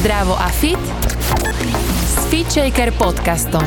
Zdravo 0.00 0.32
a 0.32 0.48
fit 0.48 0.80
s 2.08 2.24
FitShaker 2.32 2.88
podcastom. 2.96 3.60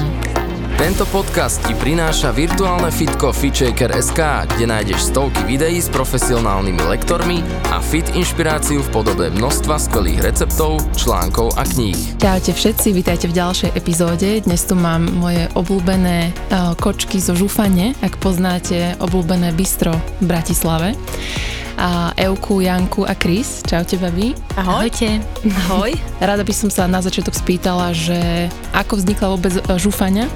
Tento 0.81 1.05
podcast 1.13 1.61
ti 1.61 1.77
prináša 1.77 2.33
virtuálne 2.33 2.89
fitko 2.89 3.29
FitShaker.sk, 3.29 4.49
kde 4.49 4.65
nájdeš 4.65 5.13
stovky 5.13 5.45
videí 5.45 5.77
s 5.77 5.93
profesionálnymi 5.93 6.89
lektormi 6.89 7.45
a 7.69 7.77
fit 7.77 8.09
inšpiráciu 8.17 8.81
v 8.81 8.89
podobe 8.89 9.29
množstva 9.29 9.77
skvelých 9.77 10.25
receptov, 10.25 10.81
článkov 10.97 11.53
a 11.53 11.69
kníh. 11.69 12.17
Čaute 12.17 12.49
všetci, 12.49 12.87
vítajte 12.97 13.29
v 13.29 13.37
ďalšej 13.37 13.77
epizóde. 13.77 14.41
Dnes 14.41 14.65
tu 14.65 14.73
mám 14.73 15.05
moje 15.13 15.45
obľúbené 15.53 16.33
uh, 16.33 16.73
kočky 16.73 17.21
zo 17.21 17.37
Žufane, 17.37 17.93
ak 18.01 18.17
poznáte 18.17 18.97
obľúbené 18.97 19.53
bistro 19.53 19.93
v 20.17 20.33
Bratislave 20.33 20.97
a 21.77 22.13
Euku, 22.17 22.61
Janku 22.61 23.05
a 23.05 23.15
Kris. 23.15 23.63
Čaute, 23.65 23.97
babi. 23.97 24.33
Ahojte. 24.55 25.21
Ahoj. 25.65 25.93
Rada 26.21 26.45
by 26.45 26.53
som 26.53 26.69
sa 26.69 26.85
na 26.85 27.01
začiatok 27.01 27.33
spýtala, 27.33 27.95
že 27.95 28.49
ako 28.73 29.01
vznikla 29.01 29.27
vôbec 29.33 29.53
žufania? 29.81 30.29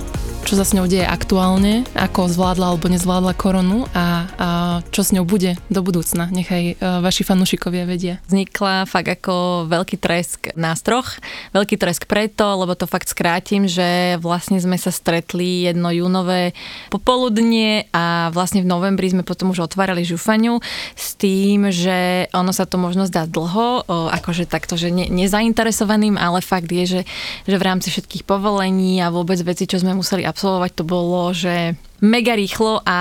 Čo 0.48 0.56
sa 0.56 0.64
s 0.64 0.72
ňou 0.72 0.88
deje 0.88 1.04
aktuálne, 1.04 1.84
ako 1.92 2.32
zvládla 2.32 2.72
alebo 2.72 2.88
nezvládla 2.88 3.36
koronu 3.36 3.84
a, 3.92 4.32
a 4.40 4.48
čo 4.96 5.04
s 5.04 5.12
ňou 5.12 5.28
bude 5.28 5.60
do 5.68 5.84
budúcna. 5.84 6.32
Nechaj 6.32 6.80
uh, 6.80 7.04
vaši 7.04 7.28
fanúšikovia 7.28 7.84
vedia. 7.84 8.24
Vznikla 8.32 8.88
fakt 8.88 9.12
ako 9.12 9.68
veľký 9.68 10.00
tresk 10.00 10.56
na 10.56 10.72
stroch. 10.80 11.20
Veľký 11.52 11.76
tresk 11.76 12.08
preto, 12.08 12.48
lebo 12.64 12.80
to 12.80 12.88
fakt 12.88 13.12
skrátim, 13.12 13.68
že 13.68 14.16
vlastne 14.24 14.56
sme 14.64 14.80
sa 14.80 14.88
stretli 14.88 15.68
jedno 15.68 15.92
júnové 15.92 16.56
popoludnie 16.96 17.92
a 17.92 18.32
vlastne 18.32 18.64
v 18.64 18.72
novembri 18.72 19.12
sme 19.12 19.28
potom 19.28 19.52
už 19.52 19.68
otvárali 19.68 20.08
žufaniu 20.08 20.64
s 20.96 21.20
tým, 21.20 21.76
že 21.76 22.32
ono 22.32 22.56
sa 22.56 22.64
to 22.64 22.80
možno 22.80 23.04
zdá 23.04 23.28
dlho, 23.28 23.84
akože 24.16 24.48
takto, 24.48 24.80
že 24.80 24.96
ne, 24.96 25.12
nezainteresovaným, 25.12 26.16
ale 26.16 26.40
fakt 26.40 26.72
je, 26.72 26.88
že, 26.88 27.02
že 27.44 27.56
v 27.60 27.68
rámci 27.68 27.92
všetkých 27.92 28.24
povolení 28.24 29.04
a 29.04 29.12
vôbec 29.12 29.44
veci, 29.44 29.68
čo 29.68 29.84
sme 29.84 29.92
museli 29.92 30.24
absolvovať, 30.24 30.36
to 30.38 30.84
bolo, 30.86 31.34
že 31.34 31.74
mega 31.98 32.38
rýchlo 32.38 32.86
a 32.86 32.98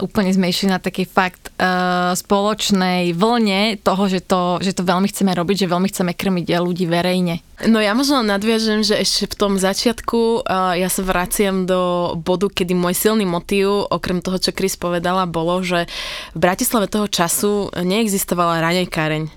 úplne 0.00 0.32
sme 0.32 0.48
išli 0.48 0.72
na 0.72 0.80
takej 0.80 1.04
fakt 1.04 1.52
uh, 1.60 2.16
spoločnej 2.16 3.12
vlne 3.12 3.76
toho, 3.84 4.08
že 4.08 4.24
to, 4.24 4.56
že 4.64 4.72
to 4.72 4.88
veľmi 4.88 5.04
chceme 5.12 5.36
robiť, 5.36 5.68
že 5.68 5.72
veľmi 5.72 5.88
chceme 5.92 6.12
krmiť 6.16 6.56
ľudí 6.56 6.88
verejne. 6.88 7.44
No 7.68 7.82
ja 7.82 7.92
možno 7.92 8.24
nadviažem, 8.24 8.86
že 8.86 8.96
ešte 8.96 9.28
v 9.28 9.36
tom 9.36 9.52
začiatku 9.60 10.48
uh, 10.48 10.72
ja 10.80 10.88
sa 10.88 11.04
vraciam 11.04 11.68
do 11.68 12.14
bodu, 12.16 12.48
kedy 12.48 12.72
môj 12.72 12.96
silný 12.96 13.28
motív, 13.28 13.84
okrem 13.92 14.24
toho, 14.24 14.40
čo 14.40 14.56
Chris 14.56 14.80
povedala, 14.80 15.28
bolo, 15.28 15.60
že 15.60 15.84
v 16.32 16.38
Bratislave 16.40 16.88
toho 16.88 17.04
času 17.04 17.68
neexistovala 17.76 18.64
ranejkáreň. 18.64 19.28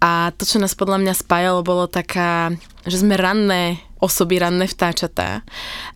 A 0.00 0.32
to, 0.36 0.48
čo 0.48 0.56
nás 0.56 0.72
podľa 0.72 1.04
mňa 1.04 1.14
spájalo, 1.16 1.60
bolo 1.60 1.84
taká, 1.84 2.52
že 2.88 3.00
sme 3.00 3.16
ranné 3.16 3.80
osoby, 4.04 4.44
ranné 4.44 4.68
vtáčatá. 4.68 5.40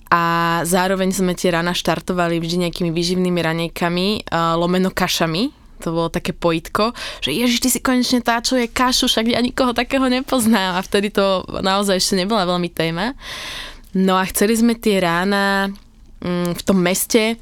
A 0.09 0.23
zároveň 0.65 1.13
sme 1.13 1.37
tie 1.37 1.53
rana 1.53 1.77
štartovali 1.77 2.41
vždy 2.41 2.65
nejakými 2.65 2.89
výživnými 2.89 3.41
ranejkami, 3.45 4.25
uh, 4.33 4.57
lomeno 4.57 4.89
kašami, 4.89 5.53
to 5.79 5.95
bolo 5.95 6.11
také 6.11 6.35
pojitko, 6.35 6.91
že 7.23 7.31
ježiš, 7.31 7.63
ty 7.63 7.69
si 7.71 7.79
konečne 7.79 8.19
tá, 8.19 8.43
čo 8.43 8.59
je 8.59 8.67
kašu, 8.67 9.07
však 9.07 9.31
ja 9.31 9.39
nikoho 9.39 9.71
takého 9.71 10.11
nepoznám. 10.11 10.75
A 10.75 10.83
vtedy 10.83 11.15
to 11.15 11.47
naozaj 11.63 12.03
ešte 12.03 12.19
nebola 12.19 12.49
veľmi 12.51 12.67
téma. 12.75 13.15
No 13.95 14.19
a 14.19 14.27
chceli 14.27 14.59
sme 14.59 14.75
tie 14.75 14.99
rána 14.99 15.71
mm, 16.19 16.59
v 16.59 16.63
tom 16.67 16.83
meste 16.83 17.39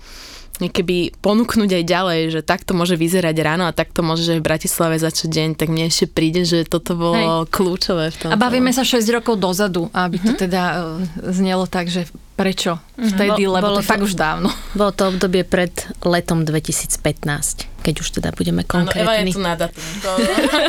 keby 0.56 1.12
ponúknuť 1.20 1.70
aj 1.76 1.84
ďalej, 1.84 2.20
že 2.32 2.40
takto 2.40 2.72
môže 2.72 2.96
vyzerať 2.96 3.36
ráno 3.44 3.68
a 3.68 3.76
takto 3.76 4.00
môže, 4.00 4.24
že 4.24 4.40
v 4.40 4.46
Bratislave 4.48 4.96
začať 4.96 5.28
deň, 5.28 5.48
tak 5.60 5.68
mne 5.68 5.92
ešte 5.92 6.08
príde, 6.08 6.48
že 6.48 6.64
toto 6.64 6.96
bolo 6.96 7.44
Hej. 7.44 7.52
kľúčové 7.52 8.08
v 8.08 8.16
tom. 8.16 8.30
A 8.32 8.40
bavíme 8.40 8.72
sa 8.72 8.80
6 8.80 9.04
rokov 9.12 9.36
dozadu, 9.36 9.92
aby 9.92 10.16
to 10.16 10.32
uh-huh. 10.32 10.42
teda 10.48 10.62
uh, 10.80 11.04
znelo 11.28 11.68
tak, 11.68 11.92
že 11.92 12.08
prečo 12.36 12.80
mhm. 12.96 13.08
vtedy, 13.16 13.42
uh-huh. 13.44 13.56
lebo 13.60 13.76
to 13.76 13.84
je 13.84 13.88
fakt 13.88 14.04
už 14.04 14.16
dávno. 14.16 14.48
Bolo 14.72 14.92
to 14.96 15.12
obdobie 15.12 15.44
pred 15.44 15.72
letom 16.00 16.48
2015, 16.48 17.84
keď 17.84 17.94
už 18.00 18.08
teda 18.20 18.32
budeme 18.32 18.64
konkrétni. 18.64 19.04
Áno, 19.04 19.12
Eva 19.12 19.20
je 19.20 19.36
tu 19.36 19.40
na 19.44 19.54
datum. 19.60 19.84
To, 20.00 20.10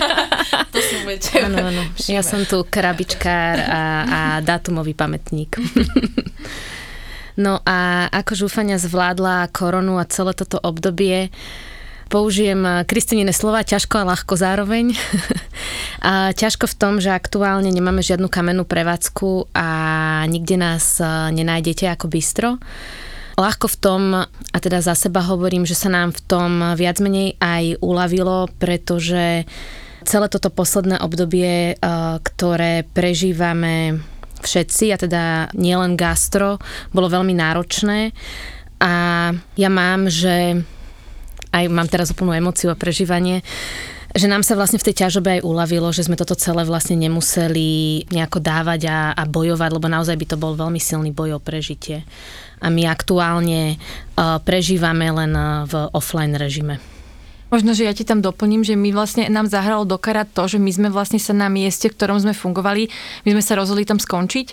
to 0.76 0.80
si 0.84 0.96
budete 1.08 1.48
Áno, 1.48 1.58
áno. 1.64 1.84
Ja 2.12 2.24
som 2.28 2.44
tu 2.44 2.64
krabičkár 2.68 3.56
a, 3.64 3.82
a 4.04 4.20
dátumový 4.44 4.92
pamätník. 4.92 5.56
No 7.38 7.62
a 7.70 8.10
ako 8.10 8.50
žúfania 8.50 8.82
zvládla 8.82 9.54
koronu 9.54 10.02
a 10.02 10.10
celé 10.10 10.34
toto 10.34 10.58
obdobie, 10.58 11.30
použijem 12.10 12.88
Kristinine 12.90 13.30
slova 13.30 13.62
ťažko 13.62 14.02
a 14.02 14.08
ľahko 14.10 14.34
zároveň. 14.34 14.98
a 16.10 16.34
ťažko 16.34 16.66
v 16.66 16.76
tom, 16.82 16.94
že 16.98 17.14
aktuálne 17.14 17.70
nemáme 17.70 18.02
žiadnu 18.02 18.26
kamennú 18.32 18.66
prevádzku 18.66 19.54
a 19.54 19.70
nikde 20.26 20.58
nás 20.58 20.98
e, 20.98 21.06
nenájdete 21.36 21.86
ako 21.94 22.10
bistro. 22.10 22.50
Ľahko 23.38 23.70
v 23.70 23.78
tom, 23.78 24.02
a 24.26 24.58
teda 24.58 24.82
za 24.82 24.98
seba 24.98 25.22
hovorím, 25.22 25.62
že 25.62 25.78
sa 25.78 25.94
nám 25.94 26.10
v 26.18 26.22
tom 26.26 26.52
viac 26.74 26.98
menej 26.98 27.38
aj 27.38 27.78
uľavilo, 27.86 28.50
pretože 28.58 29.46
celé 30.02 30.26
toto 30.26 30.50
posledné 30.50 31.06
obdobie, 31.06 31.76
e, 31.78 31.86
ktoré 32.18 32.82
prežívame 32.98 34.02
všetci, 34.42 34.86
a 34.94 34.98
teda 34.98 35.24
nielen 35.58 35.98
gastro, 36.00 36.62
bolo 36.94 37.10
veľmi 37.10 37.34
náročné. 37.34 38.12
A 38.78 38.94
ja 39.58 39.70
mám, 39.74 40.06
že 40.08 40.62
aj 41.50 41.64
mám 41.72 41.90
teraz 41.90 42.14
úplnú 42.14 42.36
emociu 42.36 42.70
a 42.70 42.78
prežívanie, 42.78 43.42
že 44.18 44.26
nám 44.26 44.42
sa 44.42 44.58
vlastne 44.58 44.82
v 44.82 44.88
tej 44.90 45.06
ťažobe 45.06 45.40
aj 45.40 45.46
uľavilo, 45.46 45.94
že 45.94 46.08
sme 46.08 46.18
toto 46.18 46.34
celé 46.34 46.66
vlastne 46.66 46.98
nemuseli 46.98 48.08
nejako 48.10 48.42
dávať 48.42 48.90
a, 48.90 49.00
a 49.14 49.24
bojovať, 49.30 49.70
lebo 49.78 49.88
naozaj 49.92 50.18
by 50.18 50.26
to 50.26 50.38
bol 50.40 50.58
veľmi 50.58 50.82
silný 50.82 51.14
boj 51.14 51.38
o 51.38 51.40
prežitie. 51.44 52.02
A 52.58 52.74
my 52.74 52.90
aktuálne 52.90 53.78
uh, 53.78 54.42
prežívame 54.42 55.06
len 55.14 55.32
uh, 55.38 55.70
v 55.70 55.74
offline 55.94 56.34
režime. 56.34 56.97
Možno, 57.48 57.72
že 57.72 57.88
ja 57.88 57.94
ti 57.96 58.04
tam 58.04 58.20
doplním, 58.20 58.68
že 58.68 58.76
my 58.76 58.92
vlastne 58.92 59.32
nám 59.32 59.48
zahralo 59.48 59.88
do 59.88 59.96
to, 59.98 60.44
že 60.48 60.60
my 60.60 60.72
sme 60.72 60.88
vlastne 60.92 61.20
sa 61.20 61.32
na 61.32 61.48
mieste, 61.48 61.88
v 61.88 61.96
ktorom 61.96 62.20
sme 62.20 62.36
fungovali, 62.36 62.92
my 63.24 63.30
sme 63.36 63.44
sa 63.44 63.56
rozhodli 63.56 63.88
tam 63.88 64.00
skončiť 64.00 64.48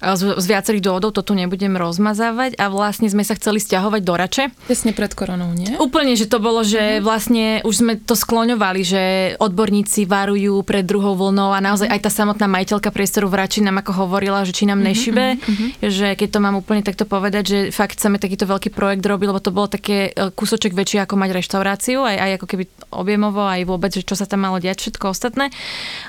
z, 0.00 0.22
z 0.36 0.46
viacerých 0.46 0.84
dôvodov, 0.84 1.16
to 1.16 1.24
tu 1.24 1.32
nebudem 1.32 1.72
rozmazávať 1.74 2.60
a 2.60 2.68
vlastne 2.68 3.08
sme 3.08 3.24
sa 3.24 3.32
chceli 3.34 3.58
stiahovať 3.62 4.00
do 4.04 4.14
Rače. 4.14 4.44
Tesne 4.68 4.92
pred 4.92 5.12
koronou, 5.16 5.56
nie? 5.56 5.72
Úplne, 5.80 6.12
že 6.14 6.28
to 6.28 6.36
bolo, 6.36 6.60
že 6.60 7.00
mhm. 7.00 7.02
vlastne 7.02 7.44
už 7.64 7.74
sme 7.74 7.92
to 7.96 8.12
skloňovali, 8.12 8.80
že 8.84 9.02
odborníci 9.40 10.04
varujú 10.04 10.60
pred 10.66 10.84
druhou 10.84 11.16
vlnou 11.16 11.56
a 11.56 11.58
naozaj 11.64 11.88
aj 11.88 12.00
tá 12.04 12.10
samotná 12.12 12.44
majiteľka 12.50 12.92
priestoru 12.92 13.32
v 13.32 13.40
Rači 13.40 13.64
nám 13.64 13.80
ako 13.80 14.06
hovorila, 14.06 14.44
že 14.44 14.52
či 14.52 14.68
nám 14.68 14.84
mhm, 14.84 14.86
nešibe, 14.86 15.24
mm-hmm. 15.40 15.68
že 15.88 16.06
keď 16.14 16.28
to 16.28 16.38
mám 16.44 16.56
úplne 16.60 16.84
takto 16.84 17.08
povedať, 17.08 17.44
že 17.46 17.58
fakt 17.72 17.96
chceme 17.96 18.20
takýto 18.20 18.44
veľký 18.44 18.68
projekt 18.74 19.04
robiť, 19.04 19.26
lebo 19.32 19.40
to 19.40 19.54
bolo 19.54 19.70
také 19.70 20.12
e, 20.12 20.30
kúsoček 20.34 20.76
väčšie 20.76 21.08
ako 21.08 21.14
mať 21.16 21.30
reštauráciu, 21.32 22.04
aj, 22.04 22.16
aj 22.20 22.30
ako 22.36 22.46
keby 22.46 22.64
objemovo, 22.92 23.42
aj 23.44 23.66
vôbec, 23.66 23.90
že 23.92 24.04
čo 24.04 24.14
sa 24.14 24.28
tam 24.28 24.44
malo 24.46 24.60
diať, 24.60 24.86
všetko 24.86 25.10
ostatné. 25.10 25.50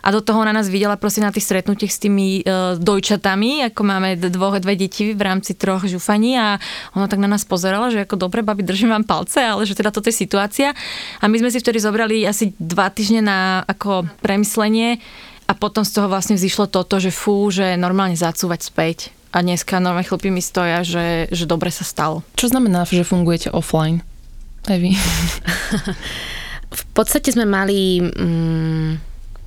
A 0.04 0.08
do 0.12 0.20
toho 0.20 0.44
na 0.44 0.52
nás 0.52 0.68
videla 0.70 1.00
proste 1.00 1.24
na 1.24 1.32
tých 1.34 1.48
stretnutiach 1.48 1.92
s 1.92 2.00
tými 2.04 2.44
uh, 2.44 2.76
dojčatami, 2.78 3.68
ako 3.72 3.82
máme 3.82 4.20
dvoch, 4.20 4.60
dve 4.60 4.76
deti 4.76 5.16
v 5.16 5.22
rámci 5.22 5.56
troch 5.56 5.88
žufaní 5.88 6.38
a 6.38 6.62
ona 6.94 7.08
tak 7.08 7.24
na 7.24 7.32
nás 7.32 7.48
pozerala, 7.48 7.90
že 7.90 8.04
ako 8.04 8.30
dobre, 8.30 8.44
babi, 8.44 8.62
držím 8.62 8.94
vám 8.94 9.08
palce, 9.08 9.42
ale 9.42 9.64
že 9.64 9.74
teda 9.74 9.90
toto 9.90 10.12
je 10.12 10.16
situácia. 10.16 10.76
A 11.20 11.26
my 11.26 11.40
sme 11.40 11.50
si 11.50 11.64
vtedy 11.64 11.80
zobrali 11.82 12.28
asi 12.28 12.54
dva 12.60 12.92
týždne 12.92 13.24
na 13.24 13.40
ako 13.66 14.06
premyslenie 14.22 15.00
a 15.48 15.54
potom 15.56 15.88
z 15.88 15.96
toho 15.96 16.12
vlastne 16.12 16.36
vzýšlo 16.36 16.68
toto, 16.68 17.00
že 17.00 17.10
fú, 17.10 17.48
že 17.48 17.80
normálne 17.80 18.20
zacúvať 18.20 18.68
späť. 18.68 18.98
A 19.32 19.44
dneska 19.44 19.80
normálne 19.80 20.08
chlpy 20.08 20.32
mi 20.32 20.44
stoja, 20.44 20.84
že, 20.84 21.32
že 21.32 21.48
dobre 21.48 21.72
sa 21.72 21.84
stalo. 21.88 22.24
Čo 22.36 22.52
znamená, 22.52 22.88
že 22.88 23.08
fungujete 23.08 23.52
offline? 23.52 24.04
Aj 24.68 24.80
vy. 24.80 24.92
v 26.80 26.84
podstate 26.92 27.32
sme 27.32 27.48
mali 27.48 28.04
mm, 28.04 29.00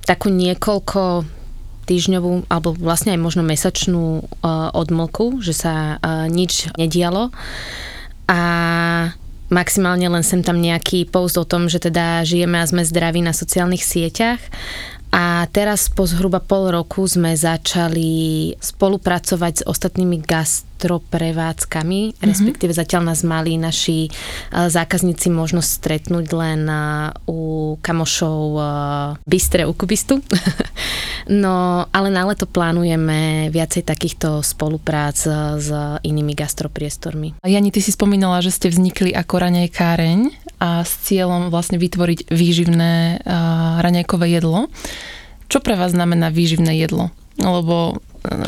takú 0.09 0.33
niekoľko 0.33 1.25
týždňovú 1.85 2.49
alebo 2.49 2.73
vlastne 2.77 3.13
aj 3.13 3.19
možno 3.21 3.41
mesačnú 3.45 4.21
uh, 4.21 4.69
odmlku, 4.73 5.41
že 5.45 5.53
sa 5.53 5.97
uh, 5.97 6.25
nič 6.29 6.73
nedialo 6.77 7.29
a 8.25 8.39
maximálne 9.51 10.07
len 10.07 10.23
sem 10.23 10.39
tam 10.39 10.63
nejaký 10.63 11.09
post 11.11 11.35
o 11.35 11.43
tom, 11.43 11.67
že 11.67 11.83
teda 11.83 12.23
žijeme 12.23 12.63
a 12.63 12.69
sme 12.69 12.87
zdraví 12.87 13.19
na 13.19 13.35
sociálnych 13.35 13.83
sieťach 13.83 14.39
a 15.11 15.43
teraz 15.51 15.91
po 15.91 16.07
zhruba 16.07 16.39
pol 16.39 16.71
roku 16.71 17.03
sme 17.03 17.35
začali 17.35 18.55
spolupracovať 18.55 19.53
s 19.59 19.63
ostatnými 19.67 20.23
gastroprevádzkami, 20.23 21.99
mm-hmm. 22.15 22.23
respektíve 22.23 22.71
zatiaľ 22.71 23.11
nás 23.11 23.27
mali 23.27 23.59
naši 23.59 24.07
e, 24.07 24.09
zákazníci 24.49 25.27
možnosť 25.27 25.67
stretnúť 25.67 26.25
len 26.31 26.63
e, 26.63 26.75
u 27.27 27.75
kamošov 27.83 28.39
e, 28.55 28.63
Bystre 29.27 29.67
u 29.67 29.75
Kubistu. 29.75 30.23
no, 31.43 31.83
ale 31.91 32.07
na 32.07 32.23
leto 32.31 32.47
plánujeme 32.47 33.51
viacej 33.51 33.83
takýchto 33.83 34.39
spoluprác 34.39 35.27
s 35.59 35.67
inými 36.07 36.31
gastropriestormi. 36.39 37.43
Jani, 37.43 37.69
ty 37.75 37.83
si 37.83 37.91
spomínala, 37.91 38.39
že 38.39 38.55
ste 38.55 38.71
vznikli 38.71 39.11
ako 39.11 39.43
raňajkáreň 39.43 40.40
a 40.61 40.85
s 40.85 41.09
cieľom 41.09 41.49
vlastne 41.49 41.81
vytvoriť 41.81 42.29
výživné 42.29 43.25
raňajkové 43.81 44.29
jedlo. 44.29 44.69
Čo 45.49 45.57
pre 45.65 45.73
vás 45.73 45.97
znamená 45.97 46.29
výživné 46.29 46.77
jedlo? 46.77 47.09
lebo 47.39 47.97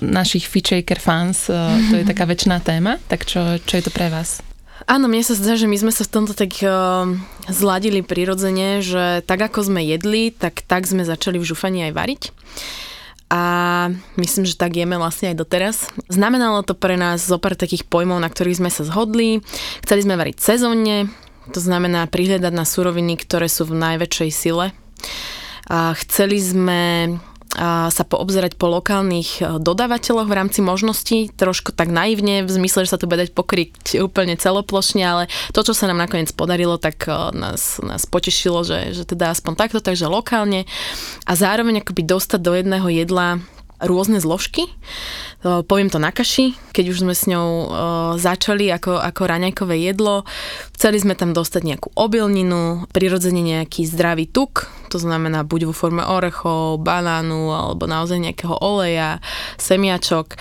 našich 0.05 0.45
Fitchaker 0.45 1.01
fans, 1.01 1.49
to 1.49 1.95
je 1.97 2.05
taká 2.05 2.27
väčšiná 2.31 2.61
téma, 2.61 3.01
tak 3.09 3.25
čo, 3.25 3.57
čo 3.63 3.73
je 3.79 3.83
to 3.83 3.91
pre 3.93 4.13
vás? 4.13 4.45
Áno, 4.83 5.07
mne 5.07 5.23
sa 5.23 5.33
zdá, 5.33 5.55
že 5.55 5.65
my 5.65 5.79
sme 5.79 5.93
sa 5.95 6.03
v 6.03 6.11
tomto 6.11 6.35
tak 6.35 6.59
uh, 6.59 7.07
zladili 7.47 8.03
prirodzene, 8.03 8.83
že 8.83 9.23
tak 9.23 9.39
ako 9.47 9.71
sme 9.71 9.79
jedli, 9.79 10.35
tak 10.35 10.59
tak 10.67 10.83
sme 10.83 11.07
začali 11.07 11.39
v 11.39 11.47
žufaní 11.47 11.87
aj 11.87 11.93
variť. 11.95 12.23
A 13.33 13.41
myslím, 14.19 14.45
že 14.45 14.59
tak 14.59 14.77
jeme 14.77 14.93
vlastne 14.99 15.33
aj 15.33 15.39
doteraz. 15.41 15.89
Znamenalo 16.05 16.61
to 16.61 16.77
pre 16.77 16.99
nás 16.99 17.25
zo 17.25 17.41
pár 17.41 17.57
takých 17.57 17.87
pojmov, 17.87 18.21
na 18.21 18.29
ktorých 18.29 18.61
sme 18.61 18.69
sa 18.69 18.85
zhodli. 18.85 19.41
Chceli 19.81 20.05
sme 20.05 20.19
variť 20.19 20.37
sezónne, 20.37 21.09
to 21.51 21.59
znamená 21.59 22.07
prihľadať 22.07 22.53
na 22.53 22.63
suroviny, 22.63 23.19
ktoré 23.19 23.51
sú 23.51 23.67
v 23.67 23.75
najväčšej 23.75 24.31
sile. 24.31 24.71
A 25.67 25.95
chceli 25.95 26.39
sme 26.39 26.81
sa 27.93 28.03
poobzerať 28.03 28.57
po 28.57 28.65
lokálnych 28.65 29.29
e, 29.37 29.41
dodávateľoch 29.61 30.25
v 30.25 30.37
rámci 30.37 30.59
možností, 30.65 31.29
trošku 31.29 31.69
tak 31.69 31.93
naivne, 31.93 32.41
v 32.41 32.49
zmysle, 32.49 32.89
že 32.89 32.97
sa 32.97 32.99
to 32.99 33.05
bude 33.05 33.21
dať 33.21 33.31
pokryť 33.37 34.01
úplne 34.01 34.33
celoplošne, 34.33 35.05
ale 35.05 35.23
to, 35.53 35.61
čo 35.61 35.77
sa 35.77 35.85
nám 35.85 36.01
nakoniec 36.01 36.33
podarilo, 36.33 36.81
tak 36.81 37.05
e, 37.05 37.13
nás, 37.37 37.77
nás 37.85 38.09
potešilo, 38.09 38.65
že, 38.65 38.97
že 38.97 39.05
teda 39.05 39.29
aspoň 39.29 39.53
takto, 39.53 39.79
takže 39.85 40.09
lokálne 40.09 40.65
a 41.29 41.33
zároveň 41.37 41.85
akoby 41.85 42.01
dostať 42.01 42.39
do 42.41 42.57
jedného 42.57 42.89
jedla 42.89 43.37
rôzne 43.83 44.23
zložky. 44.23 44.71
Poviem 45.43 45.91
to 45.91 45.99
na 45.99 46.15
kaši, 46.15 46.55
keď 46.71 46.85
už 46.95 46.97
sme 47.03 47.11
s 47.11 47.27
ňou 47.27 47.47
začali 48.15 48.71
ako, 48.71 48.95
ako 48.95 49.21
raňajkové 49.27 49.75
jedlo. 49.75 50.23
Chceli 50.71 51.03
sme 51.03 51.19
tam 51.19 51.35
dostať 51.35 51.61
nejakú 51.67 51.89
obilninu, 51.99 52.87
prirodzene 52.95 53.43
nejaký 53.43 53.83
zdravý 53.83 54.31
tuk, 54.31 54.71
to 54.87 54.95
znamená 54.95 55.43
buď 55.43 55.67
vo 55.67 55.73
forme 55.75 55.99
orechov, 55.99 56.79
banánu 56.79 57.51
alebo 57.51 57.83
naozaj 57.83 58.23
nejakého 58.23 58.55
oleja, 58.63 59.19
semiačok, 59.59 60.39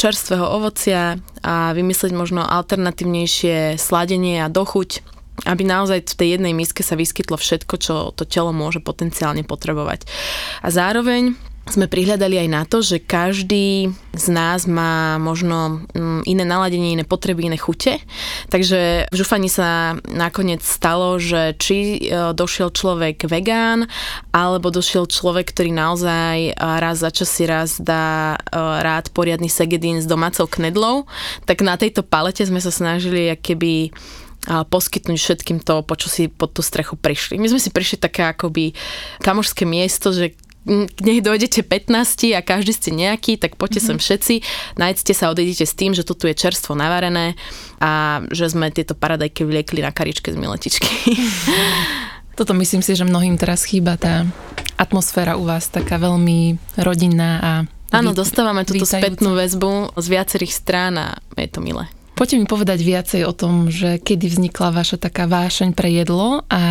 čerstvého 0.00 0.46
ovocia 0.48 1.20
a 1.44 1.76
vymyslieť 1.76 2.12
možno 2.16 2.48
alternatívnejšie 2.48 3.76
sladenie 3.76 4.40
a 4.40 4.48
dochuť 4.48 5.14
aby 5.50 5.66
naozaj 5.66 6.14
v 6.14 6.18
tej 6.22 6.28
jednej 6.38 6.54
miske 6.54 6.86
sa 6.86 6.94
vyskytlo 6.94 7.34
všetko, 7.34 7.74
čo 7.82 7.94
to 8.14 8.22
telo 8.22 8.54
môže 8.54 8.78
potenciálne 8.78 9.42
potrebovať. 9.42 10.06
A 10.62 10.70
zároveň 10.70 11.34
sme 11.64 11.88
prihľadali 11.88 12.36
aj 12.44 12.48
na 12.52 12.62
to, 12.68 12.84
že 12.84 13.00
každý 13.00 13.88
z 14.12 14.26
nás 14.28 14.68
má 14.68 15.16
možno 15.16 15.80
mm, 15.96 16.28
iné 16.28 16.44
naladenie, 16.44 16.92
iné 16.92 17.04
potreby, 17.08 17.48
iné 17.48 17.56
chute. 17.56 18.04
Takže 18.52 19.08
v 19.08 19.14
žufani 19.16 19.48
sa 19.48 19.96
nakoniec 20.04 20.60
stalo, 20.60 21.16
že 21.16 21.56
či 21.56 22.04
e, 22.04 22.30
došiel 22.36 22.68
človek 22.68 23.24
vegán, 23.26 23.88
alebo 24.30 24.68
došiel 24.68 25.08
človek, 25.08 25.56
ktorý 25.56 25.72
naozaj 25.72 26.36
e, 26.36 26.52
raz 26.54 27.00
za 27.00 27.08
čas 27.08 27.32
si 27.32 27.48
raz 27.48 27.80
dá 27.80 28.36
e, 28.36 28.60
rád 28.84 29.08
poriadny 29.16 29.48
segedín 29.48 30.04
s 30.04 30.06
domácou 30.06 30.44
knedlou, 30.44 31.08
tak 31.48 31.64
na 31.64 31.80
tejto 31.80 32.04
palete 32.04 32.44
sme 32.44 32.60
sa 32.60 32.70
snažili 32.70 33.32
keby 33.40 33.88
poskytnúť 34.44 35.16
všetkým 35.16 35.58
to, 35.64 35.80
po 35.80 35.96
čo 35.96 36.12
si 36.12 36.28
pod 36.28 36.52
tú 36.52 36.60
strechu 36.60 37.00
prišli. 37.00 37.40
My 37.40 37.48
sme 37.48 37.60
si 37.60 37.72
prišli 37.72 37.96
také 37.96 38.28
akoby 38.28 38.76
kamošské 39.24 39.64
miesto, 39.64 40.12
že 40.12 40.36
nech 40.66 41.20
dojdete 41.20 41.60
15 41.60 42.32
a 42.32 42.40
každý 42.40 42.72
ste 42.72 42.90
nejaký, 42.90 43.36
tak 43.36 43.60
poďte 43.60 43.84
mm-hmm. 43.84 43.96
sem 43.96 43.96
všetci, 44.00 44.34
nájdete 44.80 45.12
sa, 45.12 45.30
odejdete 45.30 45.64
s 45.68 45.74
tým, 45.76 45.92
že 45.92 46.02
to 46.08 46.16
tu 46.16 46.24
je 46.26 46.34
čerstvo 46.34 46.72
navarené 46.72 47.36
a 47.80 48.24
že 48.32 48.48
sme 48.48 48.72
tieto 48.72 48.96
paradajky 48.96 49.44
vliekli 49.44 49.84
na 49.84 49.92
karičke 49.92 50.32
z 50.32 50.36
miletičky. 50.40 50.88
Toto 52.38 52.50
myslím 52.56 52.82
si, 52.82 52.98
že 52.98 53.06
mnohým 53.06 53.38
teraz 53.38 53.62
chýba 53.62 53.94
tá 53.94 54.26
atmosféra 54.74 55.38
u 55.38 55.46
vás, 55.46 55.70
taká 55.70 56.02
veľmi 56.02 56.58
rodinná 56.82 57.30
a 57.38 57.52
Áno, 57.94 58.10
dostávame 58.10 58.66
túto 58.66 58.82
vítajúca. 58.82 59.06
spätnú 59.06 59.38
väzbu 59.38 59.94
z 59.94 60.06
viacerých 60.10 60.50
strán 60.50 60.98
a 60.98 61.06
je 61.38 61.46
to 61.46 61.62
milé. 61.62 61.86
Poďte 62.18 62.42
mi 62.42 62.46
povedať 62.50 62.82
viacej 62.82 63.22
o 63.22 63.30
tom, 63.30 63.70
že 63.70 64.02
kedy 64.02 64.34
vznikla 64.34 64.74
vaša 64.74 64.98
taká 64.98 65.30
vášeň 65.30 65.78
pre 65.78 65.94
jedlo 65.94 66.42
a 66.50 66.62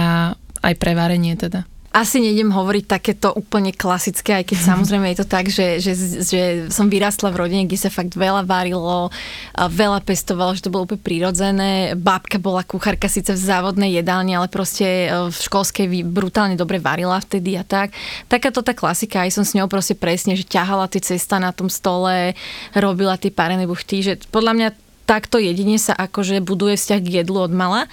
aj 0.60 0.74
pre 0.76 0.92
varenie 0.96 1.40
teda 1.40 1.64
asi 1.94 2.18
nejdem 2.18 2.50
hovoriť 2.50 2.90
takéto 2.90 3.30
úplne 3.38 3.70
klasické, 3.70 4.42
aj 4.42 4.50
keď 4.50 4.58
samozrejme 4.74 5.06
je 5.14 5.20
to 5.22 5.28
tak, 5.30 5.46
že, 5.48 5.78
že, 5.78 5.94
že 6.26 6.42
som 6.74 6.90
vyrastla 6.90 7.30
v 7.30 7.46
rodine, 7.46 7.64
kde 7.70 7.78
sa 7.78 7.94
fakt 7.94 8.18
veľa 8.18 8.50
varilo, 8.50 9.14
veľa 9.54 10.02
pestovalo, 10.02 10.58
že 10.58 10.66
to 10.66 10.74
bolo 10.74 10.90
úplne 10.90 11.06
prirodzené. 11.06 11.94
Babka 11.94 12.42
bola 12.42 12.66
kuchárka 12.66 13.06
síce 13.06 13.38
v 13.38 13.40
závodnej 13.40 13.94
jedálni, 14.02 14.34
ale 14.34 14.50
proste 14.50 15.06
e, 15.06 15.30
v 15.30 15.38
školskej 15.38 15.86
brutálne 16.10 16.58
dobre 16.58 16.82
varila 16.82 17.22
vtedy 17.22 17.54
a 17.56 17.64
tak. 17.64 17.94
Takáto 18.26 18.66
tá 18.66 18.74
klasika, 18.74 19.22
aj 19.22 19.38
som 19.38 19.46
s 19.46 19.54
ňou 19.54 19.70
proste 19.70 19.94
presne, 19.94 20.34
že 20.34 20.50
ťahala 20.50 20.90
tie 20.90 21.00
cesta 21.00 21.38
na 21.38 21.54
tom 21.54 21.70
stole, 21.70 22.34
robila 22.74 23.22
tie 23.22 23.30
parené 23.30 23.70
buchty, 23.70 24.02
že 24.02 24.14
podľa 24.34 24.54
mňa 24.58 24.70
takto 25.06 25.40
jedine 25.40 25.76
sa 25.80 25.94
akože 25.94 26.40
buduje 26.44 26.80
vzťah 26.80 27.02
k 27.04 27.14
jedlu 27.24 27.44
od 27.44 27.54
mala. 27.54 27.92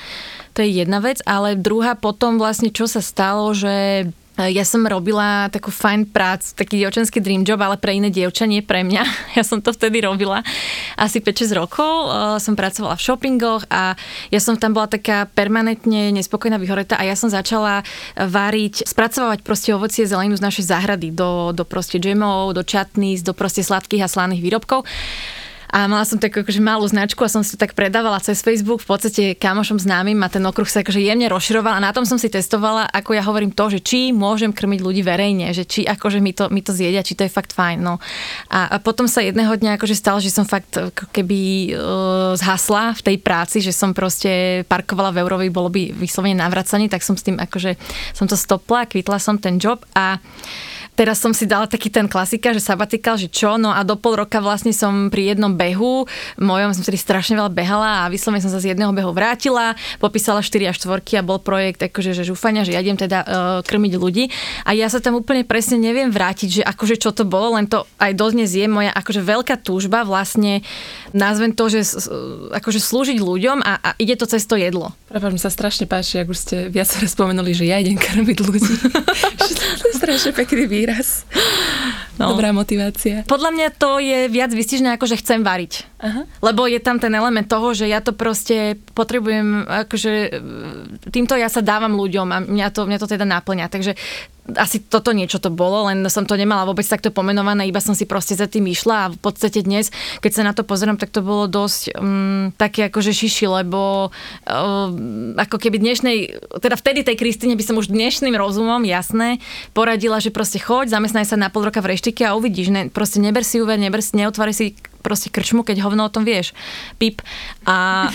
To 0.59 0.67
je 0.67 0.83
jedna 0.83 0.99
vec, 0.99 1.23
ale 1.27 1.55
druhá 1.55 1.95
potom 1.95 2.39
vlastne, 2.39 2.75
čo 2.75 2.91
sa 2.91 2.99
stalo, 2.99 3.55
že 3.55 4.03
e, 4.03 4.45
ja 4.51 4.67
som 4.67 4.83
robila 4.83 5.47
takú 5.47 5.71
fajn 5.71 6.11
prác, 6.11 6.59
taký 6.59 6.83
dievčenský 6.83 7.23
dream 7.23 7.47
job, 7.47 7.63
ale 7.63 7.79
pre 7.79 7.95
iné 7.95 8.11
dievča, 8.11 8.51
nie 8.51 8.59
pre 8.59 8.83
mňa. 8.83 9.03
Ja 9.39 9.47
som 9.47 9.63
to 9.63 9.71
vtedy 9.71 10.03
robila 10.03 10.43
asi 10.99 11.23
5-6 11.23 11.55
rokov. 11.55 11.87
E, 11.87 12.07
som 12.43 12.59
pracovala 12.59 12.99
v 12.99 13.05
shoppingoch 13.07 13.63
a 13.71 13.95
ja 14.35 14.41
som 14.43 14.59
tam 14.59 14.75
bola 14.75 14.91
taká 14.91 15.31
permanentne 15.31 16.11
nespokojná, 16.11 16.59
vyhoretá 16.59 16.99
a 16.99 17.07
ja 17.07 17.15
som 17.15 17.31
začala 17.31 17.87
variť, 18.19 18.91
spracovať 18.91 19.47
proste 19.47 19.71
ovocie 19.71 20.03
zeleninu 20.03 20.35
z 20.35 20.43
našej 20.51 20.67
záhrady 20.67 21.15
do, 21.15 21.55
do 21.55 21.63
proste 21.63 22.03
džemov, 22.03 22.59
do 22.59 22.67
čatníc, 22.67 23.23
do 23.23 23.39
proste 23.39 23.63
sladkých 23.63 24.03
a 24.03 24.11
slaných 24.11 24.43
výrobkov 24.43 24.83
a 25.71 25.87
mala 25.87 26.03
som 26.03 26.19
takú 26.19 26.43
akože 26.43 26.59
malú 26.59 26.83
značku 26.83 27.23
a 27.23 27.31
som 27.31 27.47
si 27.47 27.55
to 27.55 27.63
tak 27.63 27.79
predávala 27.79 28.19
cez 28.19 28.43
Facebook, 28.43 28.83
v 28.83 28.91
podstate 28.91 29.25
kamošom 29.39 29.79
známym 29.79 30.19
a 30.21 30.29
ten 30.29 30.43
okruh 30.43 30.67
sa 30.67 30.83
akože 30.83 30.99
jemne 30.99 31.31
rozširoval 31.31 31.79
a 31.79 31.81
na 31.81 31.95
tom 31.95 32.03
som 32.03 32.19
si 32.19 32.27
testovala, 32.27 32.91
ako 32.91 33.15
ja 33.15 33.23
hovorím 33.23 33.55
to, 33.55 33.71
že 33.71 33.79
či 33.79 34.11
môžem 34.11 34.51
krmiť 34.51 34.81
ľudí 34.83 35.07
verejne, 35.07 35.55
že 35.55 35.63
či 35.63 35.87
akože 35.87 36.19
mi 36.19 36.35
to, 36.35 36.51
mi 36.51 36.59
to 36.61 36.75
zjedia, 36.75 37.07
či 37.07 37.15
to 37.15 37.23
je 37.23 37.31
fakt 37.31 37.55
fajn. 37.55 37.79
No. 37.79 38.03
A, 38.51 38.67
a 38.67 38.77
potom 38.83 39.07
sa 39.07 39.23
jedného 39.23 39.55
dňa 39.55 39.79
akože 39.79 39.95
stalo, 39.95 40.19
že 40.19 40.35
som 40.35 40.43
fakt 40.43 40.75
keby 41.15 41.41
uh, 41.73 42.35
zhasla 42.35 42.99
v 42.99 43.05
tej 43.07 43.17
práci, 43.23 43.63
že 43.63 43.71
som 43.71 43.95
proste 43.95 44.67
parkovala 44.67 45.15
v 45.15 45.23
Eurovi, 45.23 45.47
bolo 45.55 45.71
by 45.71 45.95
vyslovene 45.95 46.43
navracanie, 46.43 46.91
tak 46.91 47.07
som 47.07 47.15
s 47.15 47.23
tým 47.23 47.39
akože 47.39 47.79
som 48.11 48.27
to 48.27 48.35
stopla, 48.35 48.91
kvitla 48.91 49.23
som 49.23 49.39
ten 49.39 49.63
job 49.63 49.87
a 49.95 50.19
teraz 51.01 51.17
som 51.17 51.33
si 51.33 51.49
dala 51.49 51.65
taký 51.65 51.89
ten 51.89 52.05
klasika, 52.05 52.53
že 52.53 52.61
sabatikal, 52.61 53.17
že 53.17 53.33
čo, 53.33 53.57
no 53.57 53.73
a 53.73 53.81
do 53.89 53.97
pol 53.97 54.21
roka 54.21 54.37
vlastne 54.37 54.69
som 54.77 55.09
pri 55.09 55.33
jednom 55.33 55.49
behu, 55.49 56.05
mojom 56.37 56.77
som 56.77 56.85
tedy 56.85 57.01
strašne 57.01 57.41
veľa 57.41 57.49
behala 57.49 58.05
a 58.05 58.13
vyslovene 58.13 58.45
som 58.45 58.53
sa 58.53 58.61
z 58.61 58.77
jedného 58.77 58.93
behu 58.93 59.09
vrátila, 59.17 59.73
popísala 59.97 60.45
4 60.45 60.69
a 60.69 60.73
4 60.77 61.01
a 61.17 61.23
bol 61.25 61.41
projekt 61.41 61.81
akože, 61.81 62.13
že 62.13 62.29
žúfania, 62.29 62.69
že 62.69 62.77
ja 62.77 62.85
idem 62.85 63.01
teda 63.01 63.25
uh, 63.25 63.29
krmiť 63.65 63.93
ľudí 63.97 64.29
a 64.69 64.77
ja 64.77 64.93
sa 64.93 65.01
tam 65.01 65.17
úplne 65.17 65.41
presne 65.49 65.81
neviem 65.81 66.13
vrátiť, 66.13 66.61
že 66.61 66.63
akože 66.69 67.01
čo 67.01 67.17
to 67.17 67.25
bolo, 67.25 67.57
len 67.57 67.65
to 67.65 67.89
aj 67.97 68.13
dodnes 68.13 68.53
je 68.53 68.69
moja 68.69 68.93
akože 68.93 69.25
veľká 69.25 69.57
túžba 69.65 70.05
vlastne, 70.05 70.61
nazvem 71.17 71.57
to, 71.57 71.73
že 71.73 71.97
akože 72.53 72.77
slúžiť 72.77 73.25
ľuďom 73.25 73.65
a, 73.65 73.73
a 73.81 73.91
ide 73.97 74.21
to 74.21 74.29
cez 74.29 74.45
to 74.45 74.61
jedlo. 74.61 74.93
Prepač, 75.09 75.33
mi 75.33 75.41
sa 75.41 75.49
strašne 75.49 75.89
páči, 75.89 76.21
ako 76.21 76.37
ste 76.37 76.69
viac 76.69 76.93
spomenuli, 76.93 77.57
že 77.57 77.65
ja 77.65 77.81
idem 77.81 77.97
krmiť 77.97 78.39
ľudí. 78.45 78.75
to 79.81 79.85
je 79.89 79.95
strašne 79.97 80.37
pekný 80.37 80.69
výraz 80.69 80.90
výraz. 80.91 81.23
No. 82.21 82.37
Dobrá 82.37 82.53
motivácia. 82.53 83.25
Podľa 83.25 83.51
mňa 83.55 83.69
to 83.81 83.97
je 83.97 84.29
viac 84.29 84.53
vystižné, 84.53 84.99
ako 84.99 85.09
že 85.09 85.25
chcem 85.25 85.41
variť. 85.41 85.89
Aha. 86.05 86.29
Lebo 86.45 86.69
je 86.69 86.77
tam 86.77 87.01
ten 87.01 87.15
element 87.17 87.49
toho, 87.49 87.73
že 87.73 87.89
ja 87.89 88.05
to 88.05 88.13
proste 88.13 88.77
potrebujem, 88.93 89.65
akože 89.65 90.13
týmto 91.09 91.33
ja 91.39 91.49
sa 91.49 91.65
dávam 91.65 91.97
ľuďom 91.97 92.29
a 92.29 92.39
mňa 92.45 92.69
to, 92.77 92.85
mňa 92.85 92.99
to 93.01 93.09
teda 93.09 93.25
naplňa. 93.25 93.73
Takže 93.73 93.97
asi 94.57 94.83
toto 94.83 95.15
niečo 95.15 95.39
to 95.39 95.53
bolo, 95.53 95.87
len 95.91 96.03
som 96.11 96.27
to 96.27 96.35
nemala 96.35 96.67
vôbec 96.67 96.87
takto 96.87 97.15
pomenované, 97.15 97.69
iba 97.69 97.79
som 97.79 97.95
si 97.95 98.09
proste 98.09 98.35
za 98.35 98.51
tým 98.51 98.67
išla 98.71 98.97
a 99.07 99.11
v 99.13 99.19
podstate 99.21 99.63
dnes, 99.63 99.95
keď 100.25 100.33
sa 100.33 100.43
na 100.47 100.53
to 100.57 100.67
pozerám, 100.67 100.99
tak 100.99 101.15
to 101.15 101.23
bolo 101.23 101.47
dosť 101.47 101.95
um, 101.95 102.51
také 102.57 102.91
akože 102.91 103.13
šiši, 103.15 103.47
lebo 103.47 104.11
um, 104.49 105.35
ako 105.37 105.57
keby 105.61 105.79
dnešnej, 105.79 106.17
teda 106.59 106.75
vtedy 106.75 107.07
tej 107.07 107.17
Kristine 107.21 107.55
by 107.55 107.65
som 107.65 107.79
už 107.79 107.93
dnešným 107.93 108.35
rozumom, 108.35 108.83
jasné, 108.83 109.39
poradila, 109.77 110.19
že 110.19 110.35
proste 110.35 110.59
choď, 110.59 110.91
zamestnaj 110.91 111.27
sa 111.29 111.37
na 111.39 111.53
pol 111.53 111.69
roka 111.69 111.79
v 111.85 111.95
reštike 111.95 112.27
a 112.27 112.35
uvidíš, 112.35 112.69
ne, 112.73 112.83
proste 112.91 113.23
neber 113.23 113.47
si 113.47 113.63
úver, 113.63 113.79
neber 113.79 114.03
si, 114.03 114.19
neotvári 114.19 114.55
si 114.57 114.75
proste 115.01 115.33
krčmu, 115.33 115.65
keď 115.65 115.83
hovno 115.83 116.07
o 116.07 116.13
tom 116.13 116.23
vieš. 116.23 116.53
Pip. 117.01 117.25
A 117.67 118.09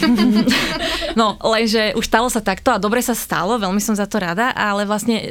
no, 1.19 1.37
lenže 1.41 1.97
už 1.97 2.05
stalo 2.05 2.29
sa 2.29 2.39
takto 2.39 2.71
a 2.71 2.81
dobre 2.81 3.01
sa 3.01 3.17
stalo, 3.17 3.57
veľmi 3.59 3.81
som 3.81 3.97
za 3.97 4.05
to 4.05 4.21
rada, 4.21 4.53
ale 4.53 4.87
vlastne 4.87 5.17
e, 5.21 5.27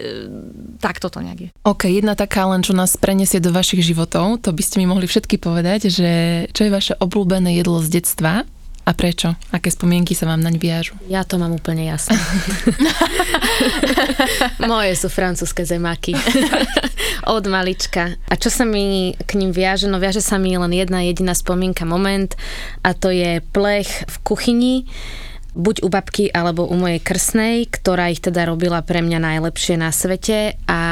takto 0.82 1.08
to 1.08 1.22
nejak 1.22 1.38
je. 1.38 1.50
OK, 1.64 1.88
jedna 1.88 2.18
taká 2.18 2.46
len, 2.50 2.60
čo 2.60 2.76
nás 2.76 2.98
preniesie 2.98 3.38
do 3.38 3.54
vašich 3.54 3.82
životov, 3.82 4.42
to 4.42 4.50
by 4.50 4.62
ste 4.62 4.82
mi 4.82 4.86
mohli 4.86 5.06
všetky 5.08 5.38
povedať, 5.38 5.88
že 5.88 6.10
čo 6.50 6.66
je 6.66 6.74
vaše 6.74 6.94
obľúbené 6.98 7.56
jedlo 7.56 7.80
z 7.80 8.02
detstva 8.02 8.46
a 8.84 8.92
prečo? 8.92 9.32
Aké 9.48 9.72
spomienky 9.72 10.12
sa 10.12 10.28
vám 10.28 10.44
naň 10.44 10.60
viažu? 10.60 10.92
Ja 11.08 11.24
to 11.24 11.40
mám 11.40 11.56
úplne 11.56 11.88
jasné. 11.88 12.20
Moje 14.70 14.92
sú 15.00 15.08
francúzske 15.08 15.64
zemáky. 15.64 16.12
Od 17.24 17.44
malička. 17.48 18.20
A 18.28 18.34
čo 18.36 18.52
sa 18.52 18.68
mi 18.68 19.16
k 19.16 19.40
ním 19.40 19.56
viaže? 19.56 19.88
No 19.88 19.96
viaže 19.96 20.20
sa 20.20 20.36
mi 20.36 20.52
len 20.52 20.72
jedna 20.76 21.00
jediná 21.00 21.32
spomienka, 21.32 21.88
moment 21.88 22.36
a 22.84 22.92
to 22.92 23.08
je 23.08 23.40
plech 23.56 24.04
v 24.04 24.16
kuchyni 24.20 24.76
buď 25.54 25.86
u 25.86 25.88
babky 25.88 26.34
alebo 26.34 26.66
u 26.66 26.74
mojej 26.74 26.98
krsnej, 26.98 27.70
ktorá 27.70 28.10
ich 28.10 28.18
teda 28.18 28.50
robila 28.50 28.82
pre 28.82 29.00
mňa 29.00 29.22
najlepšie 29.22 29.78
na 29.78 29.94
svete 29.94 30.58
a 30.66 30.82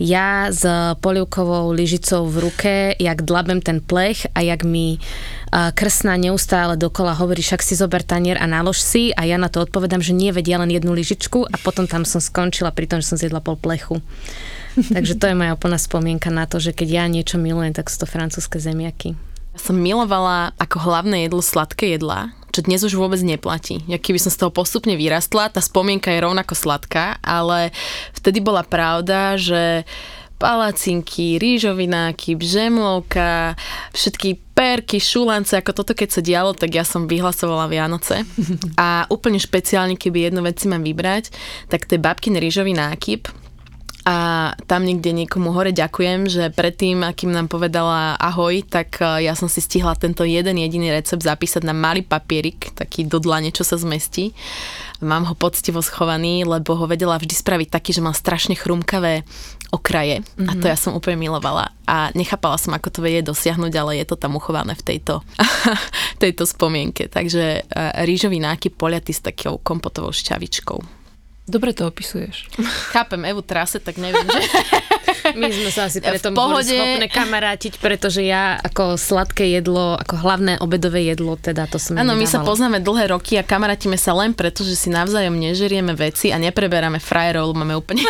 ja 0.00 0.48
s 0.50 0.62
polievkovou 1.00 1.72
lyžicou 1.72 2.26
v 2.26 2.36
ruke, 2.48 2.74
jak 2.98 3.22
dlabem 3.22 3.60
ten 3.60 3.80
plech 3.80 4.26
a 4.34 4.40
jak 4.40 4.64
mi 4.64 4.98
krsná 5.54 6.18
neustále 6.18 6.74
dokola 6.74 7.14
hovorí, 7.14 7.42
však 7.42 7.62
si 7.62 7.78
zober 7.78 8.02
tanier 8.02 8.42
a 8.42 8.46
nálož 8.50 8.82
si 8.82 9.14
a 9.14 9.22
ja 9.22 9.38
na 9.38 9.46
to 9.46 9.62
odpovedám, 9.62 10.02
že 10.02 10.10
nie 10.10 10.34
vedia 10.34 10.58
len 10.58 10.74
jednu 10.74 10.90
lyžičku 10.90 11.46
a 11.46 11.56
potom 11.62 11.86
tam 11.86 12.02
som 12.02 12.18
skončila 12.18 12.74
pri 12.74 12.90
tom, 12.90 12.98
že 12.98 13.14
som 13.14 13.18
zjedla 13.20 13.38
pol 13.38 13.54
plechu. 13.54 14.02
Takže 14.94 15.14
to 15.14 15.30
je 15.30 15.38
moja 15.38 15.54
úplná 15.54 15.78
spomienka 15.78 16.34
na 16.34 16.50
to, 16.50 16.58
že 16.58 16.74
keď 16.74 16.88
ja 16.90 17.04
niečo 17.06 17.38
milujem, 17.38 17.70
tak 17.70 17.86
sú 17.86 18.02
to 18.02 18.10
francúzske 18.10 18.58
zemiaky. 18.58 19.14
Ja 19.54 19.58
som 19.62 19.78
milovala 19.78 20.50
ako 20.58 20.82
hlavné 20.82 21.30
jedlo 21.30 21.38
sladké 21.38 21.94
jedlá, 21.94 22.34
čo 22.54 22.62
dnes 22.62 22.86
už 22.86 22.94
vôbec 22.94 23.18
neplatí. 23.26 23.82
Ja 23.90 23.98
keby 23.98 24.22
som 24.22 24.30
z 24.30 24.46
toho 24.46 24.54
postupne 24.54 24.94
vyrastla, 24.94 25.50
tá 25.50 25.58
spomienka 25.58 26.14
je 26.14 26.22
rovnako 26.22 26.54
sladká, 26.54 27.18
ale 27.18 27.74
vtedy 28.14 28.38
bola 28.38 28.62
pravda, 28.62 29.34
že 29.34 29.82
palacinky, 30.38 31.42
rýžovináky, 31.42 32.38
bžemlovka, 32.38 33.58
všetky 33.90 34.38
perky, 34.54 35.02
šulance, 35.02 35.58
ako 35.58 35.82
toto 35.82 35.98
keď 35.98 36.08
sa 36.14 36.22
dialo, 36.22 36.54
tak 36.54 36.74
ja 36.78 36.86
som 36.86 37.10
vyhlasovala 37.10 37.66
Vianoce. 37.66 38.22
A 38.78 39.10
úplne 39.10 39.42
špeciálne, 39.42 39.98
keby 39.98 40.30
jednu 40.30 40.46
vec 40.46 40.62
si 40.62 40.70
mám 40.70 40.86
vybrať, 40.86 41.34
tak 41.66 41.90
to 41.90 41.98
je 41.98 42.02
babkin 42.02 42.38
rýžový 42.38 42.70
nákyp, 42.70 43.26
a 44.04 44.52
tam 44.68 44.84
niekde 44.84 45.16
niekomu 45.16 45.48
hore 45.56 45.72
ďakujem, 45.72 46.28
že 46.28 46.52
predtým, 46.52 47.00
akým 47.00 47.32
nám 47.32 47.48
povedala 47.48 48.20
ahoj, 48.20 48.60
tak 48.60 49.00
e, 49.00 49.24
ja 49.24 49.32
som 49.32 49.48
si 49.48 49.64
stihla 49.64 49.96
tento 49.96 50.28
jeden 50.28 50.60
jediný 50.60 50.92
recept 50.92 51.24
zapísať 51.24 51.64
na 51.64 51.72
malý 51.72 52.04
papierik, 52.04 52.76
taký 52.76 53.08
do 53.08 53.16
dlane, 53.16 53.48
čo 53.48 53.64
sa 53.64 53.80
zmestí. 53.80 54.36
Mám 55.00 55.24
ho 55.32 55.32
poctivo 55.32 55.80
schovaný, 55.80 56.44
lebo 56.44 56.76
ho 56.76 56.84
vedela 56.84 57.16
vždy 57.16 57.32
spraviť 57.32 57.68
taký, 57.72 57.96
že 57.96 58.04
mal 58.04 58.12
strašne 58.12 58.52
chrumkavé 58.52 59.24
okraje 59.72 60.20
mm-hmm. 60.20 60.48
a 60.48 60.52
to 60.52 60.66
mhm. 60.68 60.70
ja 60.70 60.76
som 60.76 60.92
úplne 60.92 61.18
milovala 61.24 61.72
a 61.88 62.12
nechápala 62.12 62.60
som, 62.60 62.76
ako 62.76 62.92
to 62.92 63.00
vie 63.00 63.24
dosiahnuť, 63.24 63.72
ale 63.72 64.04
je 64.04 64.06
to 64.06 64.20
tam 64.20 64.36
uchované 64.36 64.76
v 64.76 64.84
tejto, 64.84 65.24
tejto 66.22 66.44
spomienke. 66.44 67.08
Takže 67.08 67.44
e, 67.64 67.82
rýžový 68.04 68.36
nákyp 68.36 68.76
poliaty 68.76 69.16
s 69.16 69.24
takou 69.24 69.56
kompotovou 69.64 70.12
šťavičkou. 70.12 71.03
Dobre 71.44 71.76
to 71.76 71.84
opisuješ. 71.84 72.48
Chápem 72.96 73.20
Evu 73.28 73.44
trase, 73.44 73.76
tak 73.76 74.00
neviem, 74.00 74.24
že... 74.24 74.40
My 75.40 75.48
sme 75.52 75.70
sa 75.72 75.92
asi 75.92 76.00
preto 76.04 76.32
pohode... 76.32 76.72
schopné 76.72 77.08
kamarátiť, 77.08 77.80
pretože 77.80 78.24
ja 78.24 78.56
ako 78.60 78.96
sladké 78.96 79.52
jedlo, 79.52 79.96
ako 80.00 80.20
hlavné 80.24 80.56
obedové 80.60 81.04
jedlo, 81.04 81.36
teda 81.36 81.68
to 81.68 81.76
som 81.76 82.00
Áno, 82.00 82.16
my 82.16 82.28
sa 82.28 82.44
poznáme 82.44 82.80
dlhé 82.80 83.12
roky 83.12 83.36
a 83.40 83.44
kamarátime 83.44 83.96
sa 83.96 84.12
len 84.16 84.36
preto, 84.36 84.64
že 84.64 84.76
si 84.76 84.88
navzájom 84.92 85.36
nežerieme 85.36 85.96
veci 85.96 86.32
a 86.32 86.36
nepreberáme 86.40 87.00
frajerov, 87.00 87.56
máme 87.56 87.76
úplne 87.76 88.04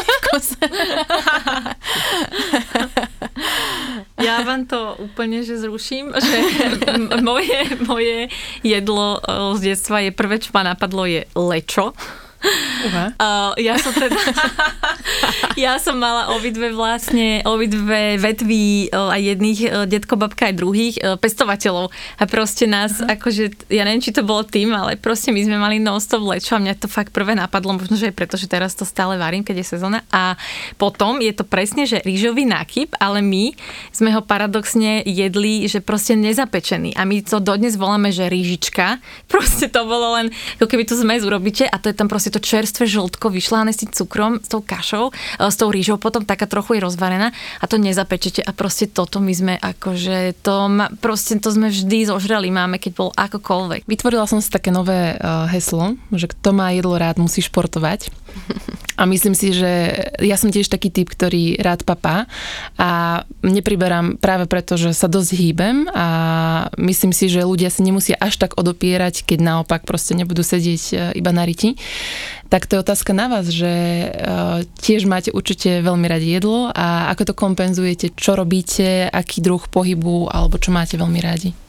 Ja 4.18 4.42
vám 4.46 4.66
to 4.66 4.98
úplne, 4.98 5.42
že 5.42 5.58
zruším, 5.58 6.14
že 6.14 6.38
moje, 7.22 7.58
moje 7.82 8.18
jedlo 8.62 9.18
z 9.58 9.74
detstva 9.74 10.02
je 10.06 10.10
prvé, 10.14 10.38
čo 10.38 10.50
ma 10.54 10.62
napadlo, 10.66 11.06
je 11.06 11.26
lečo. 11.34 11.94
Uh-huh. 12.44 13.08
Uh, 13.16 13.52
ja 13.56 13.80
som 13.80 13.96
teda, 13.96 14.20
ja 15.64 15.80
som 15.80 15.96
mala 15.96 16.36
obidve 16.36 16.70
vlastne, 16.76 17.40
obidve 17.48 18.20
vetvy 18.20 18.92
uh, 18.92 19.14
aj 19.14 19.20
jedných, 19.24 19.60
uh, 19.64 19.84
detko, 19.88 20.20
babka 20.20 20.52
aj 20.52 20.54
druhých, 20.60 20.94
uh, 21.00 21.16
pestovateľov. 21.16 21.88
A 22.20 22.22
proste 22.28 22.68
nás, 22.68 23.00
uh-huh. 23.00 23.16
akože, 23.16 23.72
ja 23.72 23.88
neviem, 23.88 24.04
či 24.04 24.12
to 24.12 24.20
bolo 24.20 24.44
tým, 24.44 24.76
ale 24.76 25.00
proste 25.00 25.32
my 25.32 25.40
sme 25.40 25.56
mali 25.56 25.80
non-stop 25.80 26.20
lečo 26.20 26.56
a 26.56 26.62
mňa 26.62 26.76
to 26.76 26.88
fakt 26.90 27.16
prvé 27.16 27.32
napadlo, 27.32 27.72
možno, 27.74 27.96
že 27.96 28.12
aj 28.12 28.16
preto, 28.16 28.36
že 28.36 28.50
teraz 28.50 28.76
to 28.76 28.84
stále 28.84 29.16
varím, 29.16 29.40
keď 29.40 29.64
je 29.64 29.66
sezóna. 29.78 30.04
A 30.12 30.36
potom 30.76 31.24
je 31.24 31.32
to 31.32 31.48
presne, 31.48 31.88
že 31.88 32.04
rýžový 32.04 32.44
nákyp, 32.44 33.00
ale 33.00 33.24
my 33.24 33.56
sme 33.94 34.12
ho 34.12 34.20
paradoxne 34.20 35.00
jedli, 35.06 35.64
že 35.70 35.80
proste 35.80 36.18
nezapečený. 36.18 36.98
A 36.98 37.06
my 37.08 37.22
to 37.24 37.38
dodnes 37.40 37.78
voláme, 37.78 38.10
že 38.10 38.28
rýžička. 38.28 38.98
Proste 39.32 39.70
to 39.70 39.86
bolo 39.86 40.18
len, 40.18 40.34
ako 40.58 40.66
keby 40.66 40.84
tu 40.84 40.98
zmes 40.98 41.22
urobíte 41.22 41.64
a 41.66 41.76
to 41.78 41.90
je 41.90 41.96
tam 41.96 42.10
proste 42.10 42.33
to 42.34 42.42
čerstvé 42.42 42.90
žltko 42.90 43.30
vyšláne 43.30 43.70
si 43.70 43.86
cukrom, 43.86 44.42
s 44.42 44.50
tou 44.50 44.58
kašou, 44.58 45.14
e, 45.38 45.46
s 45.46 45.54
tou 45.54 45.70
rýžou, 45.70 46.02
potom 46.02 46.26
taká 46.26 46.50
trochu 46.50 46.76
je 46.76 46.84
rozvarená 46.84 47.30
a 47.62 47.64
to 47.70 47.78
nezapečete 47.78 48.42
a 48.42 48.50
proste 48.50 48.90
toto 48.90 49.22
my 49.22 49.30
sme 49.30 49.54
akože 49.62 50.42
to, 50.42 50.66
ma, 50.66 50.90
proste 50.98 51.38
to 51.38 51.54
sme 51.54 51.70
vždy 51.70 52.10
zožrali, 52.10 52.50
máme, 52.50 52.82
keď 52.82 52.92
bol 52.98 53.10
akokoľvek. 53.14 53.86
Vytvorila 53.86 54.26
som 54.26 54.42
si 54.42 54.50
také 54.50 54.74
nové 54.74 55.14
uh, 55.14 55.46
heslo, 55.46 55.94
že 56.10 56.26
kto 56.26 56.50
má 56.50 56.74
jedlo 56.74 56.98
rád, 56.98 57.22
musí 57.22 57.38
športovať. 57.38 58.10
A 58.94 59.10
myslím 59.10 59.34
si, 59.34 59.50
že 59.50 59.90
ja 60.22 60.38
som 60.38 60.54
tiež 60.54 60.70
taký 60.70 60.86
typ, 60.86 61.10
ktorý 61.10 61.58
rád 61.58 61.82
papá 61.82 62.30
a 62.78 63.22
nepriberám 63.42 64.22
práve 64.22 64.46
preto, 64.46 64.78
že 64.78 64.94
sa 64.94 65.10
dosť 65.10 65.30
hýbem 65.34 65.90
a 65.90 66.06
myslím 66.78 67.10
si, 67.10 67.26
že 67.26 67.42
ľudia 67.42 67.74
sa 67.74 67.82
nemusia 67.82 68.14
až 68.22 68.38
tak 68.38 68.54
odopierať, 68.54 69.26
keď 69.26 69.38
naopak 69.42 69.82
proste 69.82 70.14
nebudú 70.14 70.46
sedieť 70.46 70.82
e, 70.94 70.94
iba 71.18 71.34
na 71.34 71.42
riti. 71.42 71.74
Tak 72.52 72.68
to 72.68 72.76
je 72.76 72.84
otázka 72.84 73.12
na 73.16 73.26
vás, 73.26 73.48
že 73.48 73.68
e, 73.68 74.08
tiež 74.78 75.08
máte 75.08 75.32
určite 75.32 75.80
veľmi 75.80 76.06
radi 76.06 76.36
jedlo 76.36 76.70
a 76.70 77.10
ako 77.10 77.32
to 77.32 77.34
kompenzujete, 77.34 78.12
čo 78.14 78.36
robíte, 78.36 79.08
aký 79.08 79.40
druh 79.42 79.64
pohybu 79.66 80.28
alebo 80.30 80.60
čo 80.60 80.70
máte 80.70 80.94
veľmi 81.00 81.20
radi? 81.24 81.63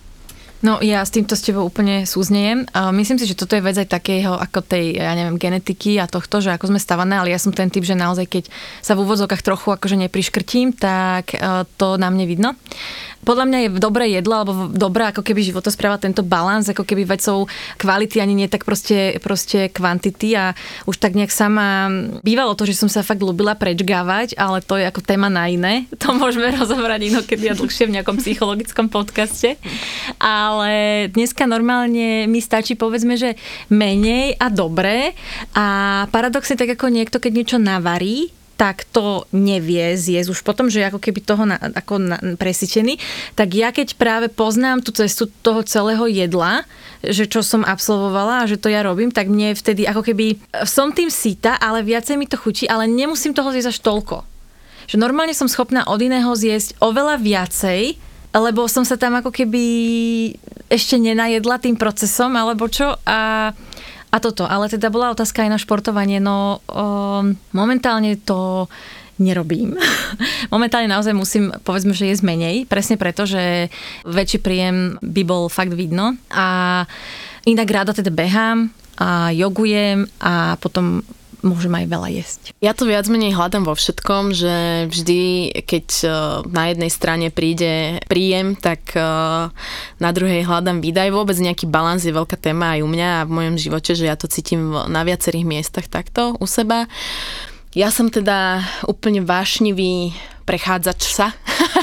No 0.66 0.82
ja 0.82 1.06
s 1.06 1.14
týmto 1.14 1.38
s 1.38 1.46
tebou 1.46 1.70
úplne 1.70 2.10
súznejem. 2.10 2.66
Myslím 2.98 3.22
si, 3.22 3.30
že 3.30 3.38
toto 3.38 3.54
je 3.54 3.62
vec 3.62 3.78
aj 3.78 3.86
takého 3.86 4.34
ako 4.34 4.66
tej, 4.66 4.98
ja 4.98 5.14
neviem, 5.14 5.38
genetiky 5.38 6.02
a 6.02 6.10
tohto, 6.10 6.42
že 6.42 6.50
ako 6.58 6.74
sme 6.74 6.82
stavané, 6.82 7.22
ale 7.22 7.30
ja 7.30 7.38
som 7.38 7.54
ten 7.54 7.70
typ, 7.70 7.86
že 7.86 7.94
naozaj 7.94 8.26
keď 8.26 8.44
sa 8.82 8.98
v 8.98 9.06
úvodzokách 9.06 9.46
trochu 9.46 9.78
akože 9.78 9.94
nepriškrtím, 9.94 10.74
tak 10.74 11.38
e, 11.38 11.70
to 11.78 12.02
na 12.02 12.10
mne 12.10 12.26
vidno 12.26 12.58
podľa 13.26 13.46
mňa 13.50 13.60
je 13.60 13.70
dobré 13.82 14.06
jedlo, 14.14 14.38
alebo 14.38 14.54
dobrá 14.70 15.10
ako 15.10 15.26
keby 15.26 15.42
životospráva 15.50 15.98
tento 15.98 16.22
balans, 16.22 16.70
ako 16.70 16.86
keby 16.86 17.10
vecou 17.10 17.50
kvality 17.82 18.22
ani 18.22 18.38
nie 18.38 18.46
tak 18.46 18.64
proste, 18.64 19.18
proste 19.20 19.74
kvantity 19.74 20.38
a 20.38 20.54
už 20.86 21.02
tak 21.02 21.18
nejak 21.18 21.34
sama 21.34 21.90
bývalo 22.22 22.54
to, 22.54 22.70
že 22.70 22.78
som 22.78 22.88
sa 22.88 23.02
fakt 23.02 23.26
ľúbila 23.26 23.58
prečgávať, 23.58 24.38
ale 24.38 24.62
to 24.62 24.78
je 24.78 24.86
ako 24.86 25.02
téma 25.02 25.28
na 25.28 25.50
iné. 25.50 25.90
To 26.06 26.14
môžeme 26.14 26.54
rozobrať 26.54 27.10
inokedy 27.10 27.50
a 27.50 27.58
dlhšie 27.58 27.90
v 27.90 27.98
nejakom 27.98 28.22
psychologickom 28.22 28.94
podcaste. 28.94 29.58
Ale 30.22 30.55
dneska 31.12 31.44
normálne 31.50 32.30
mi 32.30 32.40
stačí 32.40 32.78
povedzme, 32.80 33.20
že 33.20 33.36
menej 33.68 34.40
a 34.40 34.48
dobré 34.48 35.18
a 35.52 35.68
paradoxne 36.14 36.56
tak 36.56 36.78
ako 36.78 36.94
niekto, 36.94 37.20
keď 37.20 37.32
niečo 37.34 37.58
navarí, 37.60 38.32
tak 38.56 38.88
to 38.88 39.28
nevie 39.36 40.00
zjesť 40.00 40.32
už 40.32 40.40
potom, 40.48 40.72
že 40.72 40.88
ako 40.88 41.00
keby 41.00 41.20
toho 41.20 41.44
na, 41.44 41.60
ako 41.60 41.96
na, 42.00 42.18
presítený, 42.40 42.96
tak 43.36 43.52
ja 43.52 43.76
keď 43.76 44.00
práve 44.00 44.32
poznám 44.32 44.80
tú 44.80 44.96
cestu 44.96 45.28
toho 45.44 45.60
celého 45.68 46.08
jedla, 46.08 46.64
že 47.04 47.28
čo 47.28 47.44
som 47.44 47.68
absolvovala 47.68 48.44
a 48.44 48.50
že 48.50 48.56
to 48.56 48.72
ja 48.72 48.82
robím, 48.82 49.12
tak 49.12 49.28
mne 49.28 49.54
vtedy 49.54 49.84
ako 49.84 50.08
keby 50.08 50.40
som 50.64 50.96
tým 50.96 51.12
síta, 51.12 51.60
ale 51.60 51.84
viacej 51.84 52.16
mi 52.16 52.26
to 52.26 52.40
chutí, 52.40 52.64
ale 52.66 52.88
nemusím 52.88 53.36
toho 53.36 53.52
zjesť 53.52 53.76
až 53.76 53.80
toľko. 53.84 54.18
Že 54.88 55.04
normálne 55.04 55.36
som 55.36 55.52
schopná 55.52 55.84
od 55.84 56.00
iného 56.00 56.32
zjesť 56.32 56.80
oveľa 56.80 57.20
viacej, 57.20 58.00
lebo 58.36 58.68
som 58.68 58.84
sa 58.84 59.00
tam 59.00 59.16
ako 59.18 59.32
keby 59.32 59.64
ešte 60.68 61.00
nenajedla 61.00 61.62
tým 61.62 61.80
procesom, 61.80 62.36
alebo 62.36 62.68
čo 62.68 62.96
a 63.08 63.52
a 64.16 64.24
toto, 64.24 64.48
ale 64.48 64.72
teda 64.72 64.88
bola 64.88 65.12
otázka 65.12 65.44
aj 65.44 65.52
na 65.52 65.60
športovanie, 65.60 66.24
no 66.24 66.64
um, 66.72 67.36
momentálne 67.52 68.16
to 68.16 68.72
nerobím. 69.20 69.76
Momentálne 70.56 70.88
naozaj 70.88 71.12
musím, 71.12 71.52
povedzme, 71.68 71.92
že 71.92 72.08
je 72.08 72.24
menej, 72.24 72.64
presne 72.64 72.96
preto, 72.96 73.28
že 73.28 73.68
väčší 74.08 74.40
príjem 74.40 74.96
by 75.04 75.22
bol 75.28 75.52
fakt 75.52 75.76
vidno. 75.76 76.16
A 76.32 76.84
inak 77.44 77.68
rada 77.68 77.92
teda 77.92 78.08
behám 78.12 78.72
a 78.96 79.36
jogujem 79.36 80.08
a 80.24 80.56
potom 80.64 81.04
môžem 81.46 81.72
aj 81.78 81.86
veľa 81.86 82.10
jesť. 82.10 82.42
Ja 82.58 82.74
to 82.74 82.90
viac 82.90 83.06
menej 83.06 83.38
hľadám 83.38 83.70
vo 83.70 83.78
všetkom, 83.78 84.34
že 84.34 84.86
vždy, 84.90 85.54
keď 85.64 85.88
e, 86.02 86.08
na 86.50 86.74
jednej 86.74 86.92
strane 86.92 87.30
príde 87.30 88.02
príjem, 88.10 88.58
tak 88.58 88.98
e, 88.98 89.02
na 90.02 90.10
druhej 90.10 90.44
hľadám 90.44 90.82
výdaj. 90.82 91.14
Vôbec 91.14 91.38
nejaký 91.38 91.70
balans 91.70 92.02
je 92.02 92.12
veľká 92.12 92.36
téma 92.42 92.76
aj 92.76 92.80
u 92.82 92.90
mňa 92.90 93.10
a 93.22 93.26
v 93.30 93.36
mojom 93.38 93.56
živote, 93.62 93.94
že 93.94 94.10
ja 94.10 94.18
to 94.18 94.26
cítim 94.26 94.74
na 94.90 95.06
viacerých 95.06 95.46
miestach 95.46 95.86
takto 95.86 96.34
u 96.42 96.50
seba. 96.50 96.90
Ja 97.78 97.94
som 97.94 98.10
teda 98.10 98.66
úplne 98.90 99.22
vášnivý 99.22 100.18
prechádzač 100.50 101.02
sa. 101.06 101.28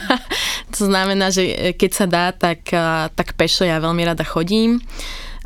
to 0.74 0.90
znamená, 0.90 1.30
že 1.30 1.74
keď 1.78 1.90
sa 1.94 2.06
dá, 2.10 2.26
tak, 2.34 2.66
e, 2.74 3.08
tak 3.14 3.38
pešo 3.38 3.62
ja 3.62 3.78
veľmi 3.78 4.02
rada 4.02 4.26
chodím 4.26 4.82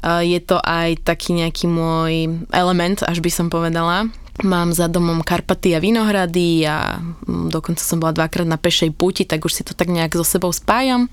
Je 0.05 0.41
to 0.45 0.61
aj 0.61 1.01
taký 1.03 1.33
nejaký 1.37 1.67
môj 1.67 2.45
element, 2.53 3.01
až 3.05 3.25
by 3.25 3.31
som 3.33 3.47
povedala. 3.49 4.11
Mám 4.45 4.77
za 4.77 4.93
domom 4.93 5.25
Karpaty 5.25 5.73
a 5.73 5.81
Vinohrady 5.81 6.69
a 6.69 7.01
mm, 7.01 7.49
dokonca 7.49 7.81
som 7.81 7.97
bola 7.97 8.13
dvakrát 8.13 8.45
na 8.45 8.61
pešej 8.61 8.93
puti, 8.93 9.25
tak 9.25 9.41
už 9.49 9.53
si 9.53 9.63
to 9.65 9.73
tak 9.73 9.89
nejak 9.89 10.13
so 10.13 10.29
sebou 10.29 10.53
spájam. 10.53 11.09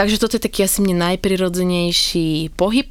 Takže 0.00 0.16
toto 0.16 0.40
je 0.40 0.46
taký 0.48 0.64
asi 0.64 0.80
mne 0.80 0.96
najprirodzenejší 1.12 2.56
pohyb. 2.56 2.88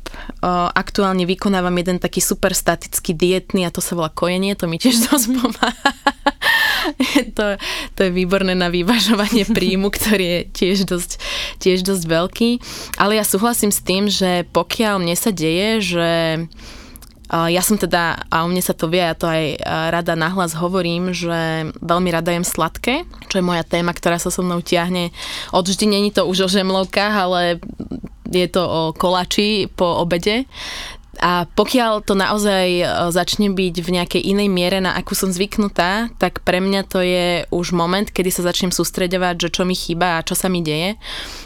Aktuálne 0.77 1.25
vykonávam 1.25 1.73
jeden 1.81 1.97
taký 1.97 2.21
super 2.21 2.53
statický 2.53 3.17
dietný 3.17 3.65
a 3.65 3.73
to 3.73 3.81
sa 3.81 3.97
volá 3.97 4.13
kojenie, 4.13 4.53
to 4.53 4.69
mi 4.69 4.77
tiež 4.77 5.09
dosť 5.09 5.25
pomáha. 5.33 5.89
to, 7.37 7.59
to 7.95 7.99
je 8.07 8.11
výborné 8.11 8.53
na 8.55 8.71
vyvažovanie 8.71 9.45
príjmu, 9.57 9.91
ktorý 9.91 10.25
je 10.25 10.41
tiež 10.51 10.77
dosť, 10.89 11.11
tiež 11.61 11.85
dosť 11.85 12.03
veľký. 12.05 12.49
Ale 12.97 13.17
ja 13.19 13.25
súhlasím 13.25 13.73
s 13.73 13.83
tým, 13.83 14.07
že 14.11 14.47
pokiaľ 14.49 15.01
mne 15.01 15.15
sa 15.15 15.31
deje, 15.33 15.69
že 15.83 16.09
ja 17.29 17.61
som 17.61 17.77
teda, 17.77 18.25
a 18.25 18.41
u 18.41 18.49
mne 18.49 18.65
sa 18.65 18.73
to 18.73 18.89
vie, 18.89 19.05
ja 19.05 19.13
to 19.13 19.29
aj 19.29 19.61
rada 19.93 20.17
nahlas 20.17 20.57
hovorím, 20.57 21.13
že 21.13 21.69
veľmi 21.77 22.09
rada 22.09 22.33
jem 22.33 22.41
sladké, 22.41 23.05
čo 23.29 23.37
je 23.37 23.45
moja 23.45 23.61
téma, 23.61 23.93
ktorá 23.93 24.17
sa 24.17 24.33
so 24.33 24.41
mnou 24.41 24.65
tiahne. 24.65 25.13
Od 25.53 25.61
vždy 25.61 25.85
není 25.85 26.09
to 26.09 26.25
už 26.25 26.49
o 26.49 26.49
žemlovkách, 26.49 27.13
ale 27.13 27.61
je 28.33 28.47
to 28.49 28.65
o 28.65 28.81
kolači 28.97 29.69
po 29.69 30.01
obede. 30.01 30.49
A 31.19 31.43
pokiaľ 31.51 32.07
to 32.07 32.15
naozaj 32.15 32.67
e, 32.79 32.83
začne 33.11 33.51
byť 33.51 33.75
v 33.83 33.89
nejakej 33.91 34.21
inej 34.23 34.47
miere, 34.47 34.79
na 34.79 34.95
akú 34.95 35.11
som 35.19 35.27
zvyknutá, 35.27 36.07
tak 36.15 36.39
pre 36.47 36.63
mňa 36.63 36.81
to 36.87 37.03
je 37.03 37.43
už 37.51 37.75
moment, 37.75 38.07
kedy 38.07 38.31
sa 38.31 38.47
začnem 38.47 38.71
sústredovať, 38.71 39.35
že 39.35 39.49
čo 39.51 39.67
mi 39.67 39.75
chýba 39.75 40.15
a 40.15 40.25
čo 40.25 40.31
sa 40.39 40.47
mi 40.47 40.63
deje. 40.63 40.95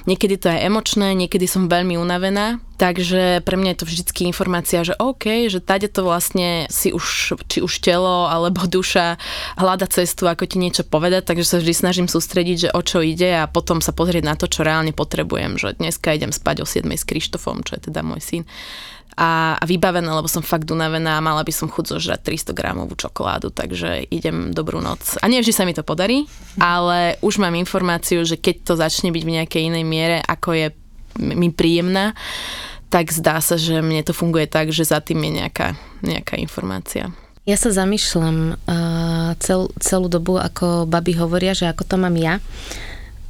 Niekedy 0.06 0.36
to 0.38 0.48
je 0.54 0.70
emočné, 0.70 1.18
niekedy 1.18 1.50
som 1.50 1.66
veľmi 1.66 1.98
unavená, 1.98 2.62
takže 2.78 3.42
pre 3.42 3.58
mňa 3.58 3.74
je 3.74 3.80
to 3.82 3.90
vždycky 3.90 4.22
informácia, 4.30 4.86
že 4.86 4.94
OK, 5.02 5.50
že 5.50 5.58
tade 5.58 5.90
to 5.90 6.06
vlastne 6.06 6.70
si 6.70 6.94
už, 6.94 7.34
či 7.50 7.66
už 7.66 7.74
telo 7.82 8.30
alebo 8.30 8.70
duša 8.78 9.18
hľada 9.58 9.90
cestu, 9.90 10.30
ako 10.30 10.46
ti 10.46 10.62
niečo 10.62 10.86
povedať, 10.86 11.34
takže 11.34 11.50
sa 11.50 11.58
vždy 11.58 11.74
snažím 11.74 12.06
sústrediť, 12.06 12.70
že 12.70 12.74
o 12.78 12.82
čo 12.86 13.02
ide 13.02 13.42
a 13.42 13.50
potom 13.50 13.82
sa 13.82 13.90
pozrieť 13.90 14.22
na 14.22 14.38
to, 14.38 14.46
čo 14.46 14.62
reálne 14.62 14.94
potrebujem, 14.94 15.58
že 15.58 15.74
dneska 15.82 16.14
idem 16.14 16.30
spať 16.30 16.62
o 16.62 16.66
7 16.70 16.86
s 16.94 17.10
Krištofom, 17.10 17.66
čo 17.66 17.82
je 17.82 17.90
teda 17.90 18.06
môj 18.06 18.22
syn 18.22 18.46
a, 19.14 19.56
a 19.58 19.64
vybavená, 19.64 20.10
lebo 20.14 20.30
som 20.30 20.46
fakt 20.46 20.70
unavená 20.70 21.18
a 21.18 21.26
mala 21.26 21.46
by 21.46 21.54
som 21.54 21.70
chuť 21.70 21.98
zožrať 21.98 22.20
300 22.52 22.58
gramovú 22.58 22.98
čokoládu, 22.98 23.54
takže 23.54 24.10
idem 24.10 24.52
dobrú 24.54 24.82
noc. 24.82 25.18
A 25.22 25.30
nie 25.30 25.42
vždy 25.42 25.54
sa 25.54 25.66
mi 25.66 25.78
to 25.78 25.86
podarí, 25.86 26.26
ale 26.58 27.18
už 27.22 27.38
mám 27.38 27.54
informáciu, 27.54 28.26
že 28.26 28.38
keď 28.38 28.56
to 28.66 28.74
začne 28.78 29.14
byť 29.14 29.24
v 29.24 29.36
nejakej 29.42 29.62
inej 29.70 29.86
miere, 29.86 30.18
ako 30.26 30.50
je 30.58 30.68
mi 31.22 31.54
príjemná, 31.54 32.18
tak 32.90 33.10
zdá 33.10 33.42
sa, 33.42 33.58
že 33.58 33.82
mne 33.82 34.06
to 34.06 34.14
funguje 34.14 34.46
tak, 34.46 34.70
že 34.70 34.86
za 34.86 35.02
tým 35.02 35.22
je 35.26 35.32
nejaká, 35.42 35.74
nejaká 36.06 36.38
informácia. 36.38 37.10
Ja 37.44 37.60
sa 37.60 37.76
zamýšľam 37.76 38.56
uh, 38.56 39.36
cel, 39.42 39.68
celú 39.82 40.08
dobu, 40.08 40.40
ako 40.40 40.88
baby 40.88 41.18
hovoria, 41.18 41.52
že 41.52 41.68
ako 41.68 41.84
to 41.84 41.96
mám 42.00 42.16
ja. 42.16 42.40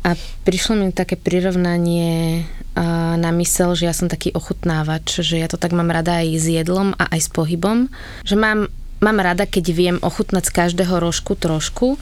A 0.04 0.20
prišlo 0.44 0.78
mi 0.78 0.92
také 0.92 1.16
prirovnanie 1.16 2.44
na 2.74 3.30
mysel, 3.38 3.78
že 3.78 3.86
ja 3.86 3.94
som 3.94 4.10
taký 4.10 4.34
ochutnávač, 4.34 5.22
že 5.22 5.38
ja 5.38 5.46
to 5.46 5.62
tak 5.62 5.78
mám 5.78 5.94
rada 5.94 6.26
aj 6.26 6.42
s 6.42 6.46
jedlom 6.50 6.98
a 6.98 7.06
aj 7.14 7.20
s 7.22 7.30
pohybom. 7.30 7.86
Že 8.26 8.36
mám, 8.42 8.60
mám 8.98 9.18
rada, 9.22 9.46
keď 9.46 9.66
viem 9.70 9.98
ochutnať 10.02 10.50
z 10.50 10.56
každého 10.58 10.98
rožku 10.98 11.38
trošku 11.38 12.02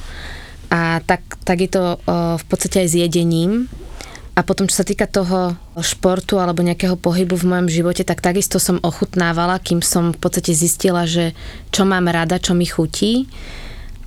a 0.71 1.03
tak, 1.03 1.19
tak 1.43 1.59
je 1.59 1.69
to 1.69 1.83
v 2.39 2.45
podstate 2.47 2.83
aj 2.83 2.87
s 2.87 2.95
jedením. 2.95 3.67
A 4.31 4.47
potom, 4.47 4.63
čo 4.63 4.79
sa 4.79 4.87
týka 4.87 5.11
toho 5.11 5.59
športu 5.75 6.39
alebo 6.39 6.63
nejakého 6.63 6.95
pohybu 6.95 7.35
v 7.35 7.51
mojom 7.51 7.67
živote, 7.67 8.07
tak 8.07 8.23
takisto 8.23 8.63
som 8.63 8.79
ochutnávala, 8.79 9.59
kým 9.59 9.83
som 9.83 10.15
v 10.15 10.19
podstate 10.23 10.55
zistila, 10.55 11.03
že 11.03 11.35
čo 11.75 11.83
mám 11.83 12.07
rada, 12.07 12.39
čo 12.39 12.55
mi 12.55 12.63
chutí. 12.63 13.27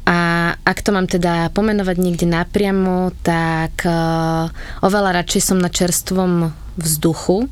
A 0.04 0.52
ak 0.52 0.84
to 0.84 0.92
mám 0.92 1.08
teda 1.08 1.48
pomenovať 1.56 1.96
niekde 1.96 2.28
napriamo, 2.28 3.16
tak 3.24 3.88
uh, 3.88 4.52
oveľa 4.84 5.24
radšej 5.24 5.40
som 5.40 5.56
na 5.56 5.72
čerstvom 5.72 6.52
vzduchu, 6.76 7.48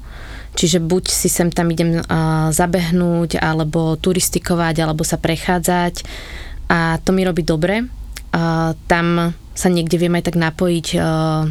čiže 0.53 0.85
buď 0.85 1.05
si 1.09 1.33
sem 1.33 1.49
tam 1.49 1.73
idem 1.73 2.05
uh, 2.05 2.53
zabehnúť, 2.53 3.41
alebo 3.41 3.97
turistikovať, 3.97 4.85
alebo 4.85 5.01
sa 5.01 5.17
prechádzať 5.17 6.05
a 6.69 7.01
to 7.01 7.17
mi 7.17 7.25
robí 7.25 7.41
dobre. 7.41 7.89
Uh, 8.33 8.77
tam 8.85 9.33
sa 9.53 9.69
niekde 9.69 10.01
viem 10.01 10.17
aj 10.17 10.33
tak 10.33 10.41
napojiť 10.41 10.97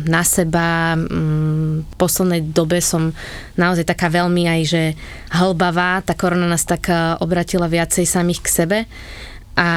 na 0.09 0.21
seba. 0.25 0.97
Um, 0.97 1.85
v 1.85 1.93
poslednej 2.01 2.41
dobe 2.49 2.81
som 2.81 3.13
naozaj 3.61 3.85
taká 3.85 4.09
veľmi 4.09 4.49
aj, 4.49 4.61
že 4.65 4.83
hlbavá. 5.29 6.01
Tá 6.01 6.17
korona 6.17 6.49
nás 6.49 6.65
tak 6.65 6.89
obratila 7.21 7.69
viacej 7.69 8.09
samých 8.09 8.41
k 8.41 8.49
sebe. 8.49 8.79
A 9.53 9.69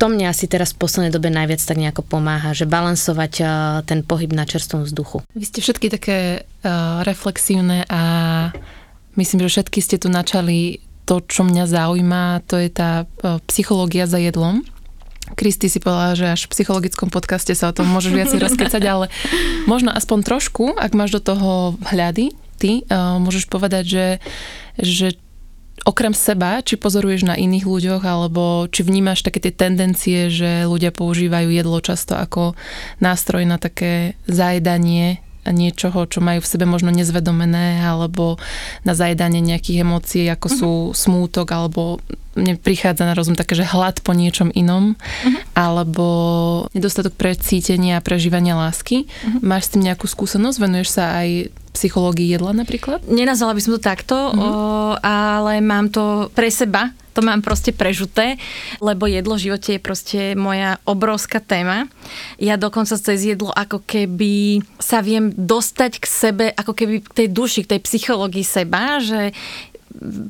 to 0.00 0.08
mne 0.08 0.32
asi 0.32 0.48
teraz 0.48 0.72
v 0.72 0.80
poslednej 0.80 1.12
dobe 1.12 1.28
najviac 1.28 1.60
tak 1.60 1.76
nejako 1.76 2.00
pomáha, 2.00 2.56
že 2.56 2.64
balansovať 2.64 3.32
uh, 3.44 3.48
ten 3.84 4.00
pohyb 4.00 4.32
na 4.32 4.48
čerstvom 4.48 4.88
vzduchu. 4.88 5.20
Vy 5.36 5.44
ste 5.44 5.60
všetky 5.60 5.92
také 5.92 6.48
uh, 6.64 7.04
reflexívne 7.04 7.84
a 7.84 8.00
myslím, 9.20 9.44
že 9.44 9.60
všetky 9.60 9.84
ste 9.84 10.00
tu 10.00 10.08
načali 10.08 10.80
to, 11.04 11.20
čo 11.20 11.44
mňa 11.44 11.68
zaujíma, 11.68 12.48
to 12.48 12.56
je 12.56 12.72
tá 12.72 13.04
uh, 13.04 13.44
psychológia 13.52 14.08
za 14.08 14.16
jedlom. 14.16 14.64
Kristi 15.36 15.68
si 15.68 15.78
povedala, 15.84 16.16
že 16.16 16.32
až 16.32 16.48
v 16.48 16.52
psychologickom 16.56 17.12
podcaste 17.12 17.52
sa 17.52 17.68
o 17.68 17.76
tom 17.76 17.84
môžeš 17.92 18.12
viac 18.16 18.32
rozkecať, 18.48 18.82
ale 18.88 19.12
možno 19.68 19.92
aspoň 19.92 20.24
trošku, 20.24 20.80
ak 20.80 20.96
máš 20.96 21.12
do 21.12 21.20
toho 21.20 21.76
hľady, 21.92 22.32
ty 22.56 22.88
uh, 22.88 23.20
môžeš 23.20 23.52
povedať, 23.52 23.84
že, 23.84 24.06
že 24.80 25.08
okrem 25.84 26.12
seba, 26.12 26.60
či 26.60 26.76
pozoruješ 26.76 27.24
na 27.24 27.34
iných 27.36 27.64
ľuďoch, 27.66 28.02
alebo 28.04 28.68
či 28.68 28.84
vnímaš 28.84 29.24
také 29.24 29.40
tie 29.40 29.52
tendencie, 29.54 30.28
že 30.28 30.68
ľudia 30.68 30.92
používajú 30.92 31.48
jedlo 31.48 31.78
často 31.80 32.16
ako 32.16 32.58
nástroj 33.00 33.44
na 33.48 33.56
také 33.56 34.18
zajedanie 34.28 35.24
niečoho, 35.48 36.04
čo 36.04 36.20
majú 36.20 36.44
v 36.44 36.50
sebe 36.50 36.68
možno 36.68 36.92
nezvedomené, 36.92 37.80
alebo 37.80 38.36
na 38.84 38.92
zajedanie 38.92 39.40
nejakých 39.40 39.80
emócií, 39.82 40.28
ako 40.28 40.46
uh-huh. 40.46 40.60
sú 40.60 40.72
smútok, 40.92 41.48
alebo 41.56 41.98
mne 42.36 42.60
prichádza 42.60 43.08
na 43.08 43.16
rozum 43.16 43.34
také, 43.34 43.56
že 43.56 43.64
hlad 43.64 44.04
po 44.04 44.12
niečom 44.12 44.52
inom, 44.52 44.94
uh-huh. 44.94 45.32
alebo 45.56 46.06
nedostatok 46.76 47.16
precítenia 47.16 47.98
a 47.98 48.04
prežívania 48.04 48.52
lásky. 48.52 49.08
Uh-huh. 49.08 49.40
Máš 49.40 49.72
s 49.72 49.72
tým 49.76 49.88
nejakú 49.88 50.04
skúsenosť? 50.04 50.60
Venuješ 50.60 50.88
sa 50.92 51.24
aj 51.24 51.50
psychológii 51.72 52.34
jedla 52.34 52.52
napríklad? 52.52 53.06
Nenazvala 53.06 53.54
by 53.54 53.60
som 53.62 53.72
to 53.78 53.82
takto, 53.82 54.14
uh-huh. 54.14 54.36
o, 54.36 54.50
ale 55.00 55.62
mám 55.62 55.88
to 55.88 56.28
pre 56.34 56.50
seba 56.50 56.90
to 57.10 57.26
mám 57.26 57.42
proste 57.42 57.74
prežuté, 57.74 58.38
lebo 58.78 59.10
jedlo 59.10 59.34
v 59.34 59.50
živote 59.50 59.76
je 59.76 59.80
proste 59.82 60.20
moja 60.38 60.78
obrovská 60.86 61.42
téma. 61.42 61.90
Ja 62.38 62.54
dokonca 62.54 62.94
cez 62.94 63.26
jedlo 63.26 63.50
ako 63.50 63.82
keby 63.82 64.62
sa 64.78 65.02
viem 65.02 65.34
dostať 65.34 65.92
k 65.98 66.06
sebe, 66.06 66.46
ako 66.54 66.72
keby 66.72 67.02
k 67.02 67.12
tej 67.24 67.28
duši, 67.28 67.60
k 67.66 67.76
tej 67.76 67.80
psychológii 67.82 68.46
seba, 68.46 69.02
že 69.02 69.34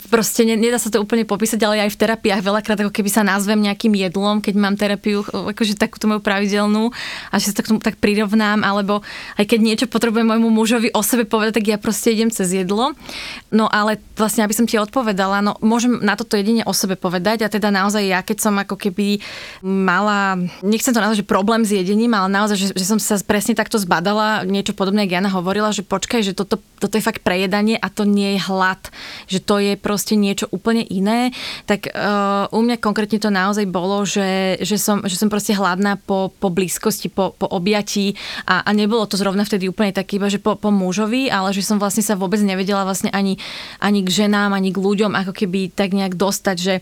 proste 0.09 0.49
nedá 0.49 0.81
sa 0.81 0.88
to 0.88 1.05
úplne 1.05 1.29
popísať, 1.29 1.61
ale 1.61 1.85
aj 1.85 1.92
v 1.92 2.01
terapiách 2.01 2.40
veľakrát 2.40 2.81
ako 2.81 2.92
keby 2.96 3.11
sa 3.12 3.20
nazvem 3.20 3.61
nejakým 3.61 3.92
jedlom, 3.92 4.40
keď 4.40 4.55
mám 4.57 4.75
terapiu, 4.81 5.20
akože 5.20 5.77
takúto 5.77 6.09
moju 6.09 6.25
pravidelnú 6.25 6.88
a 7.29 7.35
že 7.37 7.53
sa 7.53 7.61
tak, 7.61 7.68
tak 7.85 8.01
prirovnám, 8.01 8.64
alebo 8.64 9.05
aj 9.37 9.44
keď 9.44 9.61
niečo 9.61 9.87
potrebujem 9.87 10.25
môjmu 10.33 10.49
mužovi 10.49 10.88
o 10.96 11.05
sebe 11.05 11.29
povedať, 11.29 11.61
tak 11.61 11.66
ja 11.68 11.77
proste 11.77 12.16
idem 12.16 12.33
cez 12.33 12.57
jedlo. 12.57 12.96
No 13.53 13.68
ale 13.68 14.01
vlastne, 14.16 14.49
aby 14.49 14.57
som 14.57 14.64
ti 14.64 14.81
odpovedala, 14.81 15.44
no 15.44 15.61
môžem 15.61 16.01
na 16.01 16.16
toto 16.16 16.40
jedine 16.40 16.64
o 16.64 16.73
sebe 16.73 16.96
povedať 16.96 17.44
a 17.44 17.53
teda 17.53 17.68
naozaj 17.68 18.01
ja, 18.01 18.25
keď 18.25 18.38
som 18.40 18.57
ako 18.57 18.81
keby 18.81 19.20
mala, 19.61 20.40
nechcem 20.64 20.96
to 20.96 21.05
nazvať, 21.05 21.20
že 21.20 21.29
problém 21.29 21.68
s 21.68 21.77
jedením, 21.77 22.16
ale 22.16 22.33
naozaj, 22.33 22.57
že, 22.57 22.66
že 22.73 22.87
som 22.88 22.96
sa 22.96 23.20
presne 23.20 23.53
takto 23.53 23.77
zbadala, 23.77 24.49
niečo 24.49 24.73
podobné, 24.73 25.05
ako 25.05 25.12
Jana 25.12 25.31
hovorila, 25.37 25.68
že 25.68 25.85
počkaj, 25.85 26.25
že 26.25 26.33
toto, 26.33 26.57
toto 26.81 26.96
je 26.96 27.05
fakt 27.05 27.20
prejedanie 27.20 27.77
a 27.77 27.92
to 27.92 28.09
nie 28.09 28.40
je 28.40 28.40
hlad, 28.49 28.81
že 29.29 29.49
to 29.50 29.58
je 29.58 29.74
proste 29.74 30.14
niečo 30.14 30.46
úplne 30.54 30.86
iné, 30.86 31.34
tak 31.66 31.90
uh, 31.90 32.46
u 32.54 32.62
mňa 32.62 32.78
konkrétne 32.78 33.18
to 33.18 33.34
naozaj 33.34 33.66
bolo, 33.66 34.06
že, 34.06 34.62
že, 34.62 34.78
som, 34.78 35.02
že 35.02 35.18
som 35.18 35.26
proste 35.26 35.58
hladná 35.58 35.98
po, 35.98 36.30
po 36.30 36.54
blízkosti, 36.54 37.10
po, 37.10 37.34
po 37.34 37.50
objatí 37.50 38.14
a, 38.46 38.62
a 38.62 38.70
nebolo 38.70 39.10
to 39.10 39.18
zrovna 39.18 39.42
vtedy 39.42 39.66
úplne 39.66 39.90
taký 39.90 40.22
iba, 40.22 40.30
že 40.30 40.38
po, 40.38 40.54
po 40.54 40.70
mužovi, 40.70 41.26
ale 41.34 41.50
že 41.50 41.66
som 41.66 41.82
vlastne 41.82 42.06
sa 42.06 42.14
vôbec 42.14 42.38
nevedela 42.38 42.86
vlastne 42.86 43.10
ani, 43.10 43.42
ani 43.82 44.06
k 44.06 44.22
ženám, 44.22 44.54
ani 44.54 44.70
k 44.70 44.78
ľuďom 44.78 45.18
ako 45.18 45.34
keby 45.34 45.74
tak 45.74 45.98
nejak 45.98 46.14
dostať, 46.14 46.56
že 46.62 46.74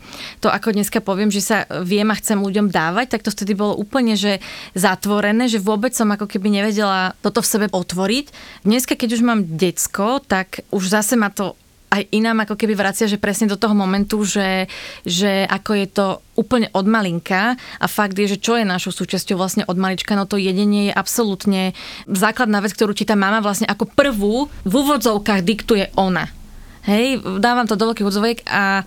to 0.45 0.53
ako 0.53 0.77
dneska 0.77 1.01
poviem, 1.01 1.33
že 1.33 1.41
sa 1.41 1.65
viem 1.81 2.13
a 2.13 2.21
chcem 2.21 2.37
ľuďom 2.37 2.69
dávať, 2.69 3.17
tak 3.17 3.25
to 3.25 3.33
vtedy 3.33 3.57
bolo 3.57 3.81
úplne, 3.81 4.13
že 4.13 4.45
zatvorené, 4.77 5.49
že 5.49 5.57
vôbec 5.57 5.97
som 5.97 6.13
ako 6.13 6.29
keby 6.29 6.53
nevedela 6.53 7.17
toto 7.25 7.41
v 7.41 7.49
sebe 7.49 7.67
otvoriť. 7.73 8.29
Dneska, 8.69 8.93
keď 8.93 9.09
už 9.17 9.23
mám 9.25 9.41
decko, 9.57 10.21
tak 10.21 10.69
už 10.69 10.85
zase 10.93 11.17
ma 11.17 11.33
to 11.33 11.57
aj 11.89 12.03
inám 12.13 12.45
ako 12.45 12.55
keby 12.55 12.77
vracia, 12.77 13.11
že 13.11 13.21
presne 13.21 13.49
do 13.49 13.57
toho 13.57 13.73
momentu, 13.73 14.23
že, 14.23 14.69
že 15.03 15.45
ako 15.49 15.71
je 15.75 15.87
to 15.89 16.07
úplne 16.39 16.71
od 16.71 16.87
malinka 16.87 17.59
a 17.59 17.87
fakt 17.91 18.15
je, 18.15 18.39
že 18.39 18.39
čo 18.39 18.55
je 18.55 18.69
našou 18.69 18.95
súčasťou 18.95 19.35
vlastne 19.35 19.65
od 19.67 19.75
malička, 19.75 20.15
no 20.15 20.29
to 20.29 20.39
jedenie 20.39 20.93
je 20.93 20.95
absolútne 20.95 21.75
základná 22.07 22.63
vec, 22.63 22.77
ktorú 22.77 22.95
ti 22.95 23.09
tá 23.09 23.19
mama 23.19 23.43
vlastne 23.43 23.67
ako 23.67 23.91
prvú 23.91 24.47
v 24.63 24.73
úvodzovkách 24.73 25.43
diktuje 25.43 25.91
ona 25.99 26.38
Hej, 26.87 27.23
dávam 27.43 27.67
to 27.67 27.75
do 27.75 27.91
veľkých 27.91 28.09
odzvojiek 28.09 28.41
a, 28.47 28.87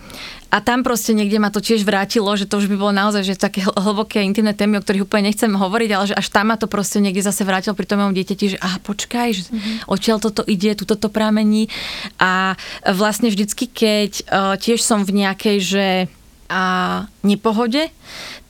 a 0.52 0.58
tam 0.64 0.84
proste 0.84 1.12
niekde 1.12 1.38
ma 1.40 1.52
to 1.52 1.60
tiež 1.60 1.84
vrátilo, 1.84 2.32
že 2.40 2.48
to 2.48 2.60
už 2.60 2.72
by 2.72 2.76
bolo 2.80 2.94
naozaj 2.96 3.28
že 3.28 3.36
také 3.36 3.64
hlboké 3.64 4.24
intimné 4.24 4.56
témy, 4.56 4.80
o 4.80 4.84
ktorých 4.84 5.06
úplne 5.06 5.32
nechcem 5.32 5.52
hovoriť, 5.52 5.90
ale 5.92 6.06
že 6.12 6.18
až 6.18 6.28
tam 6.32 6.52
ma 6.52 6.56
to 6.56 6.72
proste 6.72 7.04
niekde 7.04 7.24
zase 7.24 7.44
vrátilo 7.44 7.76
pri 7.76 7.88
tom 7.88 8.02
mojom 8.02 8.16
dieťati, 8.16 8.46
že 8.56 8.58
aha, 8.58 8.80
počkaj, 8.84 9.28
že 9.36 9.42
mm-hmm. 9.48 9.76
odtiaľ 9.92 10.18
toto 10.24 10.42
ide, 10.48 10.76
tu 10.76 10.88
toto 10.88 11.12
pramení 11.12 11.68
a 12.18 12.56
vlastne 12.88 13.28
vždycky, 13.28 13.68
keď 13.68 14.12
uh, 14.28 14.56
tiež 14.56 14.80
som 14.82 15.04
v 15.04 15.24
nejakej, 15.24 15.58
že 15.60 15.88
a 16.52 17.08
nepohode, 17.24 17.88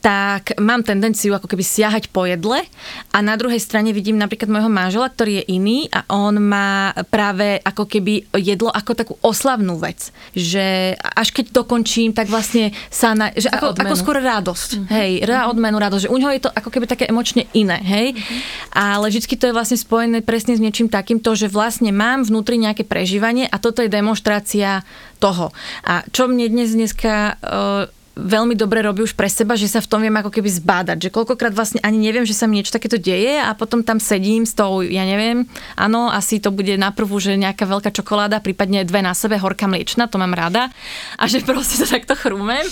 tak 0.02 0.58
mám 0.58 0.82
tendenciu 0.82 1.38
ako 1.38 1.46
keby 1.46 1.62
siahať 1.62 2.10
po 2.10 2.26
jedle 2.26 2.66
a 3.14 3.18
na 3.22 3.38
druhej 3.38 3.62
strane 3.62 3.94
vidím 3.94 4.18
napríklad 4.18 4.50
môjho 4.50 4.68
manžela, 4.68 5.08
ktorý 5.14 5.46
je 5.46 5.54
iný 5.54 5.86
a 5.94 6.02
on 6.10 6.42
má 6.42 6.90
práve 7.14 7.62
ako 7.62 7.86
keby 7.86 8.26
jedlo 8.42 8.74
ako 8.74 8.92
takú 8.98 9.14
oslavnú 9.22 9.78
vec. 9.78 10.10
Že 10.34 10.98
až 10.98 11.28
keď 11.30 11.54
dokončím, 11.54 12.18
tak 12.18 12.34
vlastne 12.34 12.74
sa 12.90 13.14
na, 13.14 13.30
že 13.38 13.48
ako, 13.54 13.78
ako 13.78 13.96
skôr 13.96 14.18
radosť. 14.18 14.70
Mm-hmm. 14.74 14.90
Hej, 14.90 15.12
rá 15.30 15.46
mhm. 15.46 15.50
odmenu, 15.54 15.78
radosť. 15.78 16.04
Že 16.10 16.12
u 16.12 16.18
neho 16.18 16.32
je 16.34 16.44
to 16.44 16.52
ako 16.52 16.70
keby 16.74 16.86
také 16.90 17.06
emočne 17.06 17.46
iné. 17.54 17.78
Hej. 17.78 18.18
Mm-hmm. 18.18 18.40
Ale 18.74 19.06
vždy 19.14 19.38
to 19.38 19.46
je 19.48 19.54
vlastne 19.56 19.78
spojené 19.78 20.26
presne 20.26 20.58
s 20.58 20.64
niečím 20.64 20.90
takýmto, 20.90 21.38
že 21.38 21.46
vlastne 21.46 21.94
mám 21.94 22.26
vnútri 22.26 22.58
nejaké 22.58 22.84
prežívanie 22.90 23.46
a 23.46 23.62
toto 23.62 23.86
je 23.86 23.94
demonstrácia 23.94 24.82
toho. 25.22 25.54
A 25.86 26.02
čo 26.10 26.26
mne 26.26 26.50
dnes 26.50 26.74
dneska 26.74 27.38
uh, 27.38 28.01
veľmi 28.22 28.54
dobre 28.54 28.86
robí 28.86 29.02
už 29.02 29.18
pre 29.18 29.26
seba, 29.26 29.58
že 29.58 29.66
sa 29.66 29.82
v 29.82 29.90
tom 29.90 30.00
viem 30.06 30.14
ako 30.14 30.30
keby 30.30 30.50
zbádať, 30.50 31.10
že 31.10 31.14
koľkokrát 31.14 31.52
vlastne 31.52 31.82
ani 31.82 31.98
neviem, 31.98 32.24
že 32.24 32.38
sa 32.38 32.46
mi 32.46 32.62
niečo 32.62 32.72
takéto 32.72 33.02
deje 33.02 33.42
a 33.42 33.52
potom 33.58 33.82
tam 33.82 33.98
sedím 33.98 34.46
s 34.46 34.54
tou, 34.54 34.86
ja 34.86 35.04
neviem, 35.04 35.50
áno, 35.74 36.08
asi 36.14 36.38
to 36.38 36.54
bude 36.54 36.72
naprvu, 36.78 37.18
že 37.18 37.34
nejaká 37.36 37.66
veľká 37.66 37.90
čokoláda, 37.90 38.46
prípadne 38.46 38.86
dve 38.86 39.02
na 39.02 39.18
sebe, 39.18 39.42
horká 39.42 39.66
mliečna, 39.66 40.06
to 40.06 40.22
mám 40.22 40.38
rada. 40.38 40.70
A 41.18 41.26
že 41.26 41.42
proste 41.48 41.82
sa 41.82 41.90
takto 41.90 42.14
chrúmem 42.14 42.64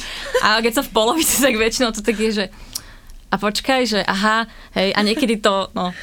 a 0.45 0.61
keď 0.61 0.79
som 0.79 0.85
v 0.85 0.93
polovici, 0.93 1.41
tak 1.41 1.57
väčšinou 1.57 1.89
to 1.91 2.05
tak 2.05 2.15
je, 2.15 2.31
že 2.31 2.45
a 3.29 3.35
počkaj, 3.37 3.81
že 3.85 3.99
aha, 4.01 4.49
hej, 4.73 4.89
a 4.89 4.99
niekedy 5.05 5.37
to, 5.37 5.69
no, 5.77 5.93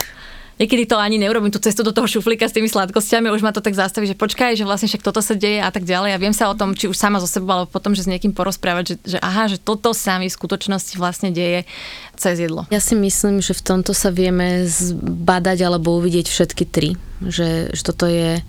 niekedy 0.57 0.89
to 0.89 0.97
ani 0.97 1.21
neurobím 1.21 1.53
tú 1.53 1.61
cestu 1.61 1.85
do 1.85 1.93
toho 1.93 2.09
šuflíka 2.09 2.49
s 2.49 2.57
tými 2.57 2.69
sladkosťami, 2.69 3.33
už 3.33 3.45
ma 3.45 3.53
to 3.53 3.61
tak 3.61 3.77
zastaví, 3.77 4.09
že 4.09 4.17
počkaj, 4.17 4.57
že 4.57 4.65
vlastne 4.65 4.89
však 4.89 5.05
toto 5.05 5.21
sa 5.21 5.37
deje 5.37 5.61
a 5.61 5.69
tak 5.69 5.85
ďalej. 5.85 6.17
A 6.17 6.23
viem 6.23 6.33
sa 6.33 6.49
o 6.49 6.57
tom, 6.57 6.73
či 6.73 6.89
už 6.89 6.97
sama 6.97 7.21
zo 7.21 7.29
sebou, 7.29 7.53
alebo 7.53 7.69
potom, 7.69 7.93
že 7.93 8.05
s 8.05 8.11
niekým 8.11 8.33
porozprávať, 8.33 8.97
že, 8.97 9.17
že 9.17 9.19
aha, 9.21 9.49
že 9.53 9.61
toto 9.61 9.93
sa 9.93 10.17
mi 10.17 10.29
v 10.29 10.37
skutočnosti 10.37 10.97
vlastne 10.97 11.31
deje 11.31 11.69
cez 12.17 12.41
jedlo. 12.41 12.65
Ja 12.73 12.81
si 12.81 12.97
myslím, 12.97 13.45
že 13.45 13.53
v 13.53 13.63
tomto 13.63 13.93
sa 13.93 14.09
vieme 14.09 14.65
zbadať 14.65 15.59
alebo 15.61 16.01
uvidieť 16.01 16.27
všetky 16.33 16.65
tri. 16.69 16.97
Že, 17.21 17.73
že 17.73 17.83
toto 17.85 18.05
je 18.09 18.41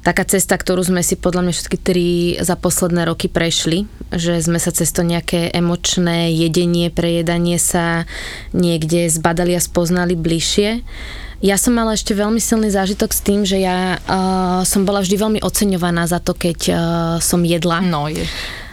taká 0.00 0.24
cesta, 0.24 0.56
ktorú 0.56 0.80
sme 0.80 1.04
si 1.04 1.16
podľa 1.16 1.48
mňa 1.48 1.52
všetky 1.54 1.78
tri 1.80 2.08
za 2.40 2.56
posledné 2.56 3.04
roky 3.04 3.28
prešli, 3.28 3.84
že 4.12 4.40
sme 4.40 4.56
sa 4.56 4.72
cez 4.72 4.88
to 4.90 5.04
nejaké 5.04 5.52
emočné 5.52 6.32
jedenie, 6.32 6.88
prejedanie 6.88 7.60
sa 7.60 8.08
niekde 8.56 9.08
zbadali 9.12 9.52
a 9.56 9.60
spoznali 9.60 10.16
bližšie. 10.16 10.80
Ja 11.40 11.56
som 11.56 11.72
mala 11.72 11.96
ešte 11.96 12.12
veľmi 12.12 12.36
silný 12.36 12.68
zážitok 12.68 13.16
s 13.16 13.24
tým, 13.24 13.48
že 13.48 13.64
ja 13.64 13.96
uh, 13.96 14.60
som 14.68 14.84
bola 14.84 15.00
vždy 15.00 15.16
veľmi 15.16 15.40
oceňovaná 15.40 16.04
za 16.04 16.20
to, 16.20 16.36
keď 16.36 16.58
uh, 16.68 16.76
som 17.16 17.40
jedla. 17.40 17.80
No, 17.80 18.12
je 18.12 18.28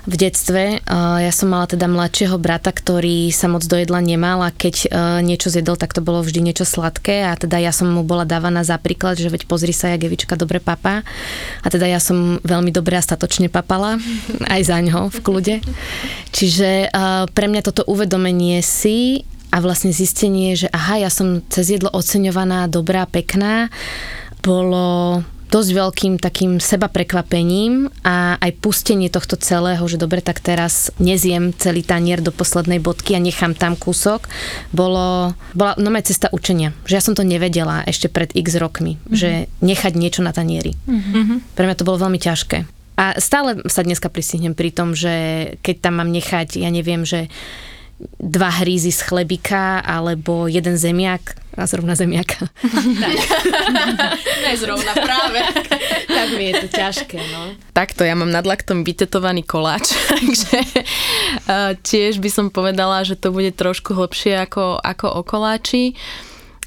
v 0.07 0.15
detstve. 0.15 0.79
Ja 0.87 1.31
som 1.35 1.51
mala 1.51 1.67
teda 1.67 1.91
mladšieho 1.91 2.39
brata, 2.39 2.71
ktorý 2.71 3.27
sa 3.35 3.51
moc 3.51 3.67
do 3.67 3.75
jedla 3.75 3.99
nemal 3.99 4.39
a 4.39 4.55
keď 4.55 4.87
niečo 5.19 5.51
zjedol, 5.51 5.75
tak 5.75 5.91
to 5.91 5.99
bolo 5.99 6.23
vždy 6.23 6.39
niečo 6.39 6.63
sladké 6.63 7.27
a 7.27 7.35
teda 7.35 7.59
ja 7.59 7.75
som 7.75 7.91
mu 7.91 8.07
bola 8.07 8.23
dávaná 8.23 8.63
za 8.63 8.79
príklad, 8.79 9.19
že 9.19 9.27
veď 9.27 9.43
pozri 9.51 9.75
sa, 9.75 9.91
jak 9.91 10.07
Evička 10.07 10.39
dobre 10.39 10.63
papa. 10.63 11.03
A 11.61 11.67
teda 11.67 11.91
ja 11.91 11.99
som 11.99 12.39
veľmi 12.39 12.71
dobre 12.71 12.95
a 12.95 13.03
statočne 13.03 13.51
papala, 13.51 13.99
aj 14.55 14.61
za 14.63 14.79
ňo 14.79 15.11
v 15.11 15.19
kľude. 15.19 15.55
Čiže 16.31 16.89
pre 17.35 17.45
mňa 17.51 17.61
toto 17.67 17.83
uvedomenie 17.83 18.63
si 18.63 19.27
a 19.51 19.59
vlastne 19.59 19.91
zistenie, 19.91 20.55
že 20.55 20.71
aha, 20.71 21.03
ja 21.03 21.11
som 21.11 21.43
cez 21.51 21.75
jedlo 21.75 21.91
oceňovaná, 21.91 22.67
dobrá, 22.71 23.07
pekná, 23.07 23.71
bolo 24.43 25.23
dosť 25.47 25.69
veľkým 25.71 26.13
takým 26.19 26.59
seba 26.59 26.91
prekvapením 26.91 27.87
a 28.03 28.35
aj 28.37 28.51
pustenie 28.59 29.07
tohto 29.07 29.39
celého, 29.39 29.81
že 29.87 29.95
dobre, 29.95 30.19
tak 30.19 30.43
teraz 30.43 30.91
nezjem 30.99 31.55
celý 31.55 31.83
tanier 31.83 32.19
do 32.19 32.35
poslednej 32.35 32.83
bodky 32.83 33.15
a 33.15 33.23
nechám 33.23 33.55
tam 33.55 33.79
kúsok, 33.79 34.27
bolo, 34.75 35.33
bola 35.55 35.73
no 35.79 35.89
cesta 36.03 36.27
učenia. 36.31 36.75
Že 36.85 36.93
ja 36.93 37.03
som 37.03 37.15
to 37.15 37.23
nevedela 37.25 37.81
ešte 37.87 38.11
pred 38.11 38.31
x 38.35 38.59
rokmi, 38.59 38.99
mm-hmm. 38.99 39.15
že 39.15 39.29
nechať 39.63 39.93
niečo 39.95 40.21
na 40.21 40.35
tanieri. 40.35 40.75
Mm-hmm. 40.85 41.55
Pre 41.55 41.65
mňa 41.65 41.79
to 41.79 41.87
bolo 41.87 41.97
veľmi 42.03 42.19
ťažké. 42.19 42.67
A 42.97 43.13
stále 43.21 43.61
sa 43.69 43.85
dneska 43.85 44.09
pristihnem 44.09 44.57
pri 44.57 44.73
tom, 44.73 44.97
že 44.97 45.13
keď 45.61 45.75
tam 45.85 46.01
mám 46.01 46.09
nechať, 46.09 46.57
ja 46.57 46.73
neviem, 46.73 47.05
že 47.05 47.29
dva 48.21 48.49
hrízy 48.61 48.93
z 48.93 49.01
chlebika 49.09 49.81
alebo 49.81 50.45
jeden 50.45 50.77
zemiak 50.77 51.33
a 51.57 51.65
zrovna 51.65 51.97
zemiaka. 51.97 52.45
ne 54.45 54.53
zrovna 54.53 54.93
práve. 54.93 55.41
tak 56.05 56.27
mi 56.37 56.53
je 56.53 56.53
to 56.61 56.67
ťažké, 56.69 57.17
no. 57.17 57.57
Takto, 57.73 58.05
ja 58.05 58.13
mám 58.13 58.29
nad 58.29 58.45
laktom 58.45 58.85
vytetovaný 58.85 59.41
koláč, 59.41 59.97
takže 60.13 60.61
uh, 61.49 61.73
tiež 61.81 62.21
by 62.21 62.29
som 62.29 62.53
povedala, 62.53 63.01
že 63.01 63.17
to 63.17 63.33
bude 63.33 63.57
trošku 63.57 63.97
hlbšie 63.97 64.37
ako, 64.45 64.77
ako 64.77 65.17
o 65.17 65.21
koláči. 65.25 65.97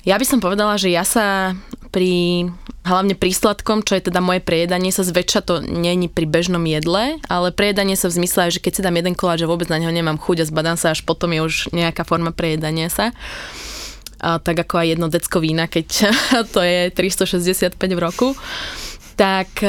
Ja 0.02 0.18
by 0.18 0.26
som 0.26 0.42
povedala, 0.42 0.74
že 0.74 0.90
ja 0.90 1.06
sa 1.06 1.54
pri 1.90 2.46
hlavne 2.86 3.14
pri 3.14 3.30
sladkom, 3.34 3.84
čo 3.84 3.98
je 3.98 4.08
teda 4.08 4.22
moje 4.24 4.40
prejedanie, 4.40 4.90
sa 4.90 5.04
zväčša 5.04 5.40
to 5.44 5.54
není 5.60 6.08
pri 6.08 6.24
bežnom 6.24 6.62
jedle, 6.64 7.20
ale 7.28 7.52
prejedanie 7.52 7.94
sa 7.94 8.08
v 8.08 8.22
zmysle, 8.22 8.50
že 8.50 8.62
keď 8.62 8.72
si 8.72 8.84
dám 8.86 8.96
jeden 8.96 9.14
koláč, 9.14 9.44
že 9.44 9.50
vôbec 9.50 9.68
na 9.68 9.78
neho 9.78 9.92
nemám 9.92 10.16
chuť 10.16 10.42
a 10.42 10.48
zbadám 10.48 10.76
sa, 10.80 10.96
až 10.96 11.04
potom 11.04 11.30
je 11.34 11.44
už 11.44 11.54
nejaká 11.76 12.06
forma 12.08 12.32
prejedania 12.32 12.88
sa. 12.88 13.12
A 14.20 14.36
tak 14.40 14.64
ako 14.68 14.84
aj 14.84 14.86
jedno 14.96 15.06
decko 15.08 15.40
vína, 15.40 15.68
keď 15.68 16.12
to 16.54 16.60
je 16.64 16.92
365 16.92 17.76
v 17.76 18.00
roku. 18.00 18.32
Tak 19.16 19.64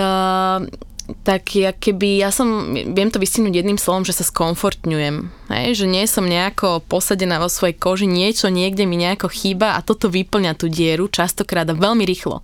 tak 1.27 1.43
ja 1.59 1.75
keby, 1.75 2.23
ja 2.23 2.31
som, 2.31 2.71
viem 2.71 3.11
to 3.11 3.19
vystihnúť 3.19 3.59
jedným 3.59 3.75
slovom, 3.75 4.07
že 4.07 4.15
sa 4.15 4.23
skomfortňujem. 4.23 5.40
Hej, 5.51 5.83
že 5.83 5.87
nie 5.87 6.07
som 6.07 6.23
nejako 6.23 6.79
posadená 6.87 7.35
vo 7.43 7.51
svojej 7.51 7.75
koži, 7.75 8.07
niečo 8.07 8.47
niekde 8.47 8.87
mi 8.87 8.95
nejako 8.95 9.27
chýba 9.27 9.75
a 9.75 9.83
toto 9.83 10.07
vyplňa 10.07 10.55
tú 10.55 10.71
dieru 10.71 11.11
častokrát 11.11 11.67
a 11.67 11.75
veľmi 11.75 12.07
rýchlo. 12.07 12.39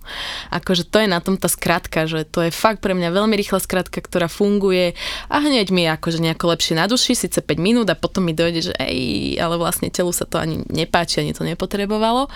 Akože 0.52 0.84
to 0.84 1.00
je 1.00 1.08
na 1.08 1.24
tom 1.24 1.40
tá 1.40 1.48
skratka, 1.48 2.04
že 2.04 2.28
to 2.28 2.44
je 2.44 2.52
fakt 2.52 2.84
pre 2.84 2.92
mňa 2.92 3.08
veľmi 3.08 3.32
rýchla 3.32 3.64
skratka, 3.64 4.04
ktorá 4.04 4.28
funguje 4.28 4.92
a 5.32 5.40
hneď 5.40 5.72
mi 5.72 5.88
akože 5.88 6.20
nejako 6.20 6.52
lepšie 6.52 6.76
na 6.76 6.84
duši, 6.84 7.16
síce 7.16 7.40
5 7.40 7.56
minút 7.56 7.88
a 7.88 7.96
potom 7.96 8.28
mi 8.28 8.36
dojde, 8.36 8.70
že 8.70 8.74
ej, 8.76 9.40
ale 9.40 9.56
vlastne 9.56 9.88
telu 9.88 10.12
sa 10.12 10.28
to 10.28 10.36
ani 10.36 10.60
nepáči, 10.68 11.24
ani 11.24 11.32
to 11.32 11.48
nepotrebovalo. 11.48 12.28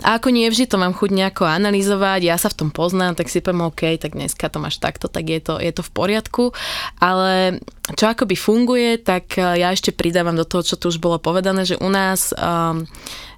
A 0.00 0.16
ako 0.16 0.32
nie 0.32 0.48
vždy 0.48 0.72
to 0.72 0.80
mám 0.80 0.96
chuť 0.96 1.12
nejako 1.12 1.44
analyzovať, 1.44 2.24
ja 2.24 2.40
sa 2.40 2.48
v 2.48 2.64
tom 2.64 2.70
poznám, 2.72 3.12
tak 3.12 3.28
si 3.28 3.44
poviem, 3.44 3.68
OK, 3.68 4.00
tak 4.00 4.16
dneska 4.16 4.48
to 4.48 4.56
máš 4.56 4.80
takto, 4.80 5.12
tak 5.12 5.28
je 5.28 5.40
to, 5.44 5.60
je 5.60 5.68
to 5.68 5.84
v 5.84 5.90
poriadku, 5.92 6.56
ale 6.96 7.60
čo 7.92 8.08
akoby 8.08 8.32
funguje, 8.32 8.96
tak 9.04 9.36
e, 9.36 9.60
ja 9.60 9.68
ešte 9.68 9.92
pridávam 9.92 10.32
do 10.32 10.48
toho, 10.48 10.64
čo 10.64 10.80
tu 10.80 10.88
už 10.88 10.96
bolo 10.96 11.20
povedané, 11.20 11.68
že 11.68 11.76
u 11.76 11.92
nás 11.92 12.32
um, 12.32 12.88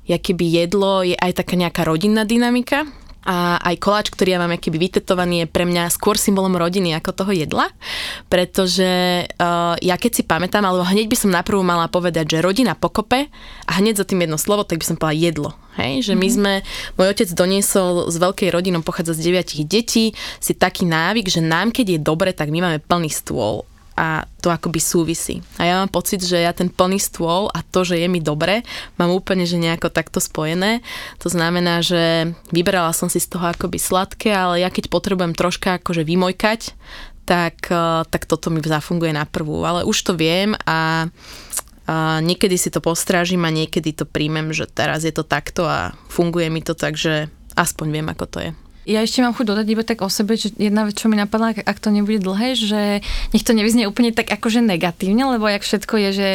keby 0.07 0.63
jedlo 0.63 1.03
je 1.03 1.19
aj 1.19 1.43
taká 1.43 1.59
nejaká 1.59 1.83
rodinná 1.83 2.23
dynamika, 2.23 2.87
a 3.27 3.59
aj 3.59 3.83
koláč, 3.83 4.07
ktorý 4.15 4.39
ja 4.39 4.43
mám 4.43 4.55
akýby 4.55 4.79
vytetovaný, 4.79 5.45
je 5.45 5.51
pre 5.51 5.67
mňa 5.67 5.91
skôr 5.91 6.15
symbolom 6.15 6.55
rodiny 6.55 6.95
ako 6.95 7.11
toho 7.11 7.35
jedla, 7.35 7.67
pretože 8.31 9.27
uh, 9.27 9.75
ja 9.83 9.99
keď 9.99 10.13
si 10.15 10.23
pamätám, 10.23 10.63
alebo 10.63 10.87
hneď 10.87 11.11
by 11.11 11.17
som 11.19 11.35
naprvu 11.35 11.59
mala 11.67 11.91
povedať, 11.91 12.39
že 12.39 12.45
rodina 12.47 12.79
pokope 12.79 13.27
a 13.67 13.73
hneď 13.83 13.99
za 13.99 14.07
tým 14.07 14.23
jedno 14.23 14.39
slovo, 14.39 14.63
tak 14.63 14.79
by 14.79 14.87
som 14.87 14.95
povedala 14.95 15.19
jedlo. 15.19 15.51
Hej, 15.77 16.09
že 16.09 16.15
my 16.15 16.29
mhm. 16.31 16.35
sme, 16.39 16.53
môj 16.97 17.07
otec 17.13 17.29
doniesol 17.35 18.09
z 18.09 18.17
veľkej 18.17 18.49
rodinou, 18.55 18.87
pochádza 18.87 19.19
z 19.19 19.27
deviatich 19.27 19.67
detí, 19.67 20.15
si 20.39 20.55
taký 20.55 20.87
návyk, 20.87 21.27
že 21.27 21.43
nám 21.43 21.75
keď 21.75 21.99
je 21.99 22.01
dobre, 22.01 22.31
tak 22.31 22.55
my 22.55 22.63
máme 22.63 22.79
plný 22.79 23.11
stôl 23.11 23.67
a 23.97 24.29
to 24.45 24.53
akoby 24.53 24.77
súvisí. 24.77 25.41
A 25.57 25.65
ja 25.65 25.75
mám 25.81 25.89
pocit, 25.89 26.21
že 26.21 26.37
ja 26.37 26.53
ten 26.53 26.69
plný 26.69 27.01
stôl 27.01 27.49
a 27.51 27.65
to, 27.65 27.83
že 27.83 27.97
je 27.97 28.07
mi 28.07 28.21
dobre, 28.21 28.63
mám 29.01 29.09
úplne, 29.11 29.49
že 29.49 29.57
nejako 29.57 29.89
takto 29.89 30.21
spojené. 30.21 30.85
To 31.25 31.33
znamená, 31.33 31.81
že 31.81 32.37
vyberala 32.53 32.93
som 32.93 33.09
si 33.09 33.19
z 33.19 33.33
toho 33.33 33.49
akoby 33.49 33.81
sladké, 33.81 34.31
ale 34.37 34.61
ja 34.61 34.69
keď 34.69 34.93
potrebujem 34.93 35.33
troška 35.33 35.81
akože 35.81 36.05
vymojkať, 36.05 36.77
tak, 37.27 37.73
eh, 37.73 38.05
tak 38.07 38.23
toto 38.29 38.53
mi 38.53 38.61
zafunguje 38.63 39.17
na 39.17 39.25
prvú. 39.25 39.65
Ale 39.65 39.83
už 39.83 39.97
to 40.05 40.13
viem 40.15 40.55
a 40.69 41.09
a 41.87 42.19
niekedy 42.19 42.59
si 42.59 42.67
to 42.67 42.83
postrážim 42.83 43.47
a 43.47 43.55
niekedy 43.55 43.95
to 43.95 44.11
príjmem, 44.11 44.51
že 44.51 44.67
teraz 44.67 45.07
je 45.07 45.15
to 45.15 45.23
takto 45.23 45.71
a 45.71 45.95
funguje 46.11 46.51
mi 46.51 46.59
to 46.59 46.75
tak, 46.75 46.99
že 46.99 47.31
aspoň 47.55 47.87
viem, 47.95 48.07
ako 48.11 48.27
to 48.27 48.39
je. 48.43 48.51
Ja 48.87 49.03
ešte 49.03 49.19
mám 49.19 49.35
chuť 49.35 49.47
dodať 49.51 49.67
iba 49.67 49.83
tak 49.83 49.99
o 49.99 50.07
sebe, 50.07 50.39
že 50.39 50.55
jedna 50.55 50.87
vec, 50.87 50.95
čo 50.95 51.11
mi 51.11 51.19
napadla, 51.19 51.51
ak- 51.59 51.83
to 51.83 51.91
nebude 51.91 52.23
dlhé, 52.23 52.55
že 52.55 53.03
nech 53.35 53.43
to 53.43 53.51
nevyznie 53.51 53.91
úplne 53.91 54.15
tak 54.15 54.31
akože 54.31 54.63
negatívne, 54.63 55.27
lebo 55.27 55.51
jak 55.51 55.67
všetko 55.67 55.95
je, 56.07 56.11
že 56.15 56.29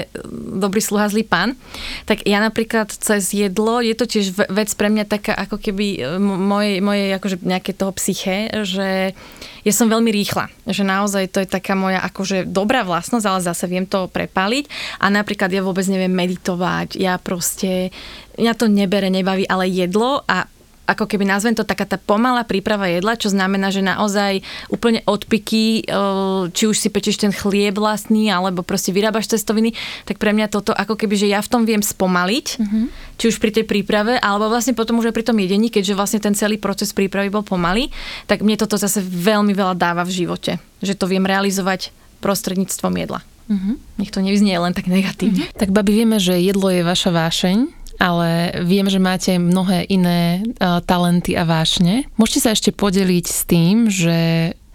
dobrý 0.60 0.84
sluha, 0.84 1.08
zlý 1.08 1.24
pán, 1.24 1.56
tak 2.04 2.28
ja 2.28 2.44
napríklad 2.44 2.92
cez 2.92 3.32
jedlo, 3.32 3.80
je 3.80 3.96
to 3.96 4.04
tiež 4.04 4.36
ve- 4.36 4.52
vec 4.52 4.68
pre 4.76 4.92
mňa 4.92 5.08
taká 5.08 5.32
ako 5.32 5.64
keby 5.64 6.20
moje, 6.20 6.84
moje 6.84 7.16
akože 7.16 7.40
nejaké 7.40 7.72
toho 7.72 7.96
psyché, 7.96 8.52
že 8.68 9.16
ja 9.64 9.74
som 9.74 9.88
veľmi 9.88 10.12
rýchla, 10.12 10.52
že 10.68 10.84
naozaj 10.84 11.32
to 11.32 11.40
je 11.40 11.48
taká 11.48 11.72
moja 11.72 12.04
akože 12.04 12.52
dobrá 12.52 12.84
vlastnosť, 12.84 13.26
ale 13.32 13.40
zase 13.48 13.66
viem 13.72 13.88
to 13.88 14.12
prepaliť 14.12 14.68
a 15.00 15.08
napríklad 15.08 15.48
ja 15.56 15.64
vôbec 15.64 15.88
neviem 15.88 16.12
meditovať, 16.12 17.00
ja 17.00 17.16
proste, 17.16 17.96
mňa 18.36 18.54
to 18.60 18.68
nebere, 18.68 19.08
nebaví, 19.08 19.48
ale 19.48 19.72
jedlo 19.72 20.26
a 20.28 20.52
ako 20.90 21.08
keby 21.08 21.24
nazvem 21.24 21.56
to 21.56 21.64
taká 21.64 21.88
tá 21.88 21.96
pomalá 21.96 22.44
príprava 22.44 22.90
jedla, 22.90 23.16
čo 23.16 23.32
znamená, 23.32 23.72
že 23.72 23.80
naozaj 23.80 24.44
úplne 24.68 25.00
odpiky, 25.08 25.88
či 26.52 26.64
už 26.68 26.76
si 26.76 26.92
pečeš 26.92 27.22
ten 27.22 27.32
chlieb 27.32 27.80
vlastný, 27.80 28.28
alebo 28.28 28.66
proste 28.66 28.92
vyrábaš 28.92 29.32
cestoviny, 29.32 29.72
tak 30.04 30.20
pre 30.20 30.36
mňa 30.36 30.52
toto 30.52 30.76
ako 30.76 31.00
keby, 31.00 31.16
že 31.16 31.32
ja 31.32 31.40
v 31.40 31.48
tom 31.48 31.64
viem 31.64 31.80
spomaliť, 31.80 32.48
mm-hmm. 32.60 32.86
či 33.16 33.26
už 33.32 33.40
pri 33.40 33.52
tej 33.56 33.66
príprave, 33.70 34.20
alebo 34.20 34.52
vlastne 34.52 34.76
potom 34.76 35.00
už 35.00 35.14
aj 35.14 35.16
pri 35.16 35.26
tom 35.32 35.38
jedení, 35.40 35.72
keďže 35.72 35.96
vlastne 35.96 36.20
ten 36.20 36.36
celý 36.36 36.60
proces 36.60 36.92
prípravy 36.92 37.32
bol 37.32 37.46
pomalý, 37.46 37.88
tak 38.28 38.44
mne 38.44 38.60
toto 38.60 38.76
zase 38.76 39.00
veľmi 39.00 39.56
veľa 39.56 39.80
dáva 39.80 40.04
v 40.04 40.26
živote, 40.26 40.60
že 40.84 40.98
to 40.98 41.08
viem 41.08 41.24
realizovať 41.24 41.96
prostredníctvom 42.20 42.94
jedla. 43.00 43.22
Mm-hmm. 43.52 43.76
Nech 44.00 44.12
to 44.12 44.24
nevyznie 44.24 44.56
len 44.56 44.72
tak 44.72 44.88
negatívne. 44.88 45.48
Mm-hmm. 45.48 45.60
Tak 45.60 45.76
babi, 45.76 45.92
vieme, 45.92 46.18
že 46.20 46.40
jedlo 46.40 46.72
je 46.72 46.88
vaša 46.88 47.12
vášeň, 47.12 47.81
ale 48.02 48.58
viem, 48.66 48.90
že 48.90 48.98
máte 48.98 49.38
mnohé 49.38 49.86
iné 49.86 50.42
uh, 50.42 50.82
talenty 50.82 51.38
a 51.38 51.46
vášne. 51.46 52.10
Môžete 52.18 52.40
sa 52.42 52.50
ešte 52.58 52.74
podeliť 52.74 53.26
s 53.30 53.42
tým, 53.46 53.86
že 53.94 54.18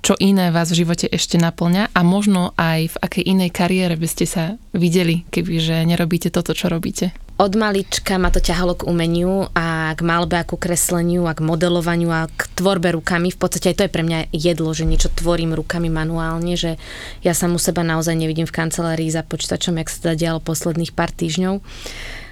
čo 0.07 0.15
iné 0.23 0.55
vás 0.55 0.71
v 0.71 0.87
živote 0.87 1.11
ešte 1.11 1.35
naplňa 1.35 1.91
a 1.91 2.01
možno 2.07 2.55
aj 2.55 2.95
v 2.95 2.97
akej 3.03 3.25
inej 3.27 3.51
kariére 3.51 3.99
by 3.99 4.07
ste 4.07 4.23
sa 4.23 4.55
videli, 4.71 5.27
kebyže 5.35 5.83
nerobíte 5.83 6.31
toto, 6.31 6.55
čo 6.55 6.71
robíte. 6.71 7.11
Od 7.43 7.53
malička 7.59 8.15
ma 8.17 8.31
to 8.31 8.39
ťahalo 8.39 8.79
k 8.79 8.87
umeniu 8.87 9.51
a 9.53 9.93
k 9.99 10.01
malbe 10.07 10.39
a 10.39 10.47
ku 10.47 10.55
kresleniu 10.55 11.27
a 11.27 11.35
k 11.35 11.43
modelovaniu 11.43 12.09
a 12.09 12.31
k 12.31 12.49
tvorbe 12.55 12.95
rukami. 12.95 13.35
V 13.35 13.37
podstate 13.43 13.75
aj 13.75 13.77
to 13.77 13.85
je 13.85 13.93
pre 13.93 14.07
mňa 14.07 14.31
jedlo, 14.31 14.71
že 14.73 14.89
niečo 14.89 15.11
tvorím 15.11 15.59
rukami 15.59 15.91
manuálne, 15.91 16.55
že 16.55 16.79
ja 17.27 17.35
sa 17.35 17.51
u 17.51 17.59
seba 17.59 17.83
naozaj 17.83 18.15
nevidím 18.15 18.47
v 18.47 18.57
kancelárii 18.57 19.11
za 19.11 19.27
počítačom, 19.27 19.77
jak 19.77 19.91
sa 19.91 19.99
to 20.01 20.09
dialo 20.17 20.39
posledných 20.39 20.95
pár 20.95 21.11
týždňov. 21.13 21.61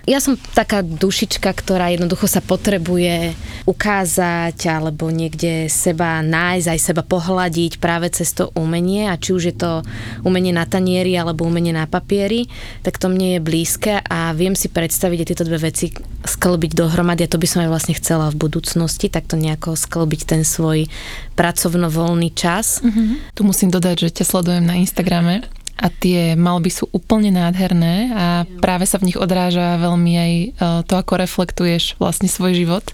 Ja 0.05 0.21
som 0.21 0.37
taká 0.37 0.85
dušička, 0.85 1.49
ktorá 1.49 1.89
jednoducho 1.89 2.29
sa 2.29 2.45
potrebuje 2.45 3.33
ukázať 3.65 4.69
alebo 4.69 5.09
niekde 5.09 5.73
seba 5.73 6.21
nájsť, 6.21 6.69
aj 6.69 6.81
seba 6.81 7.01
pohľadiť 7.01 7.81
práve 7.81 8.13
cez 8.13 8.37
to 8.37 8.53
umenie 8.53 9.09
a 9.09 9.17
či 9.17 9.33
už 9.33 9.43
je 9.49 9.57
to 9.57 9.81
umenie 10.21 10.53
na 10.53 10.69
tanieri 10.69 11.17
alebo 11.17 11.49
umenie 11.49 11.73
na 11.73 11.89
papieri, 11.89 12.53
tak 12.85 13.01
to 13.01 13.09
mne 13.09 13.41
je 13.41 13.41
blízke 13.41 14.05
a 14.05 14.37
viem 14.37 14.53
si 14.53 14.69
predstaviť 14.69 15.33
tieto 15.33 15.49
dve 15.49 15.73
veci 15.73 15.89
sklbiť 16.29 16.77
dohromady 16.77 17.25
a 17.25 17.33
to 17.33 17.41
by 17.41 17.49
som 17.49 17.65
aj 17.65 17.73
vlastne 17.73 17.97
chcela 17.97 18.29
v 18.29 18.37
budúcnosti, 18.45 19.09
takto 19.09 19.41
nejako 19.41 19.73
sklbiť 19.73 20.21
ten 20.29 20.45
svoj 20.45 20.85
pracovno-voľný 21.33 22.29
čas. 22.37 22.85
Mm-hmm. 22.85 23.33
Tu 23.33 23.41
musím 23.41 23.73
dodať, 23.73 24.05
že 24.05 24.21
ťa 24.21 24.25
sledujem 24.29 24.65
na 24.69 24.77
Instagrame 24.77 25.49
a 25.75 25.91
tie 25.91 26.39
malby 26.39 26.71
sú 26.71 26.87
úplne 26.95 27.35
nádherné 27.35 27.95
a 28.15 28.27
práve 28.63 28.87
sa 28.87 29.03
v 29.03 29.11
nich 29.11 29.19
odráža 29.19 29.75
veľmi 29.83 30.13
aj 30.15 30.33
e, 30.33 30.49
to, 30.87 30.95
ako 30.95 31.19
reflektuješ 31.19 31.99
vlastne 31.99 32.31
svoj 32.31 32.55
život. 32.55 32.87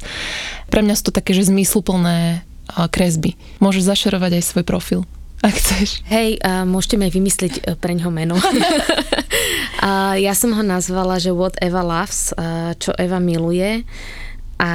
Pre 0.72 0.80
mňa 0.80 0.94
sú 0.96 1.12
to 1.12 1.16
také, 1.16 1.36
že 1.36 1.52
zmysluplné 1.52 2.18
e, 2.18 2.38
kresby. 2.88 3.36
Môžeš 3.60 3.84
zašerovať 3.84 4.40
aj 4.40 4.44
svoj 4.44 4.64
profil 4.64 5.02
ak 5.40 5.56
chceš. 5.56 6.04
Hej, 6.04 6.36
uh, 6.44 6.68
môžete 6.68 7.00
mi 7.00 7.08
aj 7.08 7.16
vymysliť 7.16 7.54
uh, 7.64 7.72
pre 7.80 7.96
ňoho 7.96 8.12
meno. 8.12 8.36
uh, 8.44 10.12
ja 10.20 10.36
som 10.36 10.52
ho 10.52 10.60
nazvala, 10.60 11.16
že 11.16 11.32
What 11.32 11.56
Eva 11.64 11.80
Loves, 11.80 12.36
čo 12.76 12.92
Eva 13.00 13.16
miluje. 13.16 13.88
A 14.60 14.72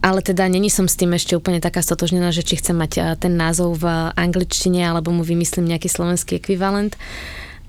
ale 0.00 0.24
teda 0.24 0.48
není 0.48 0.72
som 0.72 0.88
s 0.88 0.96
tým 0.96 1.12
ešte 1.12 1.36
úplne 1.36 1.60
taká 1.60 1.84
stotožnená, 1.84 2.32
že 2.32 2.40
či 2.40 2.56
chcem 2.56 2.72
mať 2.72 3.20
ten 3.20 3.36
názov 3.36 3.84
v 3.84 3.86
angličtine 4.16 4.80
alebo 4.80 5.12
mu 5.12 5.20
vymyslím 5.20 5.68
nejaký 5.68 5.92
slovenský 5.92 6.40
ekvivalent. 6.40 6.96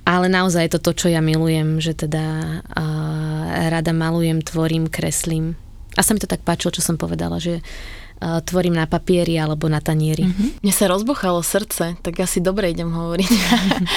Ale 0.01 0.31
naozaj 0.31 0.65
je 0.65 0.73
to 0.79 0.81
to, 0.81 0.91
čo 0.97 1.07
ja 1.13 1.21
milujem, 1.21 1.77
že 1.77 1.93
teda 1.93 2.25
uh, 2.65 3.43
rada 3.69 3.93
malujem, 3.93 4.41
tvorím, 4.41 4.89
kreslím. 4.89 5.53
A 5.93 6.01
sa 6.01 6.17
mi 6.17 6.23
to 6.23 6.25
tak 6.25 6.41
páčilo, 6.41 6.73
čo 6.73 6.81
som 6.81 6.97
povedala, 6.97 7.37
že 7.37 7.61
uh, 7.61 8.41
tvorím 8.41 8.81
na 8.81 8.89
papieri 8.89 9.37
alebo 9.37 9.69
na 9.69 9.77
tanieri. 9.77 10.25
Mm-hmm. 10.25 10.65
Mne 10.65 10.73
sa 10.73 10.89
rozbochalo 10.89 11.45
srdce, 11.45 12.01
tak 12.01 12.17
asi 12.17 12.41
dobre 12.41 12.73
idem 12.73 12.89
hovoriť. 12.89 13.31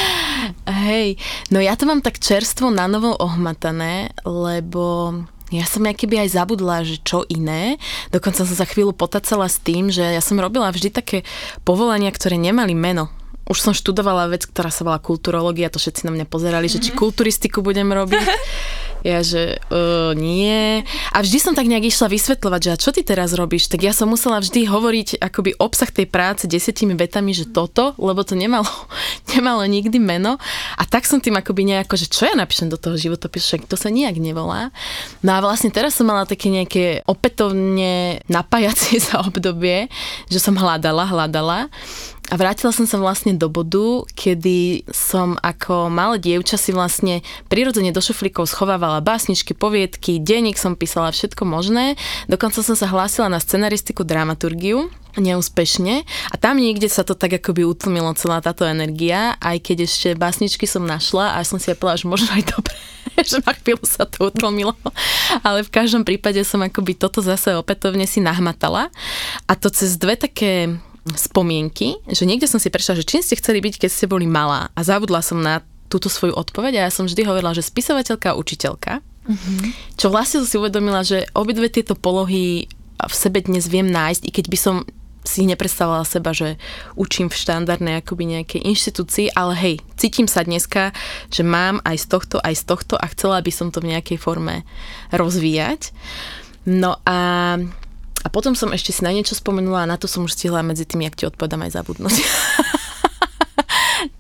Hej, 0.85 1.17
no 1.49 1.65
ja 1.65 1.73
to 1.73 1.89
mám 1.89 2.05
tak 2.05 2.21
čerstvo 2.21 2.69
na 2.69 2.85
novo 2.85 3.17
ohmatané, 3.17 4.13
lebo 4.29 5.25
ja 5.53 5.69
som 5.69 5.85
keby 5.85 6.25
aj 6.25 6.41
zabudla, 6.41 6.89
že 6.89 6.97
čo 7.05 7.23
iné. 7.29 7.77
Dokonca 8.09 8.49
som 8.49 8.57
sa 8.57 8.65
chvíľu 8.65 8.97
potacala 8.97 9.45
s 9.45 9.61
tým, 9.61 9.93
že 9.93 10.01
ja 10.01 10.23
som 10.25 10.41
robila 10.41 10.73
vždy 10.73 10.89
také 10.89 11.19
povolania, 11.69 12.09
ktoré 12.09 12.41
nemali 12.41 12.73
meno. 12.73 13.13
Už 13.45 13.61
som 13.61 13.77
študovala 13.77 14.33
vec, 14.33 14.49
ktorá 14.49 14.73
sa 14.73 14.89
volá 14.89 14.97
kulturológia, 14.97 15.69
to 15.69 15.77
všetci 15.77 16.09
na 16.09 16.17
mňa 16.17 16.27
pozerali, 16.33 16.65
mm-hmm. 16.65 16.81
že 16.81 16.85
či 16.89 16.91
mhm. 16.97 16.99
kulturistiku 16.99 17.61
budem 17.61 17.93
robiť. 17.93 18.25
Ja, 19.05 19.21
že 19.21 19.61
uh, 19.69 20.17
nie. 20.17 20.81
A 21.13 21.21
vždy 21.21 21.37
som 21.37 21.53
tak 21.53 21.69
nejak 21.69 21.93
išla 21.93 22.09
vysvetľovať, 22.09 22.61
že 22.65 22.71
a 22.73 22.81
čo 22.81 22.89
ty 22.89 23.05
teraz 23.05 23.37
robíš? 23.37 23.69
Tak 23.69 23.85
ja 23.85 23.93
som 23.93 24.09
musela 24.09 24.41
vždy 24.41 24.65
hovoriť 24.65 25.21
akoby 25.21 25.61
obsah 25.61 25.93
tej 25.93 26.09
práce 26.09 26.49
desetimi 26.49 26.97
vetami, 26.97 27.37
že 27.37 27.45
toto, 27.45 27.93
lebo 28.01 28.25
to 28.25 28.33
nemalo, 28.33 28.65
nemalo 29.37 29.61
nikdy 29.69 30.01
meno. 30.01 30.41
A 30.81 30.89
tak 30.89 31.05
som 31.05 31.21
tým 31.21 31.37
akoby 31.37 31.69
nejako, 31.69 32.01
že 32.01 32.09
čo 32.09 32.25
ja 32.25 32.33
napíšem 32.33 32.73
do 32.73 32.81
toho 32.81 32.97
životopisu, 32.97 33.45
však 33.45 33.69
to 33.69 33.77
sa 33.77 33.93
nijak 33.93 34.17
nevolá. 34.17 34.73
No 35.21 35.37
a 35.37 35.45
vlastne 35.45 35.69
teraz 35.69 35.93
som 35.93 36.09
mala 36.09 36.25
také 36.25 36.49
nejaké 36.49 37.05
opätovne 37.05 38.25
napájacie 38.33 38.99
sa 39.05 39.21
obdobie, 39.21 39.93
že 40.33 40.41
som 40.41 40.57
hľadala, 40.57 41.05
hľadala. 41.05 41.69
A 42.33 42.41
vrátila 42.41 42.73
som 42.73 42.89
sa 42.89 42.97
vlastne 42.97 43.37
do 43.37 43.53
bodu, 43.53 44.09
kedy 44.17 44.89
som 44.89 45.37
ako 45.45 45.93
malé 45.93 46.17
dievča 46.17 46.57
si 46.57 46.73
vlastne 46.73 47.21
prirodzene 47.53 47.93
do 47.93 48.01
šuflíkov 48.01 48.49
schovávala 48.49 49.05
básničky, 49.05 49.53
poviedky, 49.53 50.17
denník 50.17 50.57
som 50.57 50.73
písala 50.73 51.13
všetko 51.13 51.45
možné. 51.45 52.01
Dokonca 52.25 52.65
som 52.65 52.73
sa 52.73 52.89
hlásila 52.89 53.29
na 53.29 53.39
scenaristiku, 53.39 54.09
dramaturgiu 54.09 54.89
neúspešne. 55.21 56.03
A 56.33 56.35
tam 56.35 56.59
niekde 56.59 56.91
sa 56.91 57.07
to 57.07 57.15
tak 57.15 57.39
akoby 57.39 57.63
utlmilo 57.63 58.11
celá 58.19 58.43
táto 58.43 58.67
energia, 58.67 59.39
aj 59.39 59.63
keď 59.63 59.87
ešte 59.87 60.09
básničky 60.19 60.67
som 60.67 60.83
našla 60.83 61.39
a 61.39 61.47
som 61.47 61.63
si 61.63 61.71
povedala, 61.75 62.01
že 62.03 62.11
možno 62.11 62.31
aj 62.35 62.45
dobre, 62.51 62.75
že 63.31 63.39
na 63.47 63.53
chvíľu 63.55 63.85
sa 63.87 64.09
to 64.09 64.27
utlmilo, 64.31 64.75
ale 65.47 65.63
v 65.63 65.71
každom 65.71 66.03
prípade 66.03 66.43
som 66.43 66.63
akoby 66.63 66.99
toto 66.99 67.23
zase 67.23 67.55
opätovne 67.55 68.09
si 68.11 68.19
nahmatala. 68.19 68.91
A 69.47 69.53
to 69.55 69.71
cez 69.71 69.95
dve 70.01 70.19
také 70.19 70.75
spomienky, 71.13 72.01
že 72.09 72.25
niekde 72.25 72.49
som 72.49 72.57
si 72.57 72.73
prešla, 72.73 73.05
že 73.05 73.09
čím 73.09 73.21
ste 73.21 73.37
chceli 73.37 73.61
byť, 73.61 73.85
keď 73.85 73.91
ste 73.93 74.07
boli 74.09 74.25
malá 74.25 74.73
a 74.73 74.81
zabudla 74.81 75.21
som 75.21 75.37
na 75.37 75.61
túto 75.93 76.09
svoju 76.09 76.33
odpoveď 76.33 76.81
a 76.81 76.85
ja 76.89 76.91
som 76.91 77.05
vždy 77.05 77.29
hovorila, 77.29 77.53
že 77.53 77.61
spisovateľka 77.61 78.33
a 78.33 78.39
učiteľka, 78.41 79.05
mm-hmm. 79.05 79.61
čo 80.01 80.09
vlastne 80.09 80.43
som 80.43 80.49
si 80.49 80.57
uvedomila, 80.57 81.05
že 81.05 81.29
obidve 81.37 81.69
tieto 81.69 81.93
polohy 81.93 82.67
v 82.97 83.15
sebe 83.15 83.45
dnes 83.45 83.69
viem 83.69 83.85
nájsť, 83.85 84.23
i 84.25 84.31
keď 84.33 84.47
by 84.49 84.59
som 84.59 84.77
si 85.25 85.49
nepredstavovala 85.49 86.05
seba, 86.05 86.37
že 86.37 86.61
učím 87.01 87.33
v 87.33 87.41
štandardnej 87.41 88.05
akoby 88.05 88.39
nejakej 88.39 88.61
inštitúcii, 88.61 89.33
ale 89.33 89.57
hej, 89.57 89.75
cítim 89.97 90.29
sa 90.29 90.45
dneska, 90.45 90.93
že 91.33 91.41
mám 91.41 91.81
aj 91.81 91.97
z 91.97 92.07
tohto, 92.13 92.37
aj 92.45 92.55
z 92.61 92.65
tohto 92.69 92.95
a 93.01 93.09
chcela 93.09 93.41
by 93.41 93.53
som 93.53 93.73
to 93.73 93.81
v 93.81 93.97
nejakej 93.97 94.21
forme 94.21 94.69
rozvíjať. 95.17 95.97
No 96.69 97.01
a 97.09 97.19
a 98.25 98.33
potom 98.33 98.57
som 98.57 98.73
ešte 98.73 98.91
si 98.97 99.05
na 99.05 99.13
niečo 99.13 99.37
spomenula 99.37 99.85
a 99.85 99.91
na 99.91 100.01
to 100.01 100.09
som 100.09 100.25
už 100.25 100.33
stihla 100.33 100.65
medzi 100.65 100.89
tým, 100.89 101.05
jak 101.05 101.15
ti 101.15 101.29
odpovedám 101.29 101.69
aj 101.69 101.77
zabudnúť. 101.77 102.17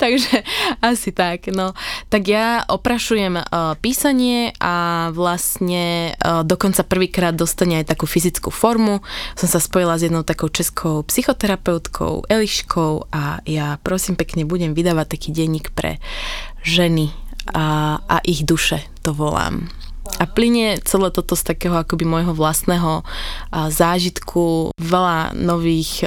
Takže 0.01 0.45
asi 0.81 1.12
tak. 1.12 1.49
No, 1.53 1.73
tak 2.09 2.29
ja 2.29 2.64
oprašujem 2.69 3.40
uh, 3.40 3.77
písanie 3.81 4.53
a 4.61 5.09
vlastne 5.12 6.17
uh, 6.21 6.45
dokonca 6.45 6.85
prvýkrát 6.85 7.33
dostane 7.33 7.81
aj 7.81 7.97
takú 7.97 8.05
fyzickú 8.05 8.53
formu. 8.53 9.01
Som 9.37 9.49
sa 9.49 9.61
spojila 9.61 9.97
s 9.97 10.05
jednou 10.09 10.25
takou 10.25 10.49
českou 10.49 11.05
psychoterapeutkou, 11.05 12.29
Eliškou 12.29 13.09
a 13.12 13.40
ja 13.49 13.81
prosím 13.81 14.17
pekne 14.17 14.49
budem 14.49 14.73
vydávať 14.73 15.17
taký 15.17 15.29
denník 15.33 15.73
pre 15.73 16.01
ženy 16.64 17.12
a, 17.53 18.01
a 18.09 18.17
ich 18.25 18.45
duše, 18.45 18.81
to 19.05 19.12
volám. 19.12 19.84
A 20.21 20.31
plinie 20.31 20.79
celé 20.85 21.11
toto 21.11 21.35
z 21.35 21.43
takého 21.43 21.75
akoby 21.75 22.07
môjho 22.07 22.37
vlastného 22.37 23.03
zážitku. 23.51 24.71
Veľa 24.79 25.35
nových 25.35 26.07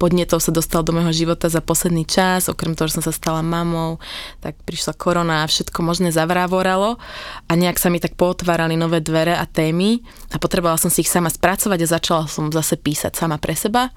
podnetov 0.00 0.42
sa 0.42 0.50
dostalo 0.50 0.82
do 0.82 0.96
môjho 0.96 1.14
života 1.14 1.46
za 1.46 1.62
posledný 1.62 2.02
čas, 2.08 2.50
okrem 2.50 2.74
toho, 2.74 2.90
že 2.90 2.98
som 2.98 3.04
sa 3.06 3.14
stala 3.14 3.44
mamou, 3.44 4.02
tak 4.42 4.58
prišla 4.66 4.96
korona 4.96 5.44
a 5.44 5.50
všetko 5.50 5.80
možné 5.84 6.10
zavrávoralo 6.10 6.98
a 7.46 7.52
nejak 7.52 7.78
sa 7.78 7.92
mi 7.92 8.02
tak 8.02 8.18
pootvárali 8.18 8.74
nové 8.74 8.98
dvere 9.04 9.36
a 9.36 9.46
témy. 9.46 10.02
A 10.34 10.40
potrebovala 10.42 10.80
som 10.80 10.90
si 10.90 11.06
ich 11.06 11.12
sama 11.12 11.30
spracovať 11.30 11.78
a 11.84 11.92
začala 11.94 12.24
som 12.26 12.50
zase 12.50 12.74
písať 12.74 13.14
sama 13.14 13.38
pre 13.38 13.54
seba 13.54 13.94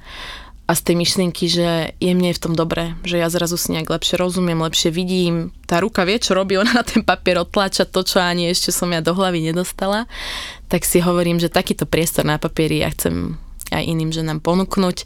a 0.72 0.76
z 0.80 0.88
tej 0.88 0.96
myšlienky, 1.04 1.52
že 1.52 1.92
je 2.00 2.12
mne 2.16 2.32
v 2.32 2.40
tom 2.40 2.56
dobre, 2.56 2.96
že 3.04 3.20
ja 3.20 3.28
zrazu 3.28 3.60
si 3.60 3.76
nejak 3.76 3.92
lepšie 3.92 4.16
rozumiem, 4.16 4.56
lepšie 4.56 4.88
vidím, 4.88 5.52
tá 5.68 5.84
ruka 5.84 6.08
vie, 6.08 6.16
čo 6.16 6.32
robí, 6.32 6.56
ona 6.56 6.72
na 6.72 6.88
ten 6.88 7.04
papier 7.04 7.44
otláča 7.44 7.84
to, 7.84 8.08
čo 8.08 8.24
ani 8.24 8.48
ešte 8.48 8.72
som 8.72 8.88
ja 8.96 9.04
do 9.04 9.12
hlavy 9.12 9.52
nedostala, 9.52 10.08
tak 10.72 10.88
si 10.88 11.04
hovorím, 11.04 11.44
že 11.44 11.52
takýto 11.52 11.84
priestor 11.84 12.24
na 12.24 12.40
papieri 12.40 12.88
ja 12.88 12.90
chcem 12.96 13.36
aj 13.68 13.84
iným 13.84 14.16
ženám 14.16 14.40
ponúknuť. 14.40 15.04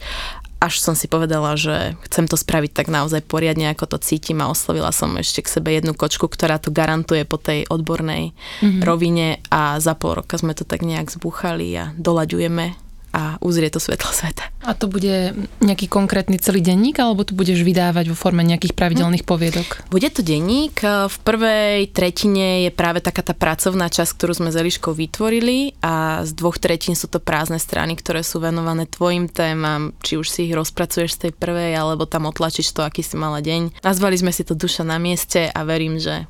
Až 0.62 0.86
som 0.86 0.94
si 0.94 1.10
povedala, 1.10 1.58
že 1.58 1.98
chcem 2.06 2.30
to 2.30 2.38
spraviť 2.38 2.72
tak 2.74 2.88
naozaj 2.94 3.26
poriadne, 3.26 3.74
ako 3.74 3.98
to 3.98 4.06
cítim 4.06 4.46
a 4.46 4.50
oslovila 4.54 4.94
som 4.94 5.18
ešte 5.18 5.42
k 5.42 5.50
sebe 5.50 5.74
jednu 5.74 5.98
kočku, 5.98 6.30
ktorá 6.30 6.62
to 6.62 6.70
garantuje 6.70 7.26
po 7.26 7.42
tej 7.42 7.66
odbornej 7.74 8.38
mm-hmm. 8.38 8.82
rovine 8.86 9.42
a 9.50 9.82
za 9.82 9.98
pol 9.98 10.22
roka 10.22 10.38
sme 10.38 10.54
to 10.54 10.62
tak 10.62 10.86
nejak 10.86 11.10
zbúchali 11.10 11.74
a 11.74 11.90
doľaďujeme 11.98 12.85
a 13.16 13.40
uzrie 13.40 13.72
to 13.72 13.80
svetlo 13.80 14.12
sveta. 14.12 14.52
A 14.68 14.76
to 14.76 14.92
bude 14.92 15.32
nejaký 15.64 15.88
konkrétny 15.88 16.36
celý 16.36 16.60
denník, 16.60 17.00
alebo 17.00 17.24
tu 17.24 17.32
budeš 17.32 17.64
vydávať 17.64 18.12
vo 18.12 18.18
forme 18.20 18.44
nejakých 18.44 18.76
pravidelných 18.76 19.24
hm. 19.24 19.30
poviedok? 19.30 19.68
Bude 19.88 20.12
to 20.12 20.20
denník. 20.20 20.84
V 20.84 21.18
prvej 21.24 21.88
tretine 21.96 22.68
je 22.68 22.72
práve 22.76 23.00
taká 23.00 23.24
tá 23.24 23.32
pracovná 23.32 23.88
časť, 23.88 24.12
ktorú 24.20 24.44
sme 24.44 24.50
s 24.52 24.60
Eliškou 24.60 24.92
vytvorili 24.92 25.80
a 25.80 26.28
z 26.28 26.36
dvoch 26.36 26.60
tretín 26.60 27.00
sú 27.00 27.08
to 27.08 27.24
prázdne 27.24 27.58
strany, 27.62 27.96
ktoré 27.96 28.20
sú 28.20 28.44
venované 28.44 28.84
tvojim 28.84 29.32
témam, 29.32 29.96
či 30.04 30.20
už 30.20 30.28
si 30.28 30.52
ich 30.52 30.54
rozpracuješ 30.58 31.16
z 31.16 31.22
tej 31.30 31.32
prvej, 31.32 31.72
alebo 31.80 32.04
tam 32.04 32.28
otlačíš 32.28 32.76
to, 32.76 32.84
aký 32.84 33.00
si 33.00 33.16
mala 33.16 33.40
deň. 33.40 33.80
Nazvali 33.80 34.20
sme 34.20 34.36
si 34.36 34.44
to 34.44 34.60
Duša 34.60 34.84
na 34.84 35.00
mieste 35.00 35.48
a 35.48 35.60
verím, 35.64 36.02
že 36.02 36.28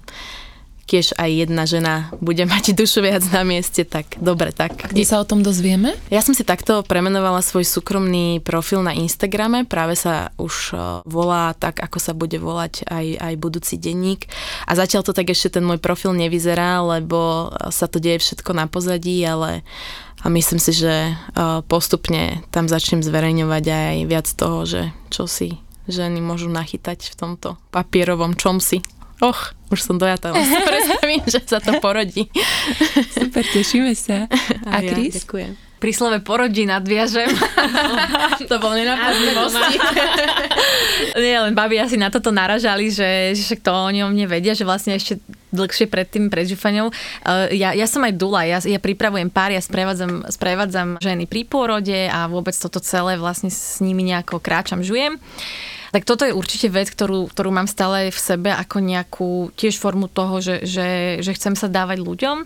tiež 0.86 1.18
aj 1.18 1.30
jedna 1.46 1.64
žena 1.66 2.14
bude 2.22 2.46
mať 2.52 2.78
dušu 2.78 3.02
viac 3.02 3.26
na 3.34 3.42
mieste, 3.42 3.84
tak 3.84 4.18
dobre, 4.22 4.54
tak. 4.54 4.86
A 4.86 4.90
kde 4.90 5.06
sa 5.06 5.22
o 5.22 5.26
tom 5.28 5.42
dozvieme? 5.42 5.98
Ja 6.14 6.22
som 6.22 6.38
si 6.38 6.46
takto 6.46 6.86
premenovala 6.86 7.42
svoj 7.42 7.66
súkromný 7.66 8.40
profil 8.42 8.86
na 8.86 8.94
Instagrame, 8.94 9.66
práve 9.66 9.98
sa 9.98 10.34
už 10.38 10.54
e, 10.72 10.76
volá 11.06 11.54
tak, 11.58 11.82
ako 11.82 11.98
sa 11.98 12.14
bude 12.14 12.38
volať 12.38 12.86
aj, 12.88 13.06
aj 13.20 13.34
budúci 13.42 13.76
denník. 13.82 14.30
A 14.70 14.78
zatiaľ 14.78 15.04
to 15.06 15.14
tak 15.14 15.30
ešte 15.30 15.58
ten 15.60 15.66
môj 15.66 15.82
profil 15.82 16.14
nevyzerá, 16.14 16.80
lebo 16.86 17.52
sa 17.74 17.90
to 17.90 17.98
deje 17.98 18.22
všetko 18.22 18.54
na 18.54 18.66
pozadí, 18.70 19.20
ale 19.26 19.66
a 20.26 20.30
myslím 20.34 20.58
si, 20.58 20.74
že 20.74 21.14
e, 21.14 21.14
postupne 21.70 22.42
tam 22.50 22.66
začnem 22.66 23.06
zverejňovať 23.06 23.64
aj 23.70 23.96
viac 24.10 24.26
toho, 24.26 24.66
že 24.66 24.82
čo 25.14 25.30
si 25.30 25.62
ženy 25.86 26.18
môžu 26.18 26.50
nachytať 26.50 27.14
v 27.14 27.16
tomto 27.16 27.62
papierovom 27.70 28.34
čomsi. 28.34 28.82
Och, 29.24 29.56
už 29.72 29.80
som 29.80 29.96
dojatá, 29.96 30.36
si 30.36 30.60
predstavím, 30.68 31.24
že 31.24 31.40
sa 31.48 31.64
to 31.64 31.80
porodí. 31.80 32.28
Super, 33.16 33.48
tešíme 33.48 33.96
sa. 33.96 34.28
A, 34.68 34.80
A 34.80 34.84
Chris? 34.84 35.16
Ja, 35.16 35.20
ďakujem. 35.24 35.52
Pri 35.76 35.92
slove 35.92 36.18
porodí 36.24 36.64
nadviažem. 36.64 37.30
to 38.50 38.56
bol 38.64 38.72
nenapadný 38.72 39.36
mostík. 39.36 39.82
Nie, 41.20 41.44
len 41.44 41.54
babi 41.54 41.78
asi 41.78 42.00
na 42.00 42.08
toto 42.08 42.32
naražali, 42.32 42.90
že, 42.90 43.36
že 43.36 43.42
však 43.44 43.62
to 43.62 43.72
o 43.72 43.92
ňom 43.92 44.16
nevedia, 44.16 44.56
že 44.56 44.64
vlastne 44.64 44.96
ešte 44.96 45.20
dlhšie 45.52 45.86
pred 45.92 46.08
tým, 46.08 46.32
pred 46.32 46.48
žufaňou. 46.48 46.90
Uh, 47.28 47.52
ja, 47.52 47.76
ja 47.76 47.88
som 47.92 48.04
aj 48.08 48.16
dula, 48.16 48.48
ja, 48.48 48.64
ja 48.64 48.80
pripravujem 48.80 49.28
pár, 49.28 49.52
ja 49.52 49.60
sprevádzam, 49.60 50.26
sprevádzam 50.32 50.98
ženy 51.00 51.28
pri 51.28 51.44
pôrode 51.44 52.08
a 52.08 52.28
vôbec 52.32 52.56
toto 52.56 52.80
celé 52.80 53.20
vlastne 53.20 53.52
s 53.52 53.78
nimi 53.84 54.04
nejako 54.04 54.40
kráčam, 54.40 54.80
žujem. 54.80 55.20
Tak 55.96 56.04
toto 56.04 56.28
je 56.28 56.36
určite 56.36 56.68
vec, 56.68 56.92
ktorú, 56.92 57.32
ktorú 57.32 57.56
mám 57.56 57.72
stále 57.72 58.12
v 58.12 58.20
sebe 58.20 58.52
ako 58.52 58.84
nejakú 58.84 59.56
tiež 59.56 59.80
formu 59.80 60.12
toho, 60.12 60.44
že, 60.44 60.68
že, 60.68 61.24
že 61.24 61.32
chcem 61.32 61.56
sa 61.56 61.72
dávať 61.72 62.04
ľuďom. 62.04 62.44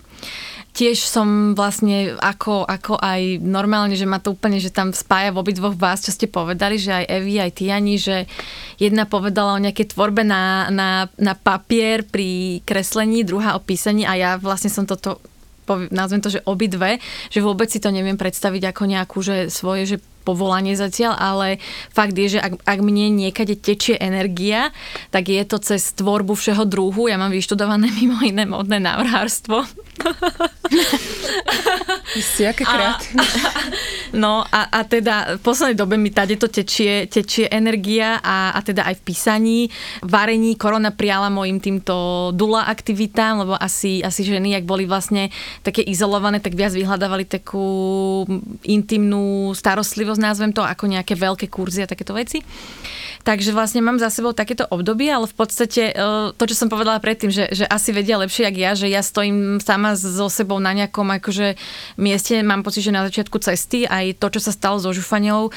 Tiež 0.70 1.02
som 1.02 1.58
vlastne 1.58 2.14
ako, 2.22 2.62
ako 2.62 3.02
aj 3.02 3.42
normálne, 3.42 3.98
že 3.98 4.06
ma 4.06 4.22
to 4.22 4.38
úplne, 4.38 4.62
že 4.62 4.70
tam 4.70 4.94
spája 4.94 5.34
v 5.34 5.42
obidvoch 5.42 5.74
vás, 5.74 5.98
čo 5.98 6.14
ste 6.14 6.30
povedali, 6.30 6.78
že 6.78 6.94
aj 6.94 7.10
Evi, 7.10 7.42
aj 7.42 7.58
Tiani, 7.58 7.98
že 7.98 8.30
jedna 8.78 9.10
povedala 9.10 9.58
o 9.58 9.62
nejakej 9.66 9.98
tvorbe 9.98 10.22
na, 10.22 10.70
na, 10.70 11.10
na 11.18 11.34
papier 11.34 12.06
pri 12.06 12.62
kreslení, 12.62 13.26
druhá 13.26 13.58
o 13.58 13.64
písaní 13.66 14.06
a 14.06 14.14
ja 14.14 14.30
vlastne 14.38 14.70
som 14.70 14.86
toto 14.86 15.18
nazvem 15.90 16.18
to, 16.18 16.34
že 16.34 16.42
obidve, 16.50 16.98
že 17.30 17.44
vôbec 17.44 17.70
si 17.70 17.78
to 17.78 17.94
neviem 17.94 18.18
predstaviť 18.18 18.74
ako 18.74 18.82
nejakú, 18.90 19.18
že 19.22 19.36
svoje, 19.52 19.86
že 19.86 19.96
povolanie 20.30 20.78
zatiaľ, 20.78 21.18
ale 21.18 21.58
fakt 21.90 22.14
je, 22.14 22.38
že 22.38 22.40
ak, 22.40 22.62
ak 22.62 22.78
mne 22.78 23.10
niekade 23.10 23.58
tečie 23.58 23.98
energia, 23.98 24.70
tak 25.10 25.26
je 25.26 25.42
to 25.42 25.58
cez 25.58 25.90
tvorbu 25.98 26.38
všeho 26.38 26.62
druhu. 26.70 27.10
Ja 27.10 27.18
mám 27.18 27.34
vyštudované 27.34 27.90
mimo 27.98 28.22
iné 28.22 28.46
modné 28.46 28.78
návrhárstvo. 28.78 29.66
Ste 32.34 32.50
aké 32.50 32.62
kreatívne. 32.66 33.26
No 34.10 34.42
a, 34.42 34.66
a 34.74 34.82
teda 34.82 35.38
v 35.38 35.40
poslednej 35.46 35.78
dobe 35.78 35.94
mi 35.94 36.10
tady 36.10 36.34
to 36.34 36.50
tečie, 36.50 37.06
tečie 37.06 37.46
energia 37.46 38.18
a, 38.18 38.50
a 38.50 38.58
teda 38.58 38.82
aj 38.82 38.98
v 38.98 39.02
písaní, 39.06 39.60
varení. 40.02 40.58
Korona 40.58 40.90
prijala 40.90 41.30
mojim 41.30 41.62
týmto 41.62 41.94
dula 42.34 42.66
aktivitám, 42.66 43.46
lebo 43.46 43.54
asi, 43.54 44.02
asi 44.02 44.26
ženy, 44.26 44.58
ak 44.58 44.66
boli 44.66 44.82
vlastne 44.82 45.30
také 45.62 45.86
izolované, 45.86 46.42
tak 46.42 46.58
viac 46.58 46.74
vyhľadávali 46.74 47.22
takú 47.22 48.26
intimnú 48.66 49.54
starostlivosť 49.54 50.18
nazvem 50.18 50.50
to, 50.50 50.66
ako 50.66 50.90
nejaké 50.90 51.14
veľké 51.14 51.46
kurzy 51.46 51.86
a 51.86 51.90
takéto 51.90 52.10
veci. 52.10 52.42
Takže 53.20 53.52
vlastne 53.52 53.84
mám 53.84 54.00
za 54.00 54.08
sebou 54.08 54.32
takéto 54.32 54.64
obdobie, 54.72 55.12
ale 55.12 55.28
v 55.28 55.36
podstate 55.36 55.92
e, 55.92 55.94
to, 56.32 56.44
čo 56.48 56.56
som 56.56 56.72
povedala 56.72 56.96
predtým, 57.04 57.28
že, 57.28 57.52
že 57.52 57.68
asi 57.68 57.92
vedia 57.92 58.16
lepšie, 58.16 58.48
jak 58.48 58.56
ja, 58.56 58.70
že 58.72 58.88
ja 58.88 59.04
stojím 59.04 59.60
sama 59.60 59.92
so 59.92 60.32
sebou 60.32 60.56
na 60.56 60.72
nejakom 60.72 61.04
akože 61.20 61.60
mieste, 62.00 62.40
mám 62.40 62.64
pocit, 62.64 62.80
že 62.80 62.96
na 62.96 63.04
začiatku 63.04 63.36
cesty 63.44 63.84
aj 63.84 64.16
to, 64.16 64.32
čo 64.32 64.40
sa 64.40 64.56
stalo 64.56 64.80
so 64.80 64.88
žufaňou, 64.96 65.48
e, 65.48 65.52